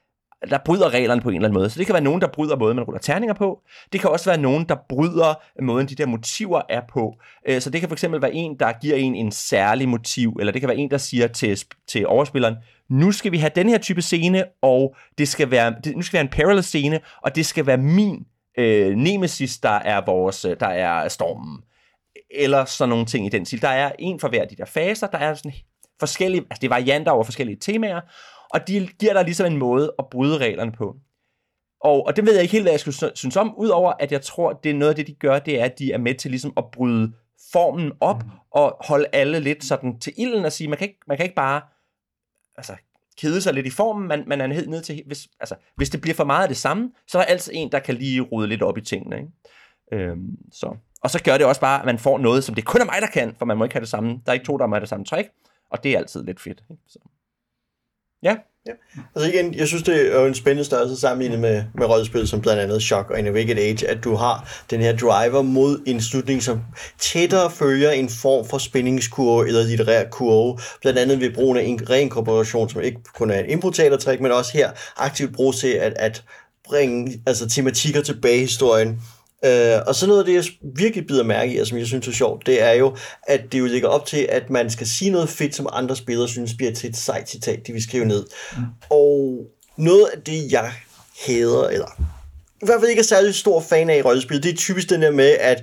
[0.51, 1.71] der bryder reglerne på en eller anden måde.
[1.71, 3.61] Så det kan være nogen, der bryder måden, man ruller terninger på.
[3.93, 7.15] Det kan også være nogen, der bryder måden, de der motiver er på.
[7.49, 10.63] Øh, så det kan fx være en, der giver en en særlig motiv, eller det
[10.63, 12.57] kan være en, der siger til, til overspilleren,
[12.91, 16.13] nu skal vi have den her type scene, og det skal være, det, nu skal
[16.13, 18.25] vi have en parallel scene, og det skal være min
[18.59, 21.59] øh, nemesis, der er vores, øh, der er stormen.
[22.31, 23.63] Eller sådan nogle ting i den stil.
[23.63, 25.53] Der er en for hver af de der faser, der er sådan
[26.01, 28.01] forskellige, altså det er varianter over forskellige temaer,
[28.51, 30.97] og de giver dig ligesom en måde at bryde reglerne på.
[31.81, 34.23] Og, og det ved jeg ikke helt, hvad jeg skulle synes om, udover at jeg
[34.23, 36.31] tror, det er noget af det, de gør, det er, at de er med til
[36.31, 37.13] ligesom at bryde
[37.53, 38.31] formen op mm.
[38.51, 41.35] og holde alle lidt sådan til ilden og sige, man kan ikke, man kan ikke
[41.35, 41.61] bare
[42.57, 42.77] altså,
[43.19, 46.01] kede sig lidt i formen, man, man er helt ned til, hvis, altså, hvis det
[46.01, 48.47] bliver for meget af det samme, så er der altid en, der kan lige rode
[48.47, 49.17] lidt op i tingene.
[49.17, 49.31] Ikke?
[49.93, 50.77] Øhm, så.
[51.03, 52.97] Og så gør det også bare, at man får noget, som det kun er mig,
[53.01, 54.11] der kan, for man må ikke have det samme.
[54.11, 55.29] Der er ikke to, der har det samme trick,
[55.71, 56.63] og det er altid lidt fedt.
[56.71, 56.83] Ikke?
[56.87, 56.99] Så.
[58.25, 58.37] Ja.
[58.67, 58.73] Ja.
[59.15, 62.63] Altså igen, jeg synes, det er en spændende størrelse sammenlignet med, med rollespil, som blandt
[62.63, 66.01] andet Shock og In a Wicked Age, at du har den her driver mod en
[66.01, 66.61] slutning, som
[66.99, 71.91] tættere følger en form for spændingskurve eller litterær kurve, blandt andet ved brugen af en
[71.91, 76.25] reinkorporation, som ikke kun er en importatortrik, men også her aktivt bruges til at, at
[76.65, 79.01] bringe altså, tematikker tilbage i historien,
[79.45, 80.45] Øh, og så noget af det, jeg
[80.77, 83.59] virkelig bider mærke i, og som jeg synes er sjovt, det er jo, at det
[83.59, 86.73] jo ligger op til, at man skal sige noget fedt, som andre spillere synes bliver
[86.73, 88.25] til et sejt citat, de vil skrive ned.
[88.57, 88.63] Mm.
[88.91, 89.39] Og
[89.77, 90.73] noget af det, jeg
[91.27, 91.87] hader, eller
[92.63, 95.03] i hvert fald ikke er særlig stor fan af i rollespil, det er typisk den
[95.03, 95.61] der med, at,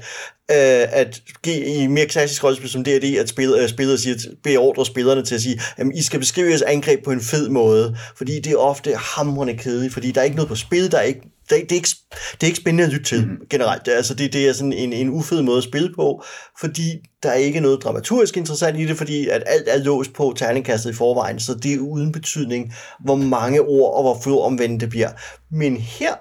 [0.51, 5.36] øh, at i mere klassisk rollespil som D&D, at spillere, spillere siger, beordrer spillerne til
[5.36, 8.57] at sige, at I skal beskrive jeres angreb på en fed måde, fordi det er
[8.57, 11.72] ofte hamrende kedeligt, fordi der er ikke noget på spil, der er ikke det, det,
[11.72, 13.38] er ikke, det er ikke spændende at lytte til mm.
[13.49, 13.86] generelt.
[13.86, 16.24] Det, altså det, det er sådan en, en ufed måde at spille på,
[16.60, 16.91] fordi
[17.24, 20.89] der er ikke noget dramaturgisk interessant i det, fordi at alt er låst på terningkastet
[20.89, 24.89] i forvejen, så det er uden betydning, hvor mange ord og hvor få omvendt det
[24.89, 25.10] bliver.
[25.52, 26.14] Men her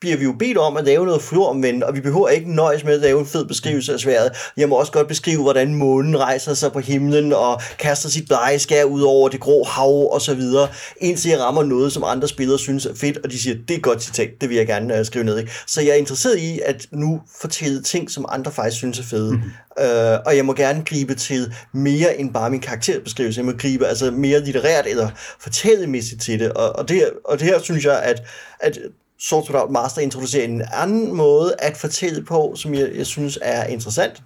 [0.00, 2.94] bliver vi jo bedt om at lave noget floromvendt, og vi behøver ikke nøjes med
[2.94, 4.32] at lave en fed beskrivelse af sværet.
[4.56, 8.84] Jeg må også godt beskrive, hvordan månen rejser sig på himlen og kaster sit blegeskær
[8.84, 12.58] ud over det grå hav og så videre, indtil jeg rammer noget, som andre spillere
[12.58, 15.00] synes er fedt, og de siger, det er et godt citat, det vil jeg gerne
[15.00, 15.38] uh, skrive ned.
[15.38, 15.52] Ikke?
[15.66, 19.32] Så jeg er interesseret i at nu fortælle ting, som andre faktisk synes er fede.
[19.32, 19.50] Mm-hmm.
[19.80, 23.38] Uh, og jeg må gerne gribe til mere end bare min karakterbeskrivelse.
[23.38, 25.08] Jeg må gribe altså mere litterært eller
[25.40, 26.52] fortællemæssigt til det.
[26.52, 28.22] Og, og, det, og det her synes jeg, at,
[28.60, 28.78] at
[29.20, 33.64] Swords Without Master introducerer en anden måde at fortælle på, som jeg, jeg synes er
[33.64, 34.22] interessant.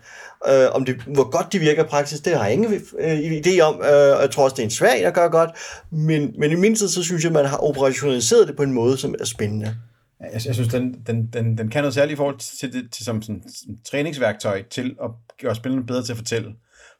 [0.48, 3.60] Uh, om det, hvor godt de virker i praksis, det har jeg ingen uh, idé
[3.60, 3.74] om.
[3.74, 5.50] Uh, jeg tror også, det er en svag, der gør godt.
[5.90, 8.96] Men, men i mindst så synes jeg, at man har operationaliseret det på en måde,
[8.96, 9.76] som er spændende.
[10.20, 13.04] Jeg, jeg synes, den, den, den, den kan noget særligt i forhold til, det, til
[13.04, 15.10] som sådan, som træningsværktøj til at
[15.42, 16.52] gøre spillerne bedre til at fortælle.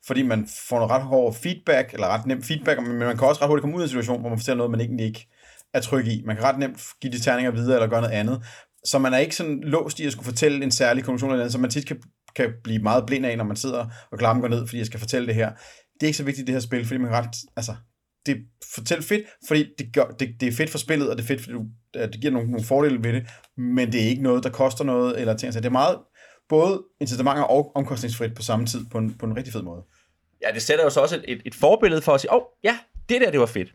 [0.06, 3.42] Fordi man får noget ret hård feedback, eller ret nem feedback, men man kan også
[3.42, 5.28] ret hurtigt komme ud af en situation, hvor man fortæller noget, man egentlig ikke
[5.74, 6.22] at trykke i.
[6.26, 8.42] Man kan ret nemt give de terninger videre, eller gøre noget andet.
[8.84, 11.52] Så man er ikke sådan låst i at skulle fortælle en særlig konklusion eller andet,
[11.52, 12.02] så man tit kan,
[12.36, 15.00] kan blive meget blind af, når man sidder og klammer går ned, fordi jeg skal
[15.00, 15.50] fortælle det her.
[15.94, 17.74] Det er ikke så vigtigt i det her spil, fordi man kan ret, altså,
[18.26, 18.36] det
[18.74, 21.40] fortæl fedt, fordi det, gør, det, det er fedt for spillet, og det er fedt,
[21.40, 21.64] fordi du,
[21.94, 25.20] det giver nogle, nogle fordele ved det, men det er ikke noget, der koster noget,
[25.20, 25.52] eller ting.
[25.52, 25.98] Så det er meget
[26.48, 29.82] både incitamenter og omkostningsfrit på samme tid, på en, på en rigtig fed måde.
[30.42, 32.42] Ja, det sætter jo så også et, et, et forbillede for at sige, åh, oh,
[32.64, 32.78] ja,
[33.08, 33.68] det der, det var fedt.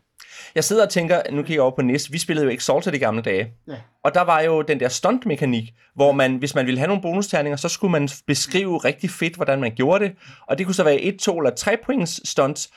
[0.54, 2.98] Jeg sidder og tænker, nu kigger jeg over på NIS, vi spillede jo Exalted i
[2.98, 3.52] gamle dage.
[3.68, 3.74] Ja.
[4.04, 7.56] Og der var jo den der stunt-mekanik, hvor man, hvis man ville have nogle bonusterninger,
[7.56, 10.12] så skulle man beskrive rigtig fedt, hvordan man gjorde det.
[10.46, 12.70] Og det kunne så være et, to eller tre points stunts.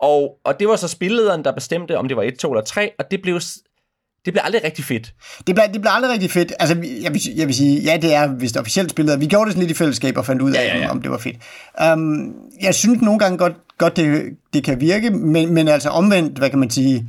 [0.00, 2.92] Og, og det var så spillederen, der bestemte, om det var et, to eller tre,
[2.98, 3.40] og det blev
[4.24, 5.14] det bliver aldrig rigtig fedt.
[5.46, 6.52] Det bliver, det bliver aldrig rigtig fedt.
[6.60, 9.20] Altså, jeg vil, jeg vil sige, ja, det er vist officielt spillet.
[9.20, 10.90] Vi gjorde det sådan lidt i fællesskab og fandt ud af, ja, ja, ja.
[10.90, 11.36] om det var fedt.
[11.92, 14.22] Um, jeg synes nogle gange godt, godt det,
[14.54, 17.08] det kan virke, men, men altså omvendt, hvad kan man sige,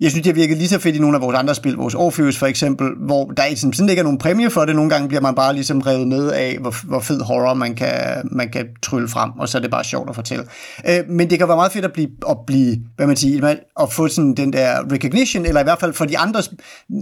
[0.00, 1.94] jeg synes, det har virket lige så fedt i nogle af vores andre spil, vores
[1.94, 4.76] Orpheus for eksempel, hvor der ligesom sådan ikke er nogen præmie for det.
[4.76, 8.28] Nogle gange bliver man bare ligesom revet med af, hvor, hvor fed horror man kan,
[8.32, 10.44] man kan trylle frem, og så er det bare sjovt at fortælle.
[10.88, 13.92] Øh, men det kan være meget fedt at blive, at blive hvad man siger, at
[13.92, 16.42] få sådan den der recognition, eller i hvert fald for de andre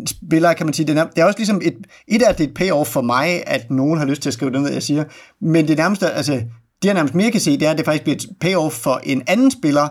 [0.06, 1.76] spillere, kan man sige, det er, det er også ligesom et,
[2.08, 4.62] et af det et payoff for mig, at nogen har lyst til at skrive det
[4.62, 5.04] ned, jeg siger,
[5.40, 6.42] men det nærmeste, altså,
[6.84, 9.00] det jeg nærmest mere kan se, det er, at det faktisk bliver et payoff for
[9.02, 9.88] en anden spiller,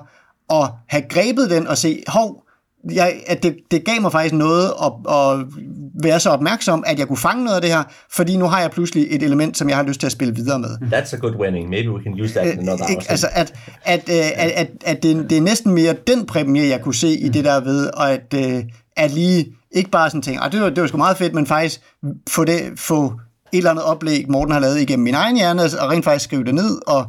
[0.54, 2.44] at have grebet den og se, hov,
[2.92, 5.46] jeg, at det, det gav mig faktisk noget at, at
[6.04, 8.72] være så opmærksom, at jeg kunne fange noget af det her, fordi nu har jeg
[8.72, 10.70] pludselig et element, som jeg har lyst til at spille videre med.
[10.70, 11.70] That's a good winning.
[11.70, 13.04] Maybe we can use that in another hour.
[13.10, 16.82] Altså, at, at, at, at, at, at det, det er næsten mere den præmie, jeg
[16.82, 18.64] kunne se i det der ved, og at, øh,
[18.98, 21.82] at lige ikke bare sådan tænke, det var, det var sgu meget fedt, men faktisk
[22.30, 23.14] få, det, få
[23.54, 26.44] et eller andet oplæg, Morten har lavet igennem min egen hjerne, og rent faktisk skrive
[26.44, 27.06] det ned, og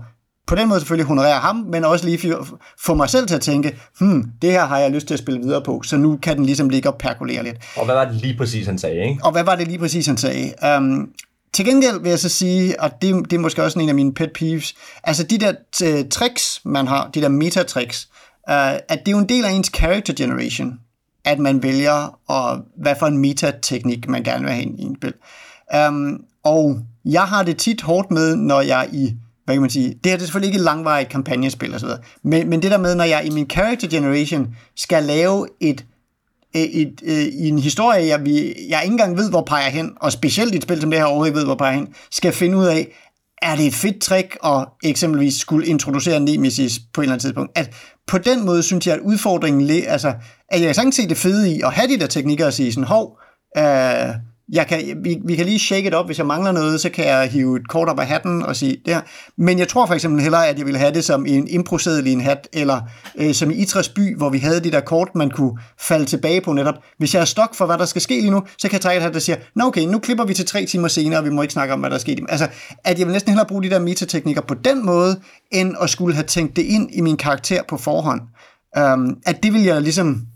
[0.47, 2.34] på den måde selvfølgelig honorere ham, men også lige
[2.80, 5.40] få mig selv til at tænke, hmm, det her har jeg lyst til at spille
[5.40, 7.57] videre på, så nu kan den ligesom ligge og perkulere lidt.
[7.76, 9.24] Og hvad var det lige præcis, han sagde, ikke?
[9.24, 10.53] Og hvad var det lige præcis, han sagde?
[10.76, 11.09] Um,
[11.53, 14.14] til gengæld vil jeg så sige, og det, det er måske også en af mine
[14.14, 14.74] pet peeves,
[15.05, 15.53] altså de der
[15.84, 18.09] uh, tricks, man har, de der meta-tricks,
[18.49, 20.72] uh, at det er jo en del af ens character generation,
[21.24, 25.14] at man vælger, og hvad for en meta-teknik man gerne vil have i en spil.
[25.88, 29.14] Um, og jeg har det tit hårdt med, når jeg i
[29.45, 31.86] hvad kan man sige, det her det er selvfølgelig ikke et langvarigt kampagnespil og så
[31.86, 35.84] videre, men, men det der med, når jeg i min character generation skal lave et,
[36.57, 38.20] øh, et, et, et i en historie, jeg,
[38.68, 41.07] jeg ikke engang ved, hvor peger hen, og specielt i et spil som det her
[41.07, 42.88] overhovedet ikke ved, hvor peger hen, skal finde ud af,
[43.42, 47.59] er det et fedt trick at eksempelvis skulle introducere Nemesis på et eller andet tidspunkt?
[47.59, 47.70] At
[48.07, 50.14] på den måde synes jeg, at udfordringen, altså,
[50.49, 52.84] at jeg sagtens se det fede i at have de der teknikker og sige sådan,
[52.84, 53.18] hov,
[53.59, 54.14] øh,
[54.53, 57.07] jeg kan, vi, vi kan lige shake it op, hvis jeg mangler noget, så kan
[57.07, 59.01] jeg hive et kort op af hatten og sige det her.
[59.38, 62.12] Men jeg tror for eksempel hellere, at jeg ville have det som en improseddel i
[62.12, 62.80] en hat, eller
[63.16, 66.40] øh, som i Itras by, hvor vi havde de der kort, man kunne falde tilbage
[66.40, 66.74] på netop.
[66.99, 68.97] Hvis jeg er stok for, hvad der skal ske lige nu, så kan jeg trække
[68.97, 71.30] et hat, der siger, nå okay, nu klipper vi til tre timer senere, og vi
[71.30, 72.20] må ikke snakke om, hvad der er sket.
[72.28, 72.49] Altså,
[72.84, 75.20] at jeg vil næsten hellere bruge de der metateknikker på den måde,
[75.53, 78.20] end at skulle have tænkt det ind i min karakter på forhånd.
[78.78, 80.26] Um, at det vil jeg ligesom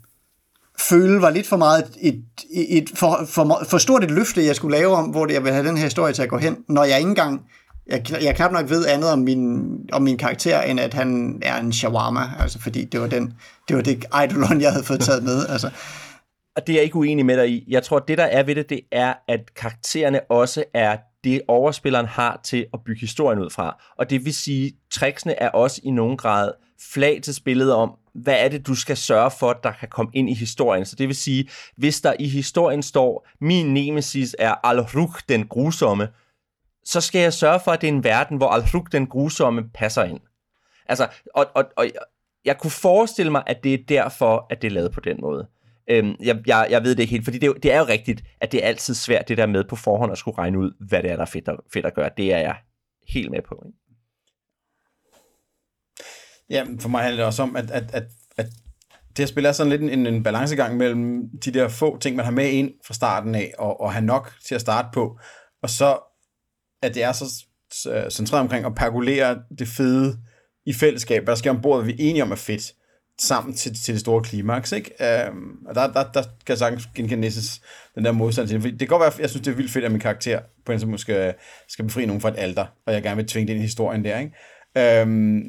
[0.79, 2.15] føle var lidt for meget et,
[2.51, 5.43] et, et for, for, for stort et løfte, jeg skulle lave om, hvor det, jeg
[5.43, 7.41] vil have den her historie til at gå hen, når jeg ikke engang
[7.89, 11.59] jeg, jeg knap nok ved andet om min, om min karakter, end at han er
[11.59, 13.33] en shawarma, altså fordi det var, den,
[13.67, 15.45] det var det eidolon, jeg havde fået taget med.
[15.49, 15.69] Altså.
[16.55, 17.65] Og det er jeg ikke uenig med dig i.
[17.67, 22.05] Jeg tror, det der er ved det, det er, at karaktererne også er det, overspilleren
[22.05, 23.83] har til at bygge historien ud fra.
[23.97, 26.51] Og det vil sige, tricksene er også i nogen grad
[26.93, 30.29] flag til spillet om, hvad er det, du skal sørge for, der kan komme ind
[30.29, 30.85] i historien.
[30.85, 36.07] Så det vil sige, hvis der i historien står, min nemesis er Al-Rukh den grusomme,
[36.85, 40.03] så skal jeg sørge for, at det er en verden, hvor Al-Rukh den grusomme passer
[40.03, 40.19] ind.
[40.85, 41.85] Altså, og, og, og
[42.45, 45.47] jeg kunne forestille mig, at det er derfor, at det er lavet på den måde.
[45.91, 47.85] Øhm, jeg, jeg, jeg ved det ikke helt, fordi det, er jo- det er jo
[47.85, 50.71] rigtigt, at det er altid svært det der med på forhånd at skulle regne ud,
[50.79, 52.09] hvad det er, der er fedt at, fedt at gøre.
[52.17, 52.55] Det er jeg
[53.07, 53.63] helt med på.
[53.65, 53.77] Ikke?
[56.49, 58.03] Ja, for mig handler det også om, at, at, at,
[58.37, 58.45] at
[59.09, 62.25] det her spil er sådan lidt en, en balancegang mellem de der få ting, man
[62.25, 65.19] har med ind fra starten af, og, og have nok til at starte på,
[65.63, 65.97] og så
[66.81, 67.45] at det er så
[67.91, 70.17] øh, centreret omkring at pergolere det fede
[70.65, 72.73] i fællesskab, hvad der sker ombord, vi er enige om er fedt,
[73.21, 75.25] sammen til, til det store klimaks, ikke?
[75.25, 77.31] Øhm, og der, der, der kan jeg sagtens genkende
[77.95, 78.71] den der modstand til det.
[78.71, 80.79] Det kan godt være, jeg synes, det er vildt fedt, at min karakter på en
[80.85, 81.33] måde skal,
[81.67, 84.03] skal befri nogen fra et alter, og jeg gerne vil tvinge det ind i historien
[84.03, 85.01] der, ikke?
[85.01, 85.41] Øhm,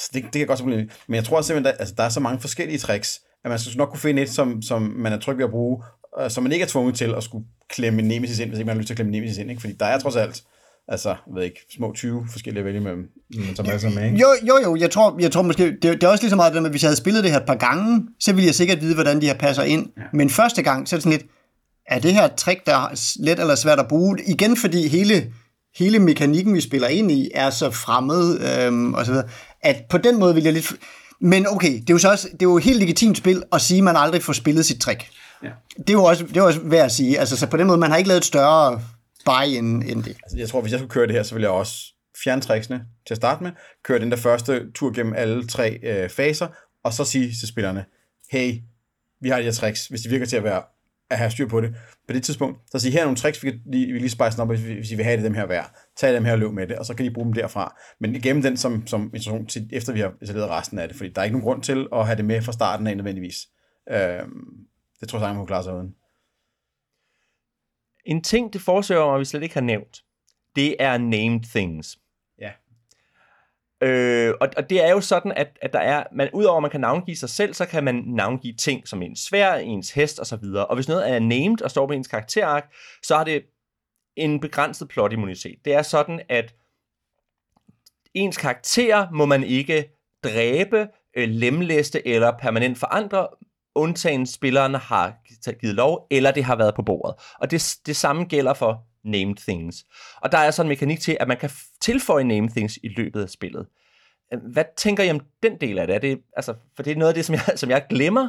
[0.00, 2.08] så det, det kan godt så blive Men jeg tror simpelthen, at altså, der er
[2.08, 5.18] så mange forskellige tricks, at man skal nok kunne finde et, som, som man er
[5.18, 5.82] tryg ved at bruge,
[6.20, 8.76] øh, som man ikke er tvunget til at skulle klemme nemesis ind, hvis ikke man
[8.76, 9.50] har lyst til at klemme nemesis ind.
[9.50, 9.60] Ikke?
[9.60, 10.42] Fordi der er trods alt,
[10.88, 13.08] altså, jeg ved ikke, små 20 forskellige at vælge mellem,
[13.56, 14.04] som er med.
[14.04, 14.18] Ikke?
[14.18, 16.54] Jo, jo, jo, jeg tror, jeg tror måske, det, det er også lige så meget
[16.54, 18.54] det med, at hvis jeg havde spillet det her et par gange, så ville jeg
[18.54, 19.86] sikkert vide, hvordan de her passer ind.
[19.96, 20.02] Ja.
[20.12, 21.30] Men første gang, så er det sådan lidt,
[21.88, 24.18] er det her et trick, der er let eller svært at bruge?
[24.26, 25.32] Igen fordi hele,
[25.76, 29.28] hele mekanikken, vi spiller ind i, er så fremmed, øhm, og så videre,
[29.66, 30.72] at på den måde vil jeg lidt...
[31.20, 33.60] Men okay, det er jo så også, det er jo et helt legitimt spil at
[33.60, 35.10] sige, at man aldrig får spillet sit trick.
[35.42, 35.48] Ja.
[35.78, 37.18] Det er jo også, det er også værd at sige.
[37.18, 38.82] Altså, så på den måde, man har ikke lavet et større
[39.24, 40.16] buy end, end det.
[40.22, 41.74] Altså, jeg tror, hvis jeg skulle køre det her, så ville jeg også
[42.24, 43.52] fjerne tricksene til at starte med,
[43.84, 46.46] køre den der første tur gennem alle tre øh, faser,
[46.84, 47.84] og så sige til spillerne,
[48.30, 48.54] hey,
[49.20, 50.62] vi har de her tricks, hvis de virker til at være
[51.10, 51.74] at have styr på det.
[52.06, 54.42] På det tidspunkt, så sige, her er nogle tricks, vi kan lige, vi lige spice
[54.42, 55.74] op, hvis, vi- hvis I vil have det dem her værd.
[55.96, 57.76] Tag dem her og løb med det, og så kan I bruge dem derfra.
[58.00, 61.10] Men gemme den som, som instruktion til, efter vi har installeret resten af det, fordi
[61.10, 63.36] der er ikke nogen grund til at have det med fra starten af nødvendigvis.
[63.90, 63.98] Øh,
[65.00, 65.94] det tror jeg, man kunne klare sig uden.
[68.04, 70.02] En ting, det forsøger mig, vi slet ikke har nævnt,
[70.56, 71.98] det er named things.
[73.80, 76.70] Øh, og, og det er jo sådan, at, at der er, man, udover at man
[76.70, 80.44] kan navngive sig selv, så kan man navngive ting som ens svær, ens hest osv.
[80.44, 82.72] Og hvis noget er named og står på ens karakterark,
[83.02, 83.42] så har det
[84.16, 85.56] en begrænset plotimmunitet.
[85.64, 86.54] Det er sådan, at
[88.14, 89.90] ens karakter må man ikke
[90.24, 93.28] dræbe, øh, lemlæste eller permanent forandre,
[93.74, 95.14] undtagen spilleren har
[95.60, 97.14] givet lov, eller det har været på bordet.
[97.38, 99.84] Og det, det samme gælder for named things.
[100.22, 101.50] Og der er så en mekanik til, at man kan
[101.80, 103.66] tilføje named things i løbet af spillet.
[104.32, 105.94] Øh, hvad tænker I om den del af det?
[105.94, 108.28] Er det altså, for det er noget af det, som jeg, som jeg glemmer,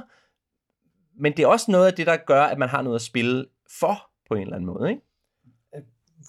[1.19, 3.45] men det er også noget af det, der gør, at man har noget at spille
[3.80, 4.89] for på en eller anden måde.
[4.89, 5.01] Ikke?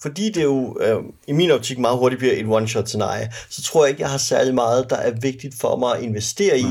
[0.01, 3.89] Fordi det jo øh, i min optik meget hurtigt bliver et one-shot-scenarie, så tror jeg
[3.89, 6.65] ikke, jeg har særlig meget, der er vigtigt for mig at investere i.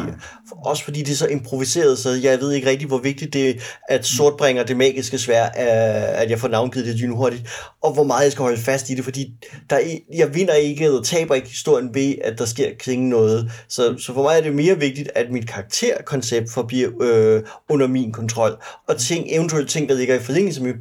[0.65, 3.55] Også fordi det er så improviseret, så jeg ved ikke rigtig, hvor vigtigt det er,
[3.89, 7.43] at sort bringer det magiske svær, øh, at jeg får navngivet det lynhurtigt,
[7.83, 9.33] og hvor meget jeg skal holde fast i det, fordi
[9.71, 13.53] der er, jeg vinder ikke, eller taber ikke historien ved, at der sker kring noget.
[13.69, 18.13] Så, så for mig er det mere vigtigt, at mit karakterkoncept forbliver øh, under min
[18.13, 20.75] kontrol, og ting, eventuelt ting, der ligger i forlængelse øh,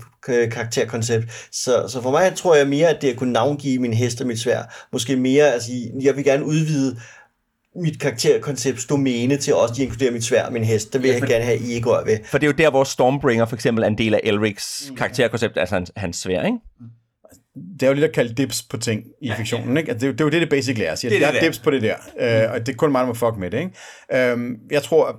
[0.51, 1.25] karakterkoncept.
[1.51, 4.27] Så, så for mig tror jeg mere, at det at kunne navngive min hest og
[4.27, 4.61] mit svær,
[4.91, 5.71] måske mere, altså
[6.01, 6.97] jeg vil gerne udvide
[7.75, 10.93] mit karakterkoncepts domæne til også at inkludere mit svær og min hest.
[10.93, 12.17] Det vil jeg gerne have, I ikke rører ved.
[12.25, 15.57] For det er jo der, hvor Stormbringer for eksempel er en del af Elrics karakterkoncept,
[15.57, 16.57] altså hans, hans svær, ikke?
[17.79, 19.91] det er jo lidt at kalde dips på ting i ja, fiktionen, ikke?
[19.91, 20.95] Altså, det, er jo- det er jo det, det basically er.
[20.95, 21.95] Siger, Det det er er dips på det der,
[22.45, 24.31] øh, og det er kun mig, der må fuck med det, ikke?
[24.31, 25.15] Øhm, jeg tror, at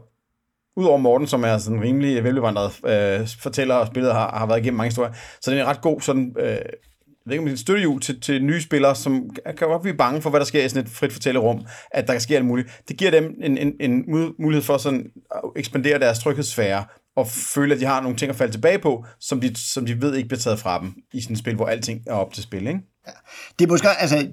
[0.78, 4.60] udover Morten, som er sådan en rimelig velbevandret øh, fortæller og spillet har, har været
[4.60, 7.52] igennem mange historier, så den er ret god sådan, øh, jeg ved ikke om det
[7.52, 10.46] er et støttehjul til, til nye spillere, som kan godt blive bange for, hvad der
[10.46, 11.60] sker i sådan et frit fortællerum,
[11.90, 12.82] at der kan ske alt muligt.
[12.88, 14.04] Det giver dem en, en, en
[14.38, 16.84] mulighed for sådan at ekspandere deres tryghedssfære,
[17.16, 20.02] og føle, at de har nogle ting at falde tilbage på, som de, som de
[20.02, 22.42] ved ikke bliver taget fra dem i sådan et spil, hvor alting er op til
[22.42, 22.80] spil, ikke?
[23.58, 24.28] Det er måske, altså,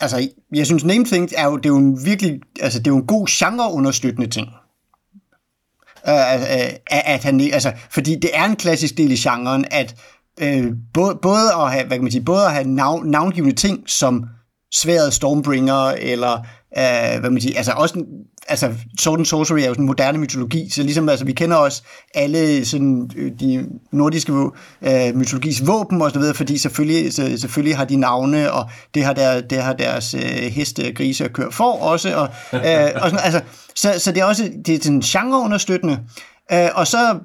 [0.00, 2.90] altså, jeg synes Name Things er jo, det er jo en virkelig, altså, det er
[2.90, 4.48] jo en god genre-understøttende ting.
[6.08, 9.64] Øh, øh, øh, at, at han, altså, fordi det er en klassisk del i genren,
[9.70, 9.94] at
[10.40, 13.82] øh, både, både at have, hvad kan man sige, både at have navn, navngivende ting,
[13.86, 14.24] som
[14.74, 16.32] sværet Stormbringer, eller
[16.78, 18.06] øh, hvad man siger, altså også en-
[18.48, 21.82] altså Sword and Sorcery er jo sådan moderne mytologi, så ligesom altså vi kender også
[22.14, 24.32] alle sådan øh, de nordiske
[24.82, 29.04] øh, mytologis våben og så videre, fordi selvfølgelig, så, selvfølgelig har de navne, og det
[29.04, 33.10] har, der, det har deres øh, heste, grise og kør for også, og, øh, og
[33.10, 33.40] sådan, altså,
[33.74, 35.98] så, så det er også det er sådan genreunderstøttende,
[36.52, 37.18] øh, og så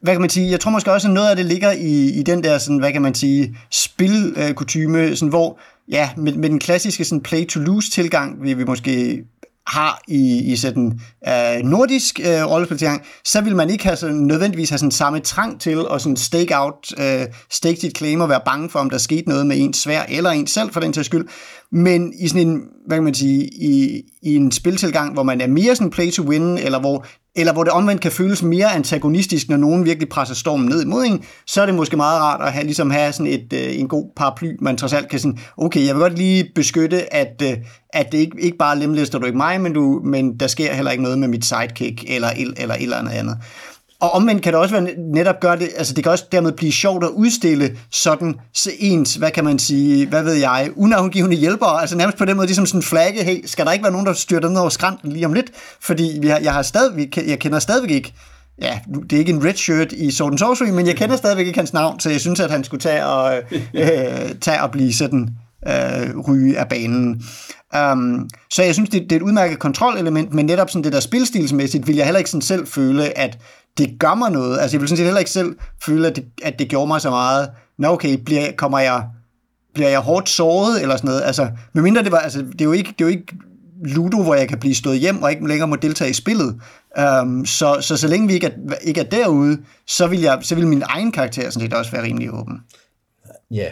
[0.00, 2.22] hvad kan man sige, jeg tror måske også, at noget af det ligger i, i
[2.22, 5.58] den der, sådan, hvad kan man sige, spilkutyme, øh, sådan, hvor,
[5.90, 9.24] ja, med, med den klassiske sådan, play-to-lose-tilgang, vi, vi måske
[9.70, 14.70] har i, i sådan øh, nordisk øh, rollespiltilgang, så vil man ikke have sådan, nødvendigvis
[14.70, 18.40] have sådan samme trang til at sådan stake out, øh, stake sit claim og være
[18.44, 21.04] bange for, om der skete noget med ens svær eller en selv for den til
[21.04, 21.28] skyld.
[21.72, 25.46] Men i sådan en, hvad kan man sige, i, i en spiltilgang, hvor man er
[25.46, 27.06] mere sådan play to win, eller hvor
[27.36, 31.04] eller hvor det omvendt kan føles mere antagonistisk, når nogen virkelig presser stormen ned imod
[31.04, 33.88] en, så er det måske meget rart at have, ligesom have sådan et, øh, en
[33.88, 37.56] god paraply, man trods alt kan sådan, okay, jeg vil godt lige beskytte, at, øh,
[37.92, 40.90] at det ikke, ikke bare lemlæster du ikke mig, men, du, men der sker heller
[40.90, 43.36] ikke noget med mit sidekick, eller, eller, eller et eller andet andet.
[44.00, 46.72] Og omvendt kan det også være netop gøre det, altså det kan også dermed blive
[46.72, 48.34] sjovt at udstille sådan
[48.78, 52.46] ens, hvad kan man sige, hvad ved jeg, unavngivende hjælpere, altså nærmest på den måde,
[52.46, 55.12] ligesom sådan en flagge, hey, skal der ikke være nogen, der styrter ned over skrænten
[55.12, 55.50] lige om lidt?
[55.80, 58.12] Fordi vi har, jeg, har stadig, jeg kender stadigvæk ikke
[58.62, 58.80] ja,
[59.10, 61.58] det er ikke en red shirt i Sword and Sorcery, men jeg kender stadigvæk ikke
[61.58, 63.42] hans navn, så jeg synes, at han skulle tage og,
[63.74, 63.88] øh,
[64.40, 65.28] tage og blive sådan
[65.68, 67.22] øh, ryge af banen.
[67.92, 71.00] Um, så jeg synes, det, det er et udmærket kontrolelement, men netop sådan det der
[71.00, 73.38] spilstilsmæssigt, vil jeg heller ikke sådan selv føle, at
[73.78, 74.58] det gør mig noget.
[74.58, 77.00] Altså jeg vil sådan set heller ikke selv føle, at det, at det gjorde mig
[77.00, 77.50] så meget.
[77.78, 79.04] Nå okay, bliver, kommer jeg,
[79.74, 81.22] bliver jeg hårdt såret eller sådan noget?
[81.22, 83.36] Altså, medmindre det var, altså det er jo ikke, det er jo ikke
[83.84, 86.60] Ludo, hvor jeg kan blive stået hjem og ikke længere må deltage i spillet.
[87.22, 90.54] Um, så, så så længe vi ikke er, ikke er derude, så vil, jeg, så
[90.54, 92.60] vil min egen karakter sådan set også være rimelig åben.
[93.50, 93.70] Ja,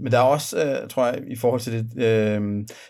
[0.00, 2.40] men der er også, øh, tror jeg, i forhold til det, øh,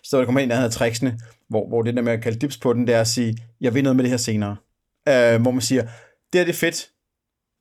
[0.05, 2.59] så der kommer ind, der hedder tricksene, hvor, hvor det der med at kalde dips
[2.59, 4.57] på den, det er at sige, jeg vil noget med det her senere.
[5.09, 5.83] Øh, hvor man siger,
[6.33, 6.91] det er det fedt.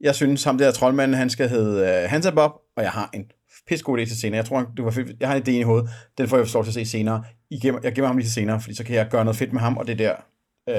[0.01, 3.09] Jeg synes, ham der troldmanden, han skal hedde øh, uh, Hansa Bob, og jeg har
[3.13, 3.31] en
[3.67, 4.37] pissegod idé til senere.
[4.37, 5.19] Jeg tror, du var fedt.
[5.19, 5.89] Jeg har en idé i hovedet.
[6.17, 7.23] Den får jeg lov til at se senere.
[7.49, 9.53] I gemmer, jeg gemmer ham lige til senere, fordi så kan jeg gøre noget fedt
[9.53, 10.15] med ham, og det der
[10.69, 10.75] øh,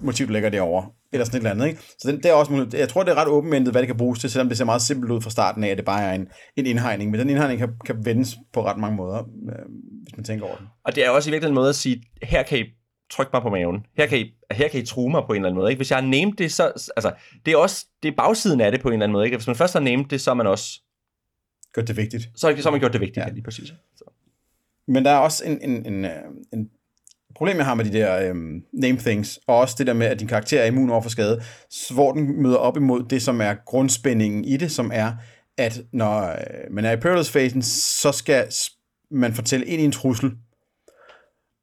[0.00, 0.88] uh, motiv ligger derovre.
[1.12, 1.66] Eller sådan et eller andet.
[1.66, 1.80] Ikke?
[1.98, 4.18] Så den, det er også, jeg tror, det er ret åbenvendet, hvad det kan bruges
[4.20, 6.28] til, selvom det ser meget simpelt ud fra starten af, at det bare er en,
[6.56, 7.10] en indhegning.
[7.10, 9.64] Men den indhegning kan, kan vendes på ret mange måder, øh,
[10.02, 10.66] hvis man tænker over den.
[10.84, 12.64] Og det er også i virkeligheden en måde at sige, her kan I
[13.10, 13.86] trykke mig på maven.
[13.96, 15.70] Her kan, I, her kan I true mig på en eller anden måde.
[15.70, 15.78] Ikke?
[15.78, 16.64] Hvis jeg har named det, så...
[16.96, 17.12] Altså,
[17.46, 19.24] det er også det er bagsiden af det på en eller anden måde.
[19.24, 19.36] Ikke?
[19.36, 20.80] Hvis man først har named det, så er man også...
[21.74, 22.28] Gjort det vigtigt.
[22.36, 23.30] Så, så har man gjort det vigtigt, ja.
[23.32, 23.72] lige præcis.
[23.96, 24.04] Så.
[24.88, 26.10] Men der er også en, en, en,
[26.52, 26.70] en
[27.36, 30.20] problem, jeg har med de der um, name things, og også det der med, at
[30.20, 31.42] din karakter er immun over for skade,
[31.90, 35.12] hvor den møder op imod det, som er grundspændingen i det, som er,
[35.58, 36.36] at når øh,
[36.70, 38.46] man er i perilous-fasen, så skal
[39.10, 40.32] man fortælle ind i en trussel,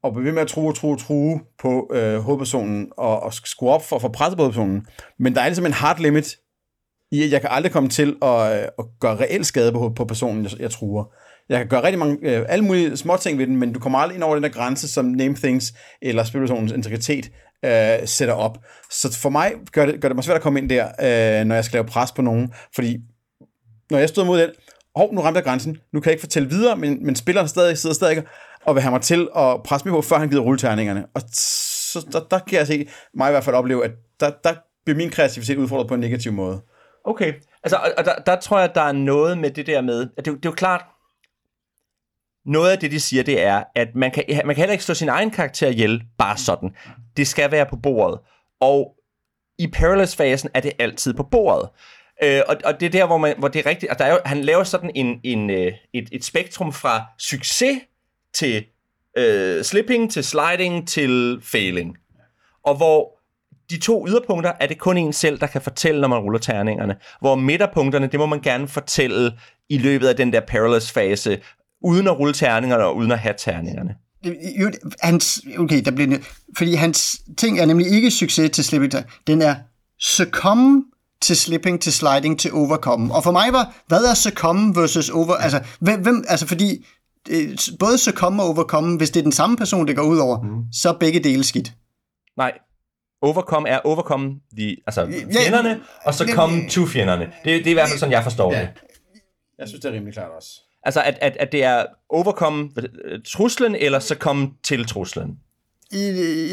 [0.02, 3.34] og blive ved med at true og true og true på øh, hovedpersonen, og, og
[3.34, 4.86] skrue op for at få presset på hovedpersonen.
[5.18, 6.36] Men der er ligesom en hard limit
[7.12, 10.04] i, at jeg kan aldrig komme til at, øh, at gøre reel skade på, på
[10.04, 11.04] personen, jeg, jeg truer.
[11.48, 13.98] Jeg kan gøre rigtig mange, øh, alle mulige små ting ved den, men du kommer
[13.98, 15.72] aldrig ind over den der grænse, som name things
[16.02, 17.30] eller spilpersonens integritet
[17.64, 18.58] øh, sætter op.
[18.90, 21.54] Så for mig gør det, gør det mig svært at komme ind der, øh, når
[21.54, 22.98] jeg skal lave pres på nogen, fordi
[23.90, 24.50] når jeg stod mod den,
[24.96, 27.78] hov, nu ramte jeg grænsen, nu kan jeg ikke fortælle videre, men, men spilleren stadig,
[27.78, 28.22] sidder stadig
[28.64, 31.06] og vil have mig til at presse mig på, før han gider rulleterningerne.
[31.14, 33.90] Og så der, der kan jeg se, mig i hvert fald opleve, at
[34.20, 34.54] der, der
[34.84, 36.62] bliver min kreativitet udfordret på en negativ måde.
[37.04, 37.32] Okay,
[37.62, 40.24] altså, og der, der tror jeg, at der er noget med det der med, at
[40.24, 40.84] det, det er jo klart,
[42.46, 44.94] noget af det, de siger, det er, at man kan, man kan heller ikke slå
[44.94, 46.76] sin egen karakter ihjel bare sådan.
[47.16, 48.20] Det skal være på bordet.
[48.60, 48.94] Og
[49.58, 51.68] i Perilous-fasen er det altid på bordet.
[52.22, 53.92] Øh, og, og det er der, hvor, man, hvor det er rigtigt.
[53.92, 57.78] Og der er jo, han laver sådan en, en, øh, et, et spektrum fra succes
[58.34, 58.64] til
[59.18, 61.96] øh, slipping, til sliding, til failing.
[62.64, 63.18] Og hvor
[63.70, 66.96] de to yderpunkter er det kun en selv, der kan fortælle, når man ruller terningerne.
[67.20, 69.32] Hvor midterpunkterne, det må man gerne fortælle
[69.68, 71.40] i løbet af den der perilous fase,
[71.82, 73.94] uden at rulle terningerne og uden at have terningerne.
[75.00, 76.18] Hans, okay, der bliver,
[76.58, 78.92] fordi hans ting er nemlig ikke succes til slipping.
[79.26, 79.54] Den er
[80.00, 80.84] succumb
[81.22, 83.14] til slipping, til sliding, til overcome.
[83.14, 85.34] Og for mig var, hvad er succumb versus over...
[85.34, 86.86] Altså, hvem, hvem, altså fordi
[87.78, 90.72] både succumb og overcome, hvis det er den samme person, det går ud over, mm.
[90.72, 91.72] så er begge dele skidt.
[92.36, 92.58] Nej,
[93.22, 97.24] overcome er overcome de, altså fjenderne, ja, og så komme to fjenderne.
[97.24, 98.60] Det, det er i hvert fald sådan, jeg forstår ja.
[98.60, 98.68] det.
[99.58, 100.48] Jeg synes, det er rimelig klart også.
[100.82, 102.70] Altså, at, at, at det er overkomme
[103.26, 105.38] truslen, eller så komme til truslen.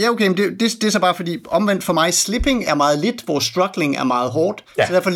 [0.02, 2.76] Ja, okay, men det, det, det er så bare fordi, omvendt for mig, slipping er
[2.76, 4.64] meget lidt, hvor struggling er meget hårdt.
[4.78, 4.88] Ja.
[4.88, 5.12] Så derfor,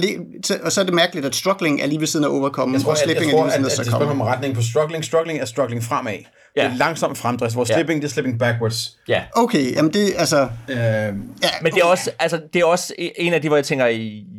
[0.64, 2.92] og så er det mærkeligt, at struggling er lige ved siden af overkomme, jeg tror,
[2.92, 4.12] og slipping jeg, jeg tror, er lige ved siden af succumb.
[4.12, 5.06] Det er et retning på struggling.
[5.06, 6.18] Struggling er struggling fremad.
[6.56, 6.64] Ja.
[6.64, 7.74] Det er langsom fremdrift, hvor ja.
[7.74, 8.98] slipping, det er slipping backwards.
[9.08, 9.24] Ja.
[9.36, 10.42] Okay, jamen det, altså...
[10.70, 11.14] Øh, ja,
[11.62, 13.86] men det er, også, altså, det er også en af de, hvor jeg tænker,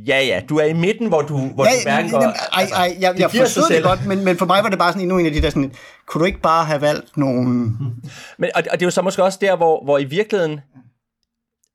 [0.06, 2.20] ja, ja, du er i midten, hvor du, hvor ja, du mærker...
[2.20, 4.78] Jamen, ej, altså, ej, jeg, jeg forstod det godt, men, men for mig var det
[4.78, 5.72] bare sådan endnu en af de der sådan,
[6.06, 7.50] kunne du ikke bare have valgt nogle...
[8.38, 10.60] Men, og, og det er jo så måske også der, hvor, hvor i virkeligheden...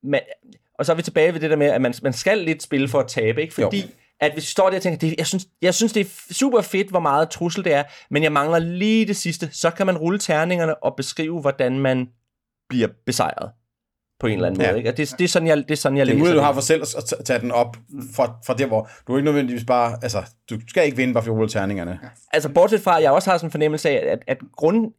[0.04, 0.22] Man,
[0.80, 2.88] og så er vi tilbage ved det der med, at man, man skal lidt spille
[2.88, 3.54] for at tabe, ikke?
[3.54, 3.82] Fordi...
[3.82, 3.88] Jo
[4.22, 6.62] at hvis vi står der og tænker, det, jeg, synes, jeg synes, det er super
[6.62, 9.98] fedt, hvor meget trussel det er, men jeg mangler lige det sidste, så kan man
[9.98, 12.10] rulle terningerne og beskrive, hvordan man
[12.70, 13.52] bliver besejret
[14.20, 14.68] på en eller anden ja.
[14.68, 14.78] måde.
[14.78, 14.90] Ikke?
[14.90, 16.54] Og det, det, er sådan, jeg, det er sådan, jeg det er læser du har
[16.54, 17.78] for selv at tage den op
[18.16, 19.98] fra, fra der, hvor du ikke nødvendigvis bare...
[20.02, 22.00] Altså, du skal ikke vinde, bare for at rulle terningerne.
[22.34, 24.94] Altså, bortset fra, at jeg også har sådan en fornemmelse af, at, at grund,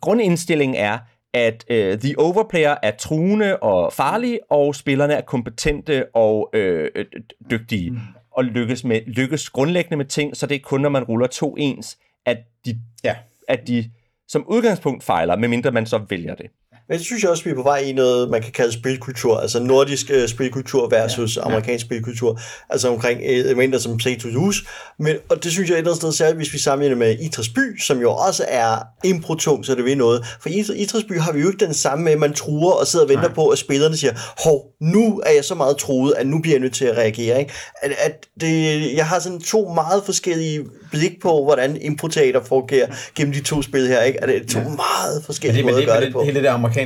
[0.00, 0.98] grundindstillingen er,
[1.34, 7.04] at øh, The Overplayer er truende og farlig, og spillerne er kompetente og øh, øh,
[7.50, 7.98] dygtige, mm.
[8.40, 11.56] Og lykkes, med, lykkes grundlæggende med ting, så det er kun, når man ruller to
[11.58, 13.16] ens, at de, Ja.
[13.48, 13.90] at de
[14.28, 16.46] som udgangspunkt fejler, medmindre man så vælger det.
[16.90, 19.38] Men det synes jeg også, vi er på vej i noget, man kan kalde spilkultur,
[19.38, 21.46] altså nordisk øh, spilkultur versus ja, ja.
[21.46, 24.64] amerikansk spilkultur, altså omkring øh, elementer som play to use.
[24.98, 27.48] Men, og det synes jeg et eller andet sted, særligt hvis vi sammenligner med Idræts
[27.48, 30.26] by, som jo også er impro-tung, så det vil noget.
[30.40, 32.86] For i Idræts by har vi jo ikke den samme med, at man truer og
[32.86, 33.34] sidder og venter Nej.
[33.34, 34.12] på, at spillerne siger,
[34.44, 37.38] hov, nu er jeg så meget truet, at nu bliver jeg nødt til at reagere.
[37.40, 37.52] Ikke?
[37.82, 43.34] At, at det, jeg har sådan to meget forskellige blik på, hvordan improteater fungerer gennem
[43.34, 44.02] de to spil her.
[44.02, 44.22] Ikke?
[44.22, 44.64] At det er to ja.
[44.64, 46.22] meget forskellige måder at gøre det på.
[46.22, 46.79] Hele det der amerikanske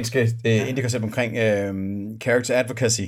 [0.47, 1.75] øh, indie-koncept omkring øh,
[2.23, 3.03] character advocacy.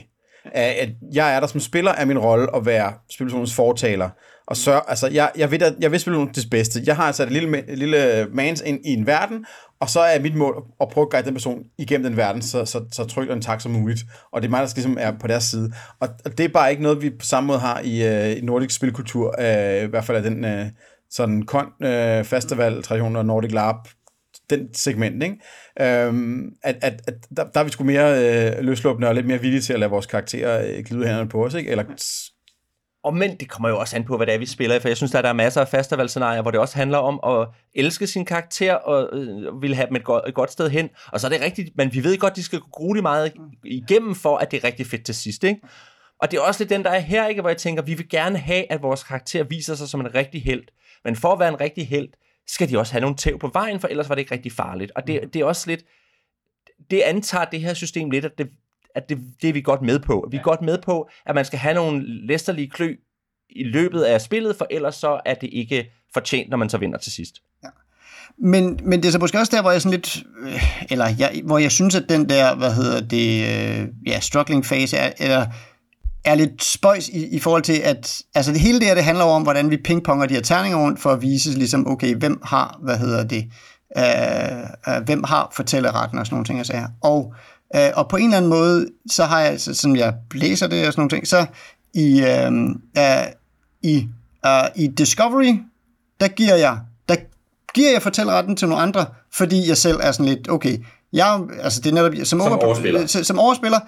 [0.52, 4.10] At jeg er der som spiller af min rolle at være spilpersonens fortaler.
[4.46, 6.80] Og så, altså, jeg, jeg, ved, at, jeg vil spille det bedste.
[6.86, 9.44] Jeg har altså et lille, et lille mans ind i en verden,
[9.80, 12.64] og så er mit mål at prøve at guide den person igennem den verden, så,
[12.64, 14.00] så, så trygt og tak som muligt.
[14.32, 15.72] Og det er mig, der ligesom er på deres side.
[16.00, 18.40] Og, og det er bare ikke noget, vi på samme måde har i, øh, i
[18.40, 20.66] nordisk spilkultur, øh, i hvert fald af den øh,
[21.10, 23.88] sådan kon øh, festival, tradition og Nordic LARP,
[24.50, 25.36] den segment, ikke?
[25.80, 29.40] Øhm, at, at, at der, der er vi sgu mere øh, løslåbende og lidt mere
[29.40, 31.70] villige til at lade vores karakterer øh, glide hænderne på os, ikke?
[31.70, 31.84] Eller
[33.04, 34.88] Og men det kommer jo også an på, hvad det er, vi spiller i, for
[34.88, 38.06] jeg synes, at der er masser af festivalscenarier, hvor det også handler om at elske
[38.06, 40.88] sin karakter og øh, vil have dem et godt, et godt sted hen.
[41.12, 43.32] Og så er det rigtigt, men vi ved godt, at de skal gå grueligt meget
[43.64, 45.60] igennem, for at det er rigtig fedt til sidst, ikke?
[46.22, 47.40] Og det er også lidt den, der er her, ikke?
[47.40, 50.42] hvor jeg tænker, vi vil gerne have, at vores karakter viser sig som en rigtig
[50.42, 50.62] held.
[51.04, 52.08] Men for at være en rigtig held,
[52.46, 54.92] skal de også have nogle tæv på vejen, for ellers var det ikke rigtig farligt.
[54.96, 55.84] Og det, det er også lidt,
[56.90, 58.48] det antager det her system lidt, at det,
[58.94, 60.28] at det, det er vi godt med på.
[60.30, 62.96] Vi er godt med på, at man skal have nogle læsterlige klø
[63.50, 66.98] i løbet af spillet, for ellers så er det ikke fortjent, når man så vinder
[66.98, 67.42] til sidst.
[68.38, 71.40] Men, men det er så måske også der, hvor jeg sådan lidt, øh, eller jeg,
[71.44, 75.46] hvor jeg synes, at den der, hvad hedder det, øh, ja, struggling phase er, eller,
[76.26, 79.24] er lidt spøjs i, i forhold til, at altså det hele det her, det handler
[79.24, 82.78] om, hvordan vi pingponger de her terninger rundt, for at vise ligesom, okay, hvem har,
[82.82, 83.44] hvad hedder det,
[83.96, 86.88] øh, øh, hvem har fortælleretten og sådan nogle ting, jeg siger.
[87.02, 87.34] Og,
[87.76, 90.86] øh, og på en eller anden måde, så har jeg, så, som jeg læser det
[90.86, 91.46] og sådan nogle ting, så
[91.94, 92.52] i, øh,
[92.98, 93.26] øh,
[93.82, 94.08] i,
[94.46, 95.54] øh, i Discovery,
[96.20, 97.16] der giver jeg, der
[97.74, 100.78] giver jeg fortælleretten til nogle andre, fordi jeg selv er sådan lidt, okay,
[101.12, 103.06] jeg, altså det er netop, som, Som overspiller.
[103.06, 103.80] som, som overspiller,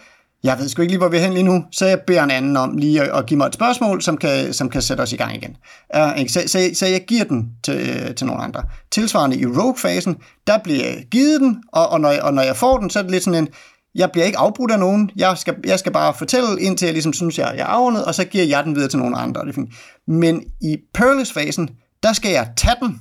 [0.42, 2.30] jeg ved sgu ikke lige, hvor vi er hen lige nu, så jeg beder en
[2.30, 5.12] anden om lige at, at give mig et spørgsmål, som kan, som kan sætte os
[5.12, 5.56] i gang igen.
[5.96, 6.32] Uh, ikke?
[6.32, 8.62] Så, så, så jeg giver den til, øh, til nogle andre.
[8.90, 10.16] Tilsvarende i Rogue-fasen,
[10.46, 12.98] der bliver jeg givet den, og, og, når jeg, og når jeg får den, så
[12.98, 13.48] er det lidt sådan en,
[13.94, 17.12] jeg bliver ikke afbrudt af nogen, jeg skal, jeg skal bare fortælle, indtil jeg ligesom
[17.12, 19.40] synes, jeg, jeg er afrundet, og så giver jeg den videre til nogle andre.
[19.40, 19.74] Det er fint.
[20.06, 21.68] Men i Peerless-fasen,
[22.02, 23.00] der skal jeg tage den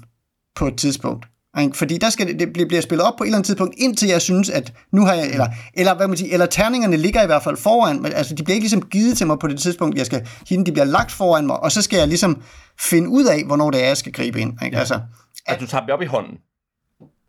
[0.55, 1.25] på et tidspunkt.
[1.61, 1.77] Ikke?
[1.77, 4.21] Fordi der skal det, det bliver- spillet op på et eller andet tidspunkt, indtil jeg
[4.21, 7.43] synes, at nu har jeg, eller, eller hvad man siger, eller terningerne ligger i hvert
[7.43, 10.05] fald foran, men altså de bliver ikke ligesom givet til mig på det tidspunkt, jeg
[10.05, 12.41] skal hende, de bliver lagt foran mig, og så skal jeg ligesom
[12.79, 14.53] finde ud af, hvornår det er, jeg skal gribe ind.
[14.65, 14.77] Ikke?
[14.77, 14.99] Altså,
[15.47, 16.33] At du tager dem op i hånden.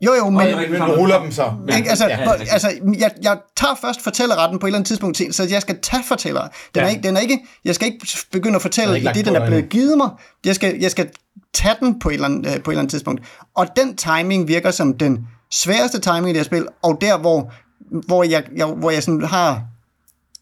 [0.01, 1.53] jo jo, men, men du ruller dem så.
[1.77, 1.91] ikke?
[1.91, 2.69] Altså, ja, altså
[2.99, 6.03] jeg, jeg tager først fortællerretten på et eller andet tidspunkt, til, så jeg skal tage
[6.05, 6.41] fortæller.
[6.41, 6.81] Den, ja.
[6.81, 6.91] er Ja.
[6.91, 9.69] ikke, den er ikke, jeg skal ikke begynde at fortælle i det, den er blevet
[9.69, 10.09] givet mig.
[10.47, 11.09] Jeg skal, jeg skal
[11.55, 13.23] tage den på et, eller andet, øh, på et eller andet tidspunkt.
[13.55, 17.53] Og den timing virker som den sværeste timing i det her spil, og der, hvor,
[18.07, 19.63] hvor jeg, jeg, hvor jeg sådan har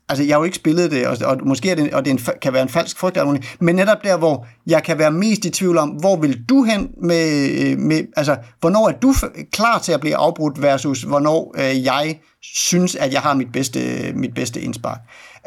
[0.08, 2.14] Altså, jeg har jo ikke spillet det, og, og måske er det, og det er
[2.14, 5.44] en, kan være en falsk frygt, eller men netop der, hvor jeg kan være mest
[5.44, 9.50] i tvivl om, hvor vil du hen med, øh, med altså, hvornår er du f-
[9.50, 13.80] klar til at blive afbrudt, versus hvornår øh, jeg synes, at jeg har mit bedste,
[13.80, 14.98] øh, mit bedste indspark.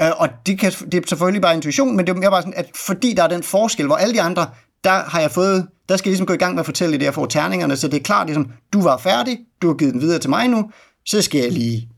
[0.01, 2.53] Øh, og det, kan, det er selvfølgelig bare intuition, men det er mere bare sådan,
[2.57, 4.49] at fordi der er den forskel, hvor alle de andre,
[4.83, 7.05] der har jeg fået, der skal jeg ligesom gå i gang med at fortælle det,
[7.05, 10.01] jeg får terningerne, så det er klart, ligesom, du var færdig, du har givet den
[10.01, 10.71] videre til mig nu,
[11.05, 11.89] så skal jeg lige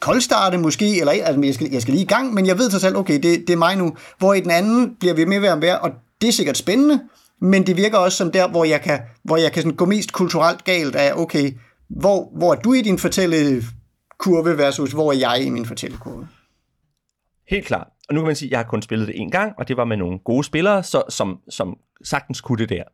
[0.00, 2.80] koldstarte måske, eller altså, jeg, skal, jeg skal lige i gang, men jeg ved til
[2.80, 3.96] selv, okay, det, det er mig nu.
[4.18, 5.90] Hvor i den anden bliver vi med ved at være, og
[6.20, 7.00] det er sikkert spændende,
[7.40, 10.12] men det virker også som der, hvor jeg kan, hvor jeg kan sådan gå mest
[10.12, 11.52] kulturelt galt af, okay,
[11.88, 16.28] hvor, hvor er du i din fortællekurve versus hvor er jeg i min fortællekurve?
[17.50, 17.86] Helt klart.
[18.08, 19.76] Og nu kan man sige, at jeg har kun spillet det en gang, og det
[19.76, 22.84] var med nogle gode spillere, så, som, som sagtens kunne det der.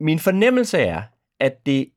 [0.00, 1.02] Min fornemmelse er,
[1.40, 1.90] at det,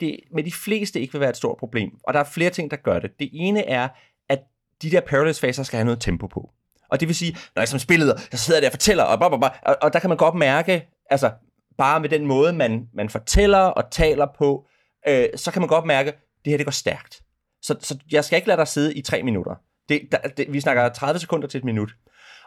[0.00, 1.98] det med de fleste ikke vil være et stort problem.
[2.04, 3.10] Og der er flere ting, der gør det.
[3.18, 3.88] Det ene er,
[4.28, 4.40] at
[4.82, 6.50] de der perilous-faser skal have noget tempo på.
[6.88, 9.50] Og det vil sige, når jeg som spilleder, jeg sidder der og fortæller, og, blah,
[9.62, 11.32] og, og der kan man godt mærke, altså
[11.78, 14.66] bare med den måde, man, man fortæller og taler på,
[15.08, 17.22] øh, så kan man godt mærke, at det her det går stærkt.
[17.62, 19.54] Så, så jeg skal ikke lade dig sidde i tre minutter.
[19.88, 21.90] Det, der, det, vi snakker 30 sekunder til et minut.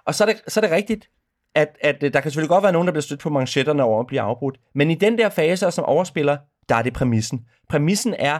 [0.06, 1.10] Og så er det, så er det rigtigt,
[1.56, 4.00] at, at øh, der kan selvfølgelig godt være nogen, der bliver stødt på manchetterne over
[4.00, 4.58] at blive afbrudt.
[4.76, 6.38] Men i den der fase, som overspiller,
[6.70, 7.46] der er det præmissen.
[7.70, 8.40] Præmissen er,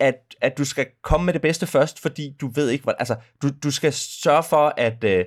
[0.00, 3.16] at, at du skal komme med det bedste først, fordi du ved ikke, hvad, altså,
[3.42, 5.24] du, du skal sørge for, at, øh,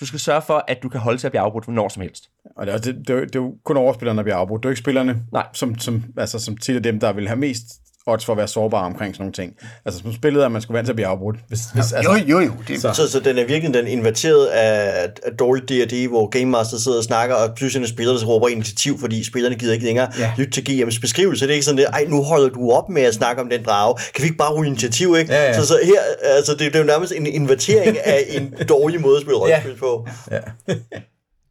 [0.00, 2.30] du skal sørge for, at du kan holde til at blive afbrudt når som helst.
[2.56, 4.62] Og det, er, det, det, er jo- det er jo kun overspillerne, der bliver afbrudt.
[4.62, 5.46] Det er jo ikke spillerne, Nej.
[5.52, 7.64] som, som, altså, som tit er dem, der vil have mest
[8.08, 9.52] odds for at være sårbare omkring sådan nogle ting.
[9.84, 11.36] Altså som spillet er, man skulle vant til at blive afbrudt.
[11.48, 12.52] Hvis, hvis, altså, Jo, jo, jo.
[12.68, 16.44] Det, Så- Så, så den er virkelig den inverteret af, af dårlig D&D, hvor Game
[16.44, 20.08] Master sidder og snakker, og pludselig spillerne så råber initiativ, fordi spillerne gider ikke længere
[20.18, 20.32] Ja.
[20.38, 21.44] lytte til GM's beskrivelse.
[21.44, 23.64] Det er ikke sådan, at, ej, nu holder du op med at snakke om den
[23.64, 23.94] drage.
[24.14, 25.32] Kan vi ikke bare rulle initiativ, ikke?
[25.32, 25.52] Ja, ja.
[25.60, 29.16] Så, så her, altså, det, det er jo nærmest en invertering af en dårlig måde
[29.16, 30.06] at spille rollespil på.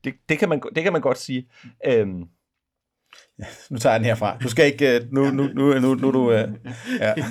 [0.05, 1.45] Det, det, kan, man, det kan man godt sige.
[1.87, 2.21] Øhm,
[3.71, 4.37] nu tager jeg den herfra.
[4.37, 4.95] Du skal ikke...
[4.95, 6.49] øh, Nu, nu, nu, nu, nu, nu øh,
[6.99, 7.13] ja.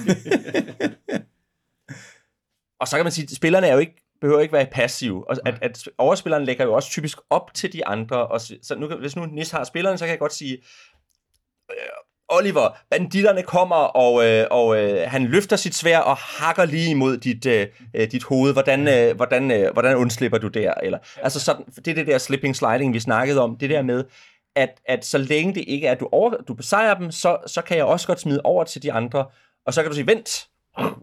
[2.80, 5.30] og så kan man sige, at spillerne er jo ikke, behøver ikke være passive.
[5.30, 8.26] Og at, at overspilleren lægger jo også typisk op til de andre.
[8.26, 10.58] Og så, nu, hvis nu Nis har spilleren, så kan jeg godt sige,
[11.70, 11.76] øh,
[12.28, 17.16] Oliver, banditterne kommer, og, øh, og øh, han løfter sit svær og hakker lige imod
[17.16, 17.66] dit, øh,
[18.12, 18.52] dit hoved.
[18.52, 20.74] Hvordan, øh, hvordan, øh, hvordan undslipper du der?
[20.82, 23.56] Eller, altså sådan, det er det der slipping sliding, vi snakkede om.
[23.56, 24.04] Det der med,
[24.56, 27.62] at, at så længe det ikke er, at du, over, du besejrer dem, så, så
[27.62, 29.26] kan jeg også godt smide over til de andre.
[29.66, 30.48] Og så kan du sige, vent,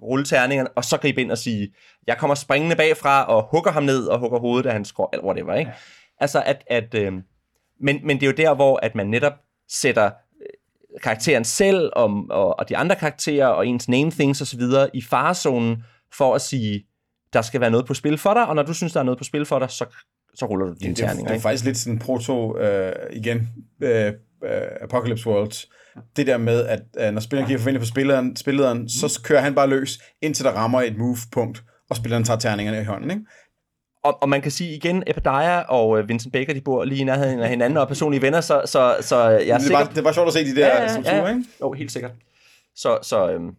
[0.01, 1.73] rulle terningerne, og så gribe ind og sige,
[2.07, 5.25] jeg kommer springende bagfra og hugger ham ned og hugger hovedet af hans skår, eller
[5.25, 5.71] whatever, ikke?
[6.19, 7.13] Altså, at, at øh,
[7.81, 9.33] men, men det er jo der, hvor at man netop
[9.69, 14.61] sætter øh, karakteren selv og, og, og de andre karakterer og ens name things osv.
[14.93, 15.83] i farezonen
[16.13, 16.85] for at sige,
[17.33, 19.17] der skal være noget på spil for dig, og når du synes, der er noget
[19.17, 19.85] på spil for dig, så,
[20.35, 21.23] så ruller du dine det, er, terninger.
[21.23, 21.41] det er ikke?
[21.41, 23.49] faktisk lidt sådan proto, øh, igen,
[23.81, 24.13] øh,
[24.43, 25.67] øh, Apocalypse World.
[26.15, 29.55] Det der med, at øh, når spilleren kigger forventeligt på spilleren, spilleren, så kører han
[29.55, 33.23] bare løs, indtil der rammer et move-punkt, og spilleren tager terningerne i hånden, ikke?
[34.03, 37.03] og, og man kan sige igen, Epidia og øh, Vincent Baker, de bor lige i
[37.03, 39.77] nærheden af hinanden og er personlige venner, så, så, så jeg er Det er, sikker
[39.77, 41.35] bare, det er bare sjovt at se de der ja, strukturer, ja, ja.
[41.35, 41.43] ikke?
[41.61, 42.11] Jo, helt sikkert.
[42.75, 43.55] Så, så, øhm.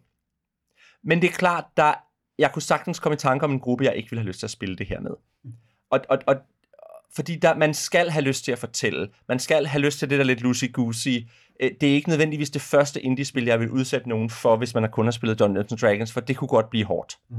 [1.03, 1.93] Men det er klart, der,
[2.39, 4.47] jeg kunne sagtens komme i tanke om en gruppe, jeg ikke ville have lyst til
[4.47, 5.11] at spille det her med.
[5.91, 6.35] Og, og, og
[7.15, 9.07] fordi der, man skal have lyst til at fortælle.
[9.27, 11.29] Man skal have lyst til det der lidt loosey-goosey.
[11.61, 14.83] Øh, det er ikke nødvendigvis det første indie-spil, jeg vil udsætte nogen for, hvis man
[14.83, 17.17] har kun har spillet Dungeons and Dragons, for det kunne godt blive hårdt.
[17.29, 17.35] Mm.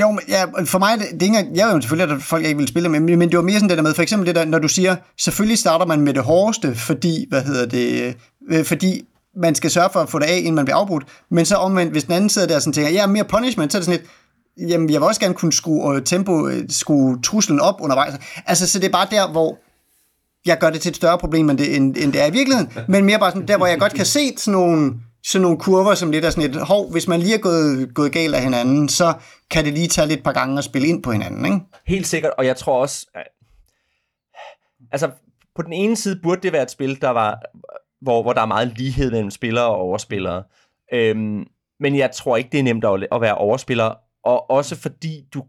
[0.00, 2.44] Jo, men ja, for mig, det, det er ikke jeg er jo selvfølgelig, at folk
[2.44, 4.34] ikke vil spille, men, men det var mere sådan det der med, for eksempel det
[4.34, 8.16] der, når du siger, selvfølgelig starter man med det hårdeste, fordi, hvad hedder det,
[8.50, 9.06] øh, fordi
[9.36, 11.92] man skal sørge for at få det af, inden man bliver afbrudt, men så omvendt,
[11.92, 14.00] hvis den anden sidder der og sådan tænker, ja, mere punishment, så er det sådan
[14.00, 14.10] lidt,
[14.68, 18.14] jamen, jeg vil også gerne kunne skrue øh, tempo, øh, skrue truslen op undervejs.
[18.46, 19.58] Altså, så det er bare der, hvor
[20.46, 22.72] jeg gør det til et større problem, end det, end, end det er i virkeligheden,
[22.88, 24.94] men mere bare sådan der, hvor jeg godt kan se sådan nogle,
[25.24, 28.12] sådan nogle kurver, som lidt er sådan et, hov, hvis man lige er gået, gået
[28.12, 29.14] galt af hinanden, så
[29.50, 31.58] kan det lige tage lidt par gange at spille ind på hinanden, ikke?
[31.86, 33.24] Helt sikkert, og jeg tror også, at,
[34.92, 35.10] altså
[35.56, 37.42] på den ene side burde det være et spil, der var,
[38.00, 40.42] hvor, hvor der er meget lighed mellem spillere og overspillere.
[40.92, 41.44] Øhm,
[41.80, 43.94] men jeg tror ikke, det er nemt at, at være overspiller,
[44.24, 45.44] og også fordi du,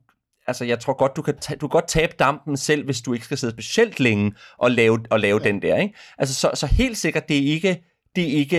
[0.47, 3.13] altså jeg tror godt, du kan, ta- du kan godt tabe dampen selv, hvis du
[3.13, 5.47] ikke skal sidde specielt længe og lave, og lave ja.
[5.49, 5.95] den der, ikke?
[6.17, 7.83] Altså så, så helt sikkert, det er ikke,
[8.15, 8.57] det er ikke,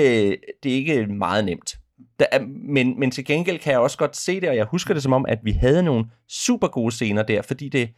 [0.63, 1.75] det er ikke meget nemt.
[2.19, 4.95] Der er, men, men til gengæld kan jeg også godt se det, og jeg husker
[4.95, 7.91] det som om, at vi havde nogle super gode scener der, fordi det,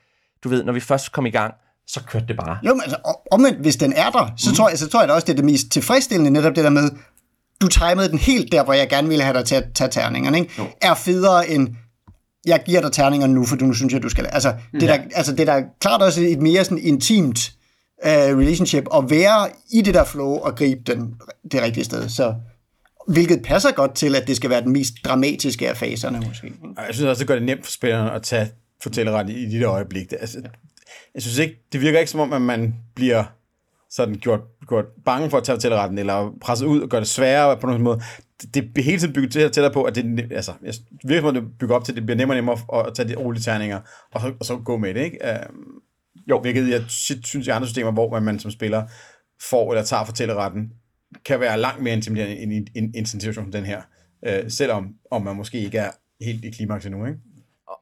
[0.45, 1.55] du ved, når vi først kom i gang,
[1.87, 2.59] så kørte det bare.
[2.67, 4.55] Jo, men altså, om- omvendt, hvis den er der, så, mm.
[4.57, 6.71] tror jeg, så tror jeg da også, det er det mest tilfredsstillende, netop det der
[6.71, 6.91] med,
[7.61, 10.39] du timede den helt der, hvor jeg gerne ville have dig til at tage terningerne,
[10.39, 10.53] ikke?
[10.59, 10.65] Jo.
[10.83, 11.69] er federe end,
[12.47, 14.27] jeg giver dig terningerne nu, for du nu synes jeg, du skal...
[14.27, 17.53] Altså, det, er der, altså, det er da klart også et mere sådan intimt
[18.05, 21.15] uh, relationship, at være i det der flow og gribe den
[21.53, 22.09] det rigtige sted.
[22.09, 22.35] Så,
[23.09, 26.53] hvilket passer godt til, at det skal være den mest dramatiske af faserne, måske.
[26.77, 28.49] jeg synes også, det gør det nemt for spillerne at tage
[28.83, 30.11] fortælleret i, de der øjeblik.
[30.11, 30.39] Det, altså,
[31.15, 33.25] jeg synes ikke, det virker ikke som om, at man bliver
[33.91, 37.57] sådan gjort, gjort bange for at tage fortælleretten, eller presset ud og gøre det sværere
[37.57, 38.01] på nogen måde.
[38.55, 40.75] Det, er hele tiden bygget til, tættere på, at det, altså, jeg-
[41.05, 43.09] virkelig virker som det bygger op til, at det bliver nemmere og nemmere at, tage
[43.09, 43.81] de rolige terninger,
[44.13, 45.19] og så, og så gå med det, ikke?
[45.29, 45.39] Øh,
[46.31, 46.41] jo.
[46.41, 48.83] Hvilket jeg synes i andre systemer, hvor man som spiller
[49.51, 50.73] får eller tager fortælleretten,
[51.25, 53.83] kan være langt mere intimiderende end i en, en, en situation som den her.
[54.27, 55.91] Øh, selvom om man måske ikke er
[56.25, 57.19] helt i klimaks endnu, ikke?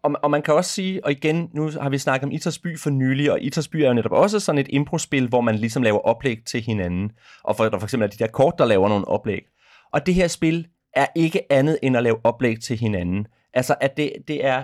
[0.02, 2.78] Og, og man kan også sige, og igen, nu har vi snakket om Iters by
[2.78, 5.82] for nylig, og Iters by er jo netop også sådan et improspil, hvor man ligesom
[5.82, 7.10] laver oplæg til hinanden.
[7.44, 9.42] Og for, der for eksempel er de der kort, der laver nogle oplæg.
[9.92, 10.66] Og det her spil
[10.96, 13.26] er ikke andet end at lave oplæg til hinanden.
[13.54, 14.62] Altså, at det, det er,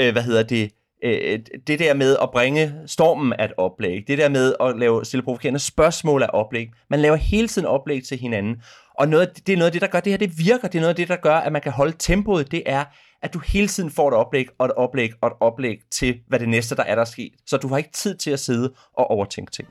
[0.00, 0.70] øh, hvad hedder det,
[1.04, 5.04] øh, det der med at bringe stormen af et oplæg, det der med at lave
[5.04, 6.68] stille provokerende spørgsmål af oplæg.
[6.90, 8.62] Man laver hele tiden oplæg til hinanden.
[8.98, 10.68] Og noget, det- er noget af det, der gør det her, det virker.
[10.68, 12.50] Det er noget af det, der gør, at man kan holde tempoet.
[12.50, 12.84] Det er,
[13.22, 16.38] at du hele tiden får et oplæg, og et oplæg, og et oplæg til, hvad
[16.38, 17.32] det næste, der er der sket.
[17.46, 19.68] Så du har ikke tid til at sidde og overtænke ting.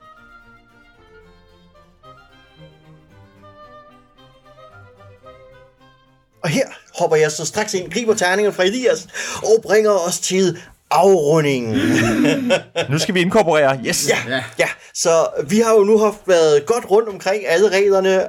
[6.44, 6.68] Og her
[7.00, 9.08] hopper jeg så straks ind, griber terningen fra Elias
[9.44, 10.58] og bringer os til
[10.94, 11.74] afrundingen.
[12.90, 13.80] Nu skal vi inkorporere.
[13.86, 14.10] Yes.
[14.10, 18.28] Ja, ja, så vi har jo nu haft været godt rundt omkring alle reglerne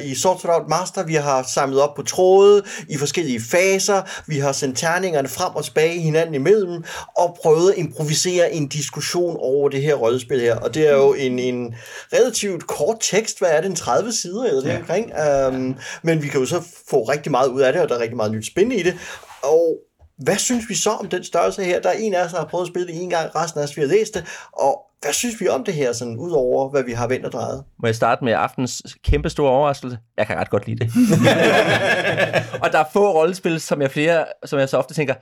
[0.00, 1.04] uh, i Sorted Out Master.
[1.04, 4.02] Vi har samlet op på tråde i forskellige faser.
[4.26, 6.84] Vi har sendt terningerne frem og tilbage hinanden imellem
[7.16, 10.56] og prøvet at improvisere en diskussion over det her rollespil her.
[10.56, 11.74] Og det er jo en, en
[12.12, 13.38] relativt kort tekst.
[13.38, 13.70] Hvad er det?
[13.70, 14.78] En 30 sider eller det ja.
[14.78, 15.12] omkring?
[15.48, 18.00] Um, men vi kan jo så få rigtig meget ud af det, og der er
[18.00, 18.94] rigtig meget nyt spændende i det.
[19.42, 19.78] Og
[20.18, 21.80] hvad synes vi så om den størrelse her?
[21.80, 23.64] Der er en af os, der har prøvet at spille det en gang, resten af
[23.64, 24.24] os, vi har læst det.
[24.52, 27.32] Og hvad synes vi om det her, sådan ud over hvad vi har vendt og
[27.32, 27.64] drejet?
[27.78, 29.98] Må jeg starte med aftens kæmpe store overraskelse?
[30.16, 30.92] Jeg kan ret godt lide det.
[32.62, 35.14] og der er få rollespil, som jeg, flere, som jeg så ofte tænker,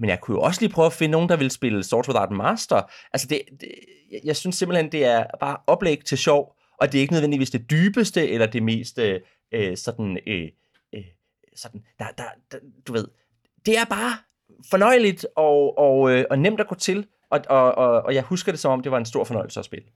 [0.00, 2.30] men jeg kunne jo også lige prøve at finde nogen, der vil spille Sword Without
[2.30, 2.82] Master.
[3.12, 3.68] Altså, det, det,
[4.24, 7.70] jeg synes simpelthen, det er bare oplæg til sjov, og det er ikke nødvendigvis det
[7.70, 10.48] dybeste, eller det mest øh, sådan, øh,
[10.94, 11.04] øh,
[11.56, 13.06] sådan der, der, der, du ved,
[13.66, 14.18] det er bare
[14.70, 18.52] fornøjeligt og, og, øh, og nemt at gå til, og, og, og, og jeg husker
[18.52, 19.86] det som om, det var en stor fornøjelse at spille.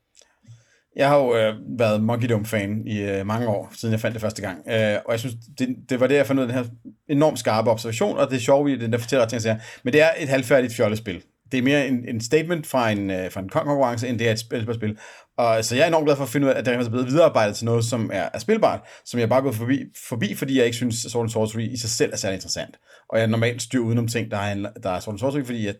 [0.96, 4.20] Jeg har jo øh, været Monkey Dome-fan i øh, mange år, siden jeg fandt det
[4.20, 4.58] første gang.
[4.68, 6.70] Øh, og jeg synes, det, det var det, jeg fandt ud af den her
[7.08, 10.02] enormt skarpe observation, og det er sjovt, at den der fortæller ting, jeg Men det
[10.02, 11.22] er et halvfærdigt fjollespil.
[11.52, 14.32] Det er mere en, en statement fra en, øh, fra en konkurrence, end det er
[14.32, 14.98] et spil, på spil.
[15.36, 17.06] Og så jeg er enormt glad for at finde ud af, at der er blevet
[17.06, 20.58] viderearbejdet til noget, som er, er spilbart, som jeg bare er gået forbi, forbi, fordi
[20.58, 22.76] jeg ikke synes, at Sword and Sorcery i sig selv er særlig interessant.
[23.08, 25.74] Og jeg normalt styrer udenom ting, der er, der er Sword and Sorcery, fordi jeg,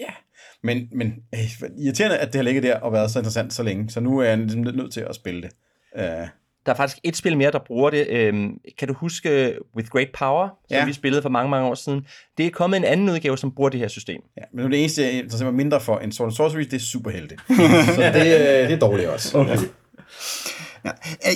[0.00, 0.10] ja,
[0.62, 3.90] men, men øh, irriterende, at det har ligget der og været så interessant så længe.
[3.90, 5.50] Så nu er jeg ligesom nødt til at spille det.
[5.98, 6.28] Uh,
[6.66, 8.06] der er faktisk et spil mere, der bruger det.
[8.08, 10.84] Øhm, kan du huske With Great Power, som ja.
[10.84, 12.06] vi spillede for mange, mange år siden?
[12.38, 14.20] Det er kommet en anden udgave, som bruger det her system.
[14.36, 17.36] Ja, men det eneste, jeg interesserer mig mindre for end Sword Sorcery, det er superhelte.
[17.96, 18.24] så det,
[18.68, 19.38] det er dårligt også.
[19.38, 19.58] Okay.
[20.84, 20.90] Ja.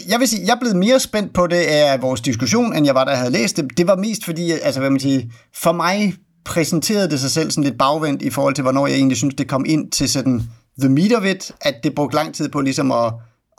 [0.08, 2.94] Jeg vil sige, jeg er blevet mere spændt på det af vores diskussion, end jeg
[2.94, 3.78] var, da jeg havde læst det.
[3.78, 5.22] Det var mest fordi, altså hvad man siger,
[5.54, 6.14] for mig
[6.44, 9.48] præsenterede det sig selv sådan lidt bagvendt i forhold til, hvornår jeg egentlig synes, det
[9.48, 10.42] kom ind til sådan
[10.80, 13.12] the meat of it, at det brugte lang tid på ligesom at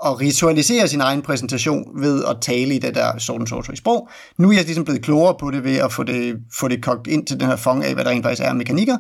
[0.06, 4.10] at ritualisere sin egen præsentation ved at tale i det der Sword and Sorcery sprog.
[4.38, 7.08] Nu er jeg ligesom blevet klogere på det ved at få det, få det kogt
[7.08, 8.98] ind til den her fong af, hvad der rent faktisk er af mekanikker.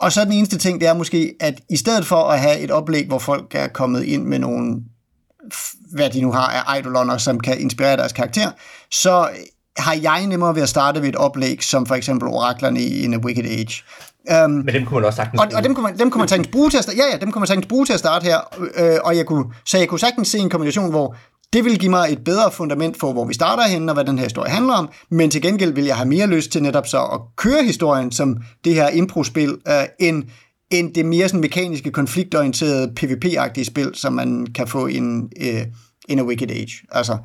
[0.00, 2.70] Og så den eneste ting, det er måske, at i stedet for at have et
[2.70, 4.80] oplæg, hvor folk er kommet ind med nogle,
[5.92, 8.50] hvad de nu har af idoloner, som kan inspirere deres karakter,
[8.90, 9.28] så
[9.76, 13.14] har jeg nemmere ved at starte ved et oplæg, som for eksempel oraklerne i In
[13.14, 13.82] a Wicked Age.
[14.44, 16.28] Um, Men dem kunne man også sagtens og, og dem kunne man, dem kunne man
[16.28, 18.38] sagtens bruge til at ja, ja, dem kunne man sagtens bruge til at starte her,
[18.76, 21.16] øh, og jeg kunne, så jeg kunne sagtens se en kombination, hvor
[21.52, 24.18] det vil give mig et bedre fundament for, hvor vi starter henne, og hvad den
[24.18, 27.04] her historie handler om, men til gengæld vil jeg have mere lyst til netop så
[27.04, 30.24] at køre historien som det her impro-spil, øh, end,
[30.70, 35.66] end det mere sådan mekaniske, konfliktorienterede PvP-agtige spil, som man kan få i en, øh,
[36.08, 36.72] in a Wicked Age.
[36.90, 37.18] Altså,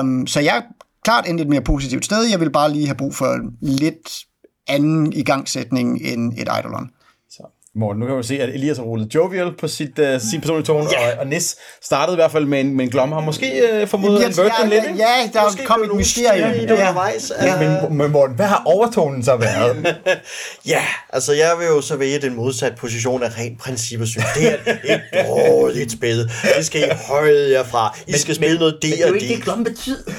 [0.00, 0.62] um, så jeg er
[1.04, 2.22] klart endt et mere positivt sted.
[2.22, 4.24] Jeg vil bare lige have brug for lidt
[4.66, 6.90] anden igangsætning end et Eidolon.
[7.74, 10.66] Morten, nu kan man se, at Elias har rullet jovial på sit, uh, sin personlige
[10.66, 11.12] tone, yeah.
[11.12, 13.12] og, og Nis startede i hvert fald med en, med en glom.
[13.12, 14.98] Har måske uh, formodet en virgin ja, lidt?
[14.98, 16.50] Ja, der måske kom et mysterium.
[16.50, 16.92] Ja.
[17.42, 17.58] Ja.
[17.58, 19.96] Men, men Morten, hvad har overtonen så været?
[20.74, 24.08] ja, altså jeg vil jo så vælge den modsatte position af rent princippet.
[24.34, 26.30] Det er et dårligt spil.
[26.56, 27.96] Det skal I holde jer fra.
[28.06, 28.84] I men, skal spille men, noget D&D.
[28.84, 30.02] Men det er jo ikke det, glom betyder.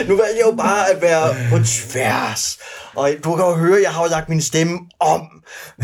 [0.08, 2.58] nu vælger jeg jo bare at være på tværs.
[2.96, 5.20] Og du kan jo høre, jeg har jo lagt min stemme om.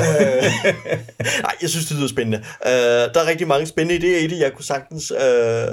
[0.00, 0.04] øh,
[1.46, 2.38] nej, jeg synes, det lyder spændende.
[2.66, 2.72] Øh,
[3.14, 4.38] der er rigtig mange spændende idéer i det.
[4.38, 5.68] Jeg kunne sagtens øh,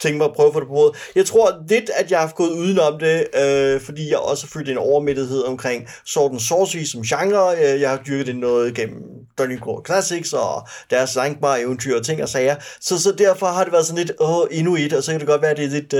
[0.00, 0.96] tænke mig at prøve at få det på bordet.
[1.14, 4.68] Jeg tror lidt, at jeg har gået udenom det, øh, fordi jeg også har følt
[4.68, 7.56] en overmættethed omkring Sword and Sorcery som genre.
[7.56, 9.02] Øh, jeg har dyrket det noget gennem
[9.38, 12.56] Core Classics og deres sangbare eventyr og ting og sager.
[12.80, 15.28] Så, så derfor har det været sådan lidt, åh, endnu et, og så kan det
[15.28, 15.92] godt være, at det er lidt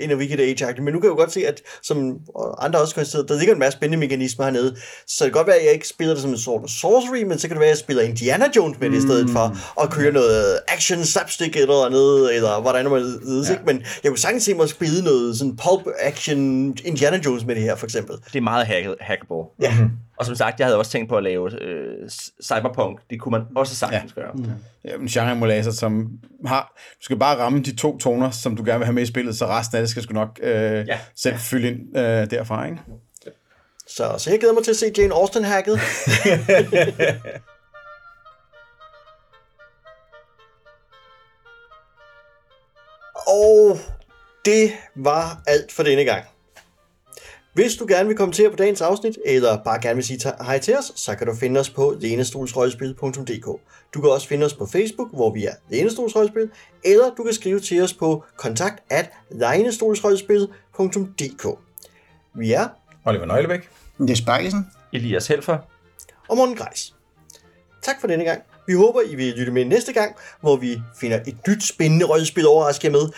[0.00, 2.18] in a wicked age Men nu kan jeg jo godt se, at som
[2.58, 4.76] andre også konstateret, der ligger en masse spændende mekanismer hernede.
[5.06, 7.38] Så det kan godt være, at jeg ikke spiller det som en and Sorcery, men
[7.38, 9.04] så kan det være, at jeg spiller Indiana Jones med det mm.
[9.04, 13.52] i stedet for, at køre noget action, slapstick eller andet, eller hvordan man ledes, ja.
[13.52, 13.64] ikke?
[13.66, 16.40] Men jeg kunne sagtens se mig spille noget sådan pulp action
[16.84, 18.16] Indiana Jones med det her, for eksempel.
[18.32, 19.44] Det er meget hack- hackable.
[19.62, 19.70] Ja.
[19.70, 19.90] Mm-hmm.
[20.22, 22.10] Og som sagt, jeg havde også tænkt på at lave øh,
[22.42, 23.00] cyberpunk.
[23.10, 24.20] Det kunne man også sagtens ja.
[24.20, 24.32] gøre.
[24.34, 24.44] Mm.
[24.84, 26.10] Ja, en genre emulator, som
[26.46, 26.72] har...
[26.76, 29.36] Du skal bare ramme de to toner, som du gerne vil have med i spillet,
[29.36, 30.98] så resten af det skal du nok øh, ja.
[31.16, 32.78] selv fylde ind øh, derfra, ikke?
[33.86, 35.80] Så, så jeg glæder mig til at se Jane Austen hacket.
[43.26, 43.78] Og
[44.44, 46.24] det var alt for denne gang.
[47.52, 50.78] Hvis du gerne vil kommentere på dagens afsnit, eller bare gerne vil sige hej til
[50.78, 53.46] os, så kan du finde os på lenestolsrøgspil.dk.
[53.94, 56.50] Du kan også finde os på Facebook, hvor vi er Lenestolsrøgspil,
[56.84, 59.10] eller du kan skrive til os på kontakt at.
[62.34, 62.68] Vi er
[63.04, 63.68] Oliver Nøglebæk.
[63.98, 64.66] Det er Spejlesen.
[64.92, 65.58] Elias Helfer.
[66.28, 66.94] og Morten Greis.
[67.82, 68.42] Tak for denne gang.
[68.66, 72.46] Vi håber, I vil lytte med næste gang, hvor vi finder et nyt spændende rollespil
[72.46, 73.08] overraske med.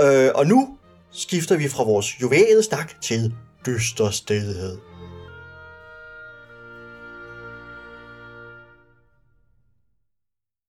[0.00, 0.78] Øh, og nu
[1.10, 4.80] skifter vi fra vores joviale snak til dyster stedighed.